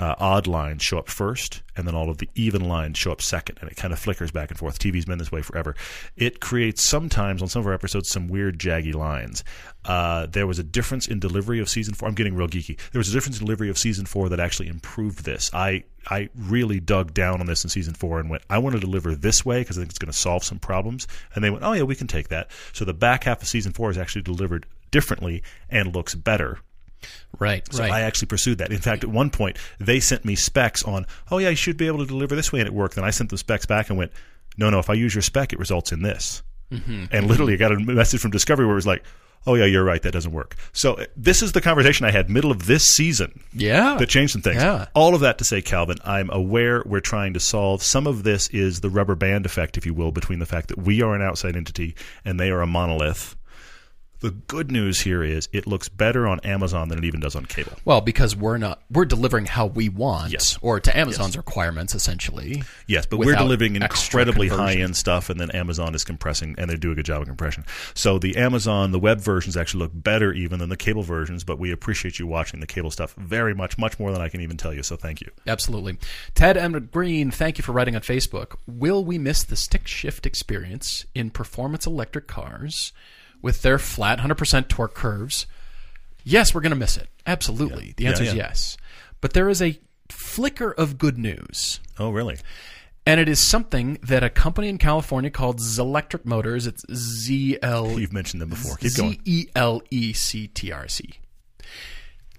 [0.00, 3.20] uh, odd lines show up first, and then all of the even lines show up
[3.20, 4.78] second, and it kind of flickers back and forth.
[4.78, 5.76] TV's been this way forever.
[6.16, 9.44] It creates sometimes on some of our episodes some weird jaggy lines.
[9.84, 12.08] Uh, there was a difference in delivery of season four.
[12.08, 12.78] I'm getting real geeky.
[12.92, 15.50] There was a difference in delivery of season four that actually improved this.
[15.52, 18.80] I I really dug down on this in season four and went, I want to
[18.80, 21.06] deliver this way because I think it's going to solve some problems.
[21.34, 22.50] And they went, oh yeah, we can take that.
[22.72, 26.58] So the back half of season four is actually delivered differently and looks better
[27.38, 27.66] Right.
[27.72, 27.92] so right.
[27.92, 28.72] I actually pursued that.
[28.72, 31.86] In fact, at one point, they sent me specs on, oh, yeah, you should be
[31.86, 32.96] able to deliver this way, and it worked.
[32.96, 34.12] And I sent the specs back and went,
[34.58, 36.42] no, no, if I use your spec, it results in this.
[36.70, 37.06] Mm-hmm.
[37.10, 39.04] And literally, I got a message from Discovery where it was like,
[39.46, 40.56] oh, yeah, you're right, that doesn't work.
[40.72, 43.96] So uh, this is the conversation I had middle of this season yeah.
[43.98, 44.62] that changed some things.
[44.62, 44.86] Yeah.
[44.94, 47.82] All of that to say, Calvin, I'm aware we're trying to solve.
[47.82, 50.78] Some of this is the rubber band effect, if you will, between the fact that
[50.78, 51.94] we are an outside entity
[52.24, 53.34] and they are a monolith.
[54.20, 57.46] The good news here is it looks better on Amazon than it even does on
[57.46, 57.72] cable.
[57.86, 60.58] Well, because we're not we're delivering how we want, Yes.
[60.60, 62.62] or to Amazon's requirements essentially.
[62.86, 66.76] Yes, but we're delivering incredibly high end stuff, and then Amazon is compressing, and they
[66.76, 67.64] do a good job of compression.
[67.94, 71.58] So the Amazon, the web versions actually look better even than the cable versions, but
[71.58, 74.58] we appreciate you watching the cable stuff very much, much more than I can even
[74.58, 74.82] tell you.
[74.82, 75.30] So thank you.
[75.46, 75.96] Absolutely.
[76.34, 76.88] Ted M.
[76.92, 78.56] Green, thank you for writing on Facebook.
[78.66, 82.92] Will we miss the stick shift experience in performance electric cars
[83.42, 85.46] with their flat 100% torque curves?
[86.24, 87.08] Yes, we're going to miss it.
[87.26, 87.94] Absolutely.
[87.96, 88.76] The Yeah, answer is yes.
[89.20, 89.78] But there is a
[90.08, 91.80] flicker of good news.
[91.98, 92.38] Oh, really?
[93.06, 97.88] And it is something that a company in California called Zelectric Motors, it's Z L
[97.98, 98.76] You've mentioned them before.
[98.76, 99.12] Keep going.
[99.12, 101.14] Z E L E C T R C.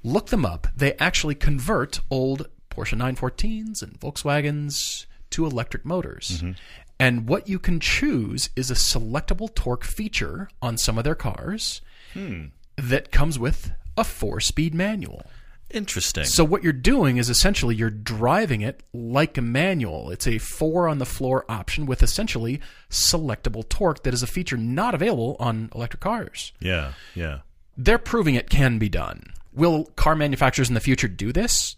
[0.03, 0.67] Look them up.
[0.75, 6.37] They actually convert old Porsche 914s and Volkswagens to electric motors.
[6.37, 6.51] Mm-hmm.
[7.01, 11.81] And what you can choose is a selectable torque feature on some of their cars
[12.13, 12.45] Hmm.
[12.77, 15.23] that comes with a four speed manual.
[15.69, 16.25] Interesting.
[16.25, 20.11] So what you're doing is essentially you're driving it like a manual.
[20.11, 24.57] It's a four on the floor option with essentially selectable torque that is a feature
[24.57, 26.51] not available on electric cars.
[26.59, 27.39] yeah, yeah.
[27.77, 29.23] They're proving it can be done.
[29.53, 31.77] Will car manufacturers in the future do this?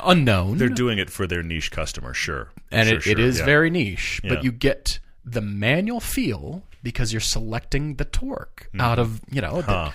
[0.00, 0.58] Unknown.
[0.58, 2.48] They're doing it for their niche customer, sure.
[2.70, 3.44] and Sure, it, sure, it is yeah.
[3.44, 4.34] very niche, Yeah.
[4.34, 9.62] but you get the manual feel because you're selecting the torque out of, you know,
[9.62, 9.92] the-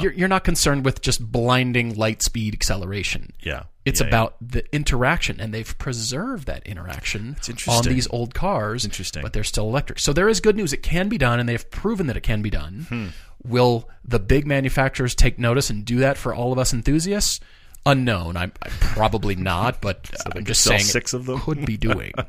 [0.00, 3.32] You're, you're not concerned with just blinding light speed acceleration.
[3.40, 3.64] Yeah.
[3.84, 4.10] It's Yeah, yeah.
[4.10, 8.84] about the interaction, and they've preserved that interaction on these old cars.
[8.84, 9.22] interesting.
[9.22, 9.98] but they're still electric.
[9.98, 12.42] So there is good news; it can be done, and they've proven that it can
[12.42, 12.86] be done.
[12.88, 13.06] Hmm.
[13.44, 17.40] Will the big manufacturers take notice and do that for all of us enthusiasts?
[17.84, 18.36] Unknown.
[18.36, 21.40] I'm, I'm probably not, but I'm just saying six of them?
[21.40, 22.12] could be doing.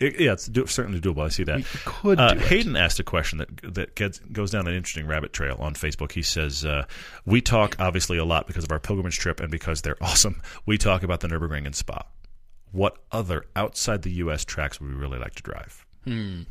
[0.00, 1.24] It- yeah, it's do, certainly doable.
[1.24, 1.64] I see that.
[1.84, 2.34] could Uh.
[2.36, 6.12] Hayden asked a question that that gets, goes down an interesting rabbit trail on Facebook.
[6.12, 6.84] He says, uh,
[7.26, 10.40] "We talk obviously a lot because of our pilgrimage trip and because they're awesome.
[10.66, 12.02] We talk about the Nurburgring and Spa.
[12.72, 14.44] What other outside the U.S.
[14.44, 15.84] tracks would we really like to drive?
[16.04, 16.42] Hmm.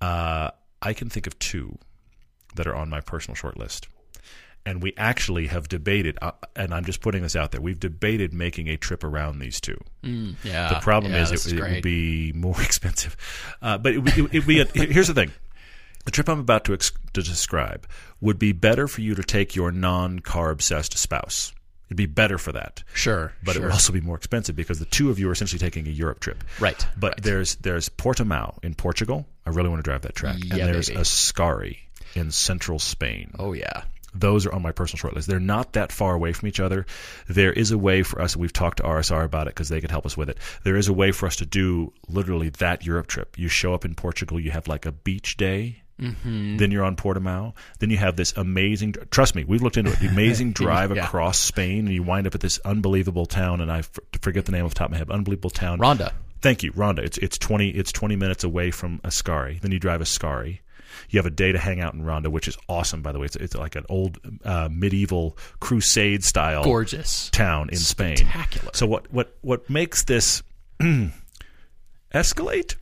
[0.00, 1.78] Uh, I can think of two
[2.54, 3.88] that are on my personal short list."
[4.66, 7.60] And we actually have debated, uh, and I'm just putting this out there.
[7.60, 9.78] We've debated making a trip around these two.
[10.02, 10.68] Yeah.
[10.68, 13.16] The problem yeah, is, it, it would be more expensive.
[13.62, 14.60] Uh, but it it would be.
[14.60, 15.32] A, here's the thing:
[16.04, 17.86] the trip I'm about to, ex- to describe
[18.20, 21.54] would be better for you to take your non-car obsessed spouse.
[21.86, 22.82] It'd be better for that.
[22.92, 23.62] sure, But it sure.
[23.62, 26.20] would also be more expensive because the two of you are essentially taking a Europe
[26.20, 26.44] trip.
[26.60, 27.22] Right, But right.
[27.22, 29.26] there's there's Portimao in Portugal.
[29.46, 30.36] I really want to drive that track.
[30.44, 30.90] Yeah, and there's.
[30.90, 31.78] Ascari
[32.14, 33.30] in central Spain.
[33.38, 33.84] Oh yeah.
[34.14, 35.26] Those are on my personal shortlist.
[35.26, 36.86] They're not that far away from each other.
[37.28, 39.90] There is a way for us, we've talked to RSR about it because they could
[39.90, 40.38] help us with it.
[40.64, 43.38] There is a way for us to do literally that Europe trip.
[43.38, 45.82] You show up in Portugal, you have like a beach day.
[46.00, 46.58] Mm-hmm.
[46.58, 47.54] Then you're on Portimao.
[47.80, 48.94] Then you have this amazing.
[49.10, 49.98] Trust me, we've looked into it.
[49.98, 51.04] The amazing drive Yeah.
[51.04, 53.60] across Spain, and you wind up at this unbelievable town.
[53.60, 53.90] And I f-
[54.22, 55.10] forget the name off the top of my head.
[55.10, 55.80] Unbelievable town.
[55.80, 56.12] Ronda.
[56.40, 57.02] Thank you, Ronda.
[57.02, 59.60] It's it's twenty it's twenty minutes away from Ascari.
[59.60, 60.60] Then you drive Ascari.
[61.10, 63.26] You have a day to hang out in Ronda, which is awesome, by the way.
[63.26, 67.30] It's, it's like an old uh, medieval crusade style Gorgeous.
[67.30, 68.16] town in Spain.
[68.18, 68.70] Spectacular.
[68.74, 70.42] So what what what makes this
[72.14, 72.76] escalate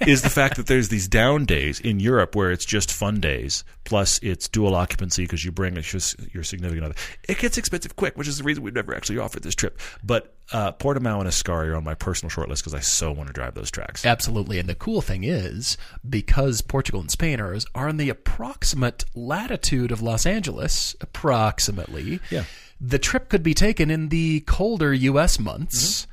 [0.06, 3.64] is the fact that there's these down days in Europe where it's just fun days
[3.84, 6.94] plus it's dual occupancy because you bring your significant other.
[7.28, 9.80] It gets expensive quick, which is the reason we've never actually offered this trip.
[10.04, 13.28] But uh, Portimao and Ascari are on my personal short list because I so want
[13.28, 14.04] to drive those tracks.
[14.04, 14.58] Absolutely.
[14.58, 15.76] And the cool thing is,
[16.08, 22.44] because Portugal and Spain are, are in the approximate latitude of Los Angeles, approximately, Yeah.
[22.80, 25.38] the trip could be taken in the colder U.S.
[25.40, 26.06] months,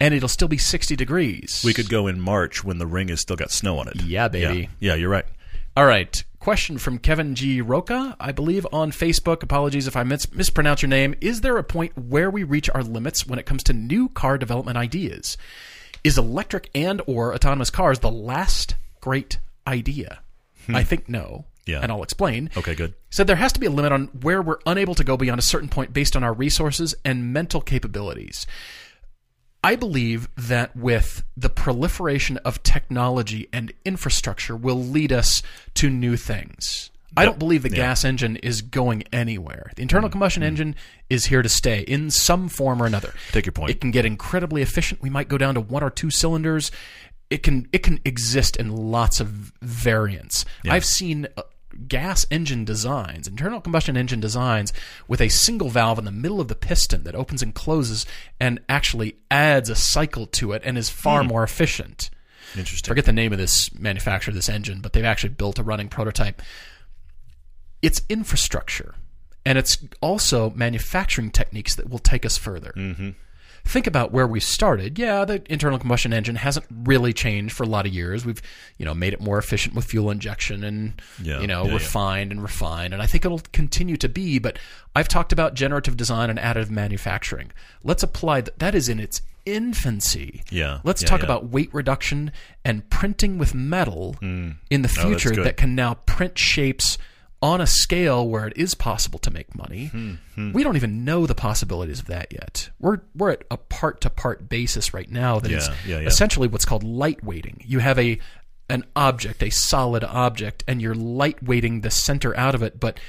[0.00, 1.62] and it'll still be 60 degrees.
[1.64, 4.02] We could go in March when the ring has still got snow on it.
[4.02, 4.70] Yeah, baby.
[4.80, 5.26] Yeah, yeah you're right.
[5.76, 6.24] All right.
[6.40, 7.60] Question from Kevin G.
[7.60, 9.42] Roca, I believe, on Facebook.
[9.42, 11.14] Apologies if I mis- mispronounce your name.
[11.20, 14.38] Is there a point where we reach our limits when it comes to new car
[14.38, 15.36] development ideas?
[16.02, 20.20] Is electric and or autonomous cars the last great idea?
[20.66, 20.76] Hmm.
[20.76, 21.44] I think no.
[21.66, 21.80] Yeah.
[21.82, 22.50] And I'll explain.
[22.56, 22.94] Okay, good.
[23.10, 25.42] Said there has to be a limit on where we're unable to go beyond a
[25.42, 28.46] certain point based on our resources and mental capabilities.
[29.62, 35.42] I believe that with the proliferation of technology and infrastructure will lead us
[35.74, 36.90] to new things.
[37.16, 39.72] I don't believe the gas engine is going anywhere.
[39.74, 40.12] The internal mm-hmm.
[40.12, 40.48] combustion mm-hmm.
[40.48, 40.76] engine
[41.08, 43.12] is here to stay in some form or another.
[43.32, 43.70] Take your point.
[43.70, 45.02] It can get incredibly efficient.
[45.02, 46.70] We might go down to one or two cylinders.
[47.28, 49.28] It can it can exist in lots of
[49.60, 50.44] variants.
[50.64, 51.26] I've seen
[51.88, 54.72] gas engine designs, internal combustion engine designs
[55.08, 58.06] with a single valve in the middle of the piston that opens and closes
[58.38, 62.10] and actually adds a cycle to it and is far more efficient.
[62.56, 62.88] Interesting.
[62.88, 66.42] Forget the name of this manufacturer, this engine, but they've actually built a running prototype.
[67.82, 68.94] It's infrastructure,
[69.46, 72.72] and it's also manufacturing techniques that will take us further.
[72.76, 73.10] Mm-hmm.
[73.64, 74.98] Think about where we started.
[74.98, 78.24] Yeah, the internal combustion engine hasn't really changed for a lot of years.
[78.24, 78.40] We've,
[78.78, 81.74] you know, made it more efficient with fuel injection and, Yeah, you know, yeah, yeah.
[81.74, 82.92] refined and refined.
[82.94, 84.38] And I think it'll continue to be.
[84.38, 84.58] But
[84.96, 87.52] I've talked about generative design and additive manufacturing.
[87.84, 88.58] Let's apply that.
[88.58, 90.42] That is in its infancy.
[90.50, 91.26] Yeah, Let's yeah, talk yeah.
[91.26, 92.32] about weight reduction
[92.64, 94.56] and printing with metal mm.
[94.70, 95.44] in the Oh, future good.
[95.46, 96.98] that can now print shapes
[97.42, 99.86] on a scale where it is possible to make money.
[99.86, 102.68] Hmm, We don't even know the possibilities of that yet.
[102.78, 106.06] We're we're at a part to part basis right now that is Yeah, yeah, yeah.
[106.06, 107.62] essentially what's called light weighting.
[107.66, 108.18] You have a
[108.68, 113.00] an object, a solid object, and you're light weighting the center out of it, but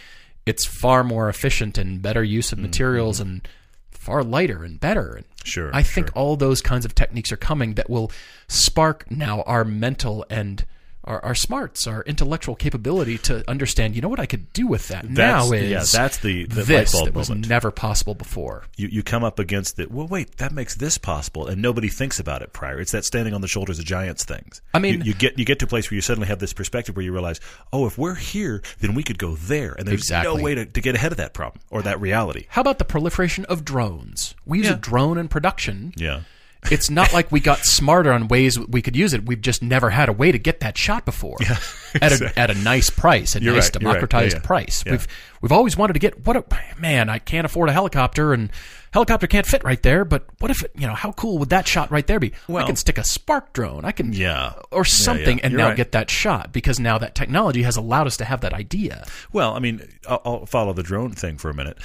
[0.45, 3.47] it's far more efficient and better use of materials and
[3.91, 5.13] far lighter and better.
[5.15, 5.47] And Mm-hmm.
[5.49, 6.13] Sure, I think sure.
[6.15, 8.11] all those kinds of techniques are coming that will
[8.47, 10.63] spark now our mental and
[11.03, 13.95] our, our smarts, our intellectual capability to understand.
[13.95, 16.63] You know what I could do with that That's- now is yeah, that's the- the
[16.63, 17.47] this that was moment.
[17.49, 18.65] never possible before.
[18.77, 19.89] you, you come up against it.
[19.91, 22.79] Well, wait, that makes this possible, and nobody thinks about it prior.
[22.79, 24.61] It's that standing on the shoulders of giants things.
[24.73, 26.53] I mean- you, you get you get to a place where you suddenly have this
[26.53, 27.39] perspective where you realize,
[27.73, 30.37] oh, if we're here, then we could go there, and there's Exactly.
[30.37, 32.45] no way to, to get ahead of that problem or that reality.
[32.49, 34.35] How about the proliferation of drones?
[34.45, 34.73] We use Yeah.
[34.75, 35.93] a drone in production.
[35.95, 36.21] Yeah,
[36.69, 39.25] It's not like we got smarter on ways we could use it.
[39.25, 41.37] We've just never had a way to get that shot before
[42.01, 43.93] at a at a nice price, a You're nice right, you're right.
[43.95, 44.45] democratized Yeah, yeah.
[44.45, 44.83] price.
[44.85, 44.91] Yeah.
[44.91, 45.07] We've
[45.41, 46.45] we've always wanted to get what a
[46.79, 47.09] man.
[47.09, 48.51] I can't afford a helicopter, and
[48.93, 50.05] helicopter can't fit right there.
[50.05, 52.31] But what if it, you know how cool would that shot right there be?
[52.47, 53.83] I can stick a spark drone.
[53.83, 54.53] I can Yeah.
[54.69, 55.45] or something, yeah.
[55.47, 55.77] and now right.
[55.77, 59.05] get that shot because now that technology has allowed us to have that idea.
[59.33, 61.79] Well, I mean, I'll, I'll follow the drone thing for a minute.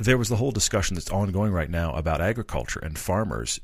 [0.00, 3.60] There was the whole discussion that's ongoing right now about agriculture and farmers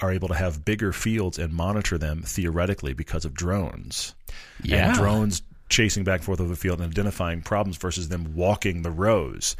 [0.00, 4.14] are able to have bigger fields and monitor them theoretically because of drones.
[4.62, 4.88] Yeah.
[4.88, 8.82] And drones chasing back and forth over the field and identifying problems versus them walking
[8.82, 9.56] the rows.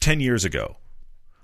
[0.00, 0.76] Ten years ago,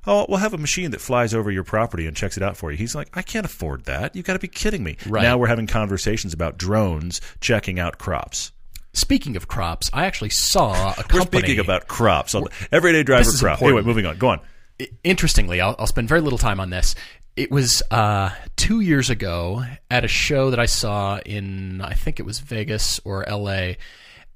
[0.07, 2.70] oh, we'll have a machine that flies over your property and checks it out for
[2.70, 2.76] you.
[2.76, 4.14] He's like, I can't afford that.
[4.14, 4.97] You've got to be kidding me.
[5.07, 5.22] Right.
[5.22, 8.53] Now we're having conversations about drones checking out crops.
[8.95, 11.18] Speaking of crops, I actually saw a company.
[11.18, 12.34] We're speaking about crops.
[12.70, 13.55] Everyday driver crop.
[13.55, 13.62] important.
[13.62, 14.18] Anyway, moving on.
[14.18, 14.40] Go on.
[15.03, 16.95] interestingly, I'll, I'll spend very little time on this.
[17.35, 22.20] It was uh, two years ago at a show that I saw in, I think
[22.20, 23.74] it was Vegas or LA,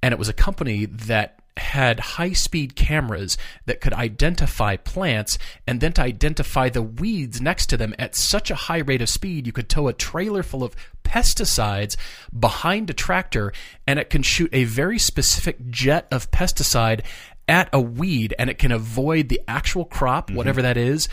[0.02, 3.36] and it was a company that had high speed cameras
[3.66, 8.50] that could identify plants and then to identify the weeds next to them at such
[8.50, 11.96] a high rate of speed you could tow a trailer full of pesticides
[12.38, 13.54] behind a tractor
[13.86, 17.00] and it can shoot a very specific jet of pesticide
[17.48, 21.08] at a weed and it can avoid the actual crop whatever that is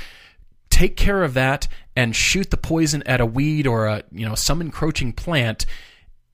[0.73, 4.33] take care of that and shoot the poison at a weed or a you know
[4.33, 5.65] some encroaching plant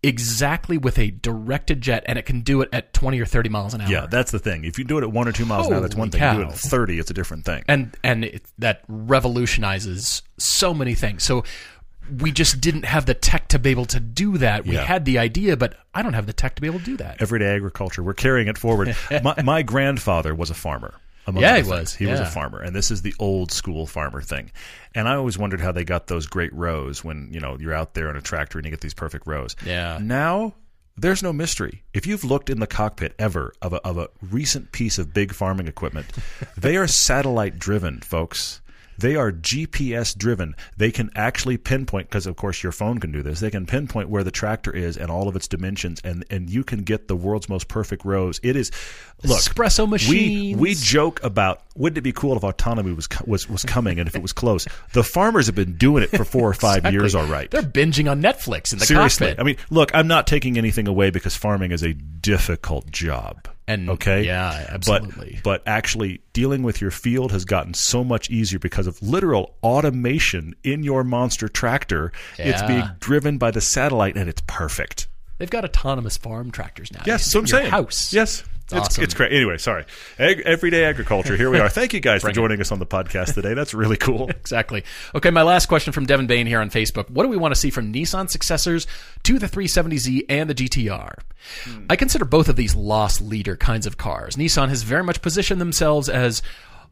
[0.01, 3.73] exactly with a directed jet and it can do it at 20 or 30 miles
[3.73, 4.63] an hour Yeah, that's the thing.
[4.63, 6.21] If you do it at one or two miles an hour, that's Holy one thing.
[6.21, 7.63] You do it at thirty, it's a different thing.
[7.67, 11.43] and and it, that revolutionizes so many things so
[12.21, 14.65] we just didn't have the tech to be able to do that.
[14.65, 14.83] We Yeah.
[14.83, 17.21] had the idea, but I don't have the tech to be able to do that.
[17.21, 18.01] everyday agriculture.
[18.01, 18.95] We're carrying it forward.
[19.23, 20.95] my, my grandfather was a farmer.
[21.37, 21.69] Yeah, he things.
[21.69, 21.95] was.
[21.95, 24.51] He was a farmer, and this is the old school farmer thing.
[24.95, 27.93] And I always wondered how they got those great rows when you know you're out
[27.93, 29.55] there on a tractor and you get these perfect rows.
[29.65, 29.99] Yeah.
[30.01, 30.53] Now
[30.97, 31.83] there's no mystery.
[31.93, 35.33] If you've looked in the cockpit ever of a, of a recent piece of big
[35.33, 36.07] farming equipment,
[36.57, 38.61] they are satellite driven, folks.
[38.99, 40.55] They are GPS driven.
[40.77, 43.39] They can actually pinpoint because, of course, your phone can do this.
[43.39, 46.63] They can pinpoint where the tractor is and all of its dimensions, and and you
[46.63, 48.39] can get the world's most perfect rows.
[48.43, 48.71] It is
[49.23, 53.63] look Espresso We we joke about wouldn't it be cool if autonomy was was was
[53.63, 54.67] coming and if it was close.
[54.93, 56.99] The farmers have been doing it for four or five Exactly.
[56.99, 57.49] years, all right.
[57.49, 59.39] They're binging on Netflix in the Seriously, cockpit.
[59.39, 63.47] I mean, look, I'm not taking anything away because farming is a difficult job.
[63.67, 65.39] And- okay, yeah, absolutely.
[65.43, 69.55] But but actually, dealing with your field has gotten so much easier because of literal
[69.63, 72.11] automation in your monster tractor.
[72.37, 72.49] Yeah.
[72.49, 75.07] It's being driven by the satellite, and it's perfect.
[75.37, 77.01] They've got autonomous farm tractors now.
[77.05, 77.71] Yes, so I'm in saying.
[77.71, 78.11] House.
[78.11, 78.43] Yes.
[78.71, 79.03] It's, awesome.
[79.03, 79.31] it's great.
[79.31, 79.85] Anyway, sorry.
[80.19, 81.35] Ag- everyday agriculture.
[81.35, 81.69] Here we are.
[81.69, 83.53] Thank you guys for joining us on the podcast today.
[83.53, 84.29] That's really cool.
[84.39, 84.83] Exactly.
[85.13, 87.09] Okay, my last question from Devin Bain here on Facebook.
[87.09, 88.87] What do we want to see from Nissan successors
[89.23, 91.19] to the 370Z and the GTR?
[91.65, 91.85] Hmm.
[91.89, 94.35] I consider both of these loss leader kinds of cars.
[94.37, 96.41] Nissan has very much positioned themselves as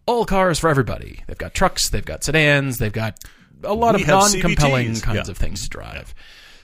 [0.06, 1.22] all cars for everybody.
[1.28, 3.18] They've got trucks, they've got sedans, they've got
[3.64, 5.32] a lot We of non-compelling kinds Yeah.
[5.32, 6.14] of things to drive.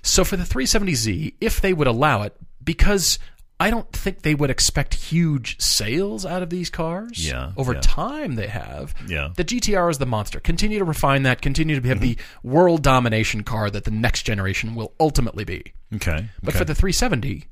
[0.04, 3.20] So for the 370Z, if they would allow it, because
[3.64, 7.26] I don't think they would expect huge sales out of these cars.
[7.26, 7.80] Yeah, Over yeah.
[7.82, 8.94] time, they have.
[9.08, 9.30] Yeah.
[9.36, 10.40] The GTR is the monster.
[10.40, 11.42] Continue to refine that.
[11.42, 12.50] Continue to have the Mm-hmm.
[12.50, 15.74] world domination car that the next generation will ultimately be.
[15.96, 16.28] Okay.
[16.42, 17.46] But for the 370,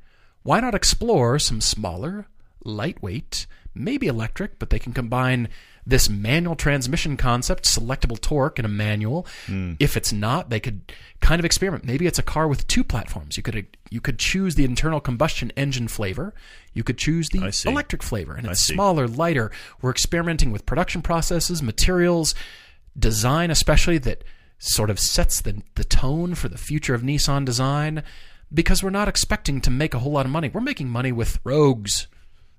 [0.44, 2.28] why not explore some smaller,
[2.66, 5.48] lightweight, maybe electric, but they can combine
[5.86, 9.26] this manual transmission concept, selectable torque, and a manual.
[9.48, 9.74] Hmm.
[9.80, 11.86] If it's not, they could kind of experiment.
[11.86, 13.38] Maybe it's a car with two platforms.
[13.38, 16.34] You could you could choose the internal combustion engine flavor.
[16.74, 19.52] You could choose the electric flavor, and it's smaller, lighter.
[19.82, 22.36] We're experimenting with production processes, materials,
[22.98, 24.24] design, especially that
[24.60, 28.04] sort of sets the the tone for the future of Nissan design.
[28.54, 30.50] Because we're not expecting to make a whole lot of money.
[30.50, 32.08] We're making money with Rogues.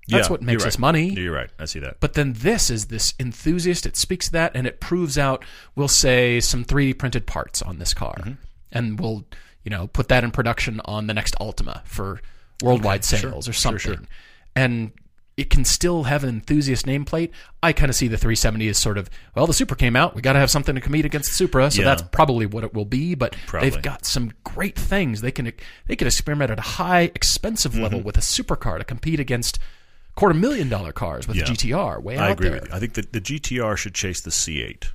[0.09, 1.13] That's Yeah, what makes you're us money.
[1.13, 1.49] You're right.
[1.57, 1.99] I see that.
[2.01, 3.85] But then this is this enthusiast.
[3.85, 5.45] It speaks that, and it proves out.
[5.75, 8.33] We'll say some 3D printed parts on this car, Mm-hmm.
[8.71, 9.25] and we'll
[9.63, 12.21] you know put that in production on the next Altima for
[12.61, 13.79] worldwide sales or something.
[13.79, 14.03] Sure, sure.
[14.55, 14.91] And
[15.35, 17.31] it can still have an enthusiast nameplate.
[17.63, 20.15] I kind of see the 370 as sort of well, the Supra came out.
[20.15, 21.85] We got to have something to compete against the Supra, so Yeah.
[21.87, 23.15] that's probably what it will be.
[23.15, 23.69] But Probably.
[23.69, 25.21] they've got some great things.
[25.21, 25.51] They can
[25.87, 28.05] they can experiment at a high, expensive level Mm-hmm.
[28.05, 29.57] with a supercar to compete against
[30.15, 31.45] quarter million dollar cars with Yeah.
[31.45, 32.01] the GTR.
[32.01, 32.59] Way I out agree there.
[32.61, 32.75] with you.
[32.75, 34.85] I think that the GTR should chase the C8.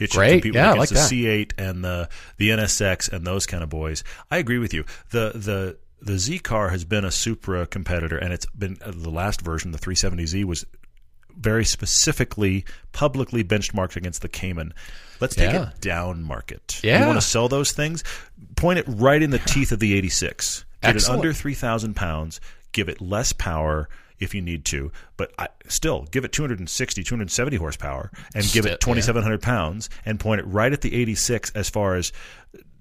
[0.00, 0.30] It should Great.
[0.42, 3.68] compete Yeah, I against like the C8 and the the NSX and those kind of
[3.68, 4.02] boys.
[4.30, 4.84] I agree with you.
[5.10, 9.10] The the the Z car has been a Supra competitor, and it's been uh, the
[9.10, 10.64] last version, the 370Z, was
[11.36, 14.72] very specifically publicly benchmarked against the Cayman.
[15.20, 15.70] Let's take Yeah.
[15.70, 16.80] it down market.
[16.82, 17.00] Yeah.
[17.00, 18.02] You want to sell those things?
[18.56, 20.64] Point it right in the teeth of the 86.
[20.82, 21.16] Get Excellent.
[21.16, 22.40] it under 3,000 pounds.
[22.72, 23.88] Give it less power
[24.20, 28.80] if you need to, but I, still give it 260, 270 horsepower and give it
[28.80, 32.12] 2,700 pounds and point it right at the 86 as far as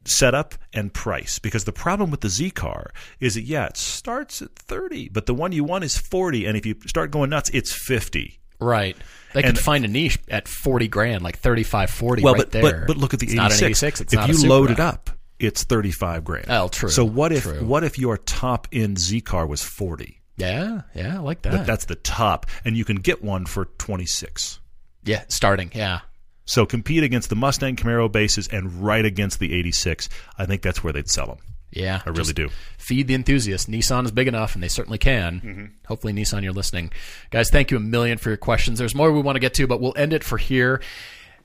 [0.05, 1.39] setup and price.
[1.39, 5.25] Because the problem with the Z car is that, yeah, it starts at 30, but
[5.25, 6.45] the one you want is 40.
[6.45, 8.39] And if you start going nuts, it's 50.
[8.59, 8.97] Right.
[9.33, 12.51] They And- could find a niche at 40 grand, like 35, 40 Well, right but,
[12.51, 12.61] there.
[12.63, 13.37] but but look at the It's 86.
[13.37, 14.01] not an 86.
[14.01, 15.09] It's if you load it up,
[15.39, 16.45] it's 35 grand.
[16.49, 17.63] Oh, true, So what if true.
[17.63, 20.21] what if your top end Z car was 40?
[20.37, 21.51] Yeah, yeah, I like that.
[21.51, 24.59] But that's the top, and you can get one for 26.
[25.03, 25.71] yeah, starting.
[25.73, 26.01] Yeah.
[26.45, 30.07] So compete against the Mustang Camaro bases and right against the 86.
[30.37, 31.37] I think that's where they'd sell them.
[31.71, 32.49] Yeah, I really do.
[32.77, 33.69] Feed the enthusiast.
[33.69, 35.41] Nissan is big enough, and they certainly can.
[35.41, 35.65] Mm-hmm.
[35.87, 36.91] Hopefully, Nissan, you're listening,
[37.29, 37.49] guys.
[37.49, 38.79] Thank you a million for your questions.
[38.79, 40.81] There's more we want to get to, but we'll end it for here.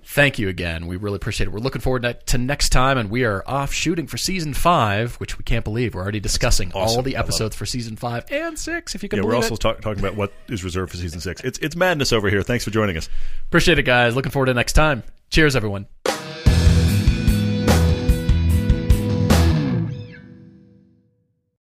[0.05, 0.87] Thank you again.
[0.87, 1.51] We really appreciate it.
[1.53, 5.39] We're looking forward to- next time, and we are off shooting for season five, which
[5.39, 5.95] we can't believe.
[5.95, 8.95] We're already discussing all the episodes for season five and six.
[8.95, 11.41] If you can Yeah, we're also talk, talking about what is reserved for season six.
[11.43, 12.43] It's it's madness over here.
[12.43, 13.09] Thanks for joining us.
[13.47, 14.15] Appreciate it, guys.
[14.16, 15.03] Looking forward to next time.
[15.31, 15.87] Cheers, everyone.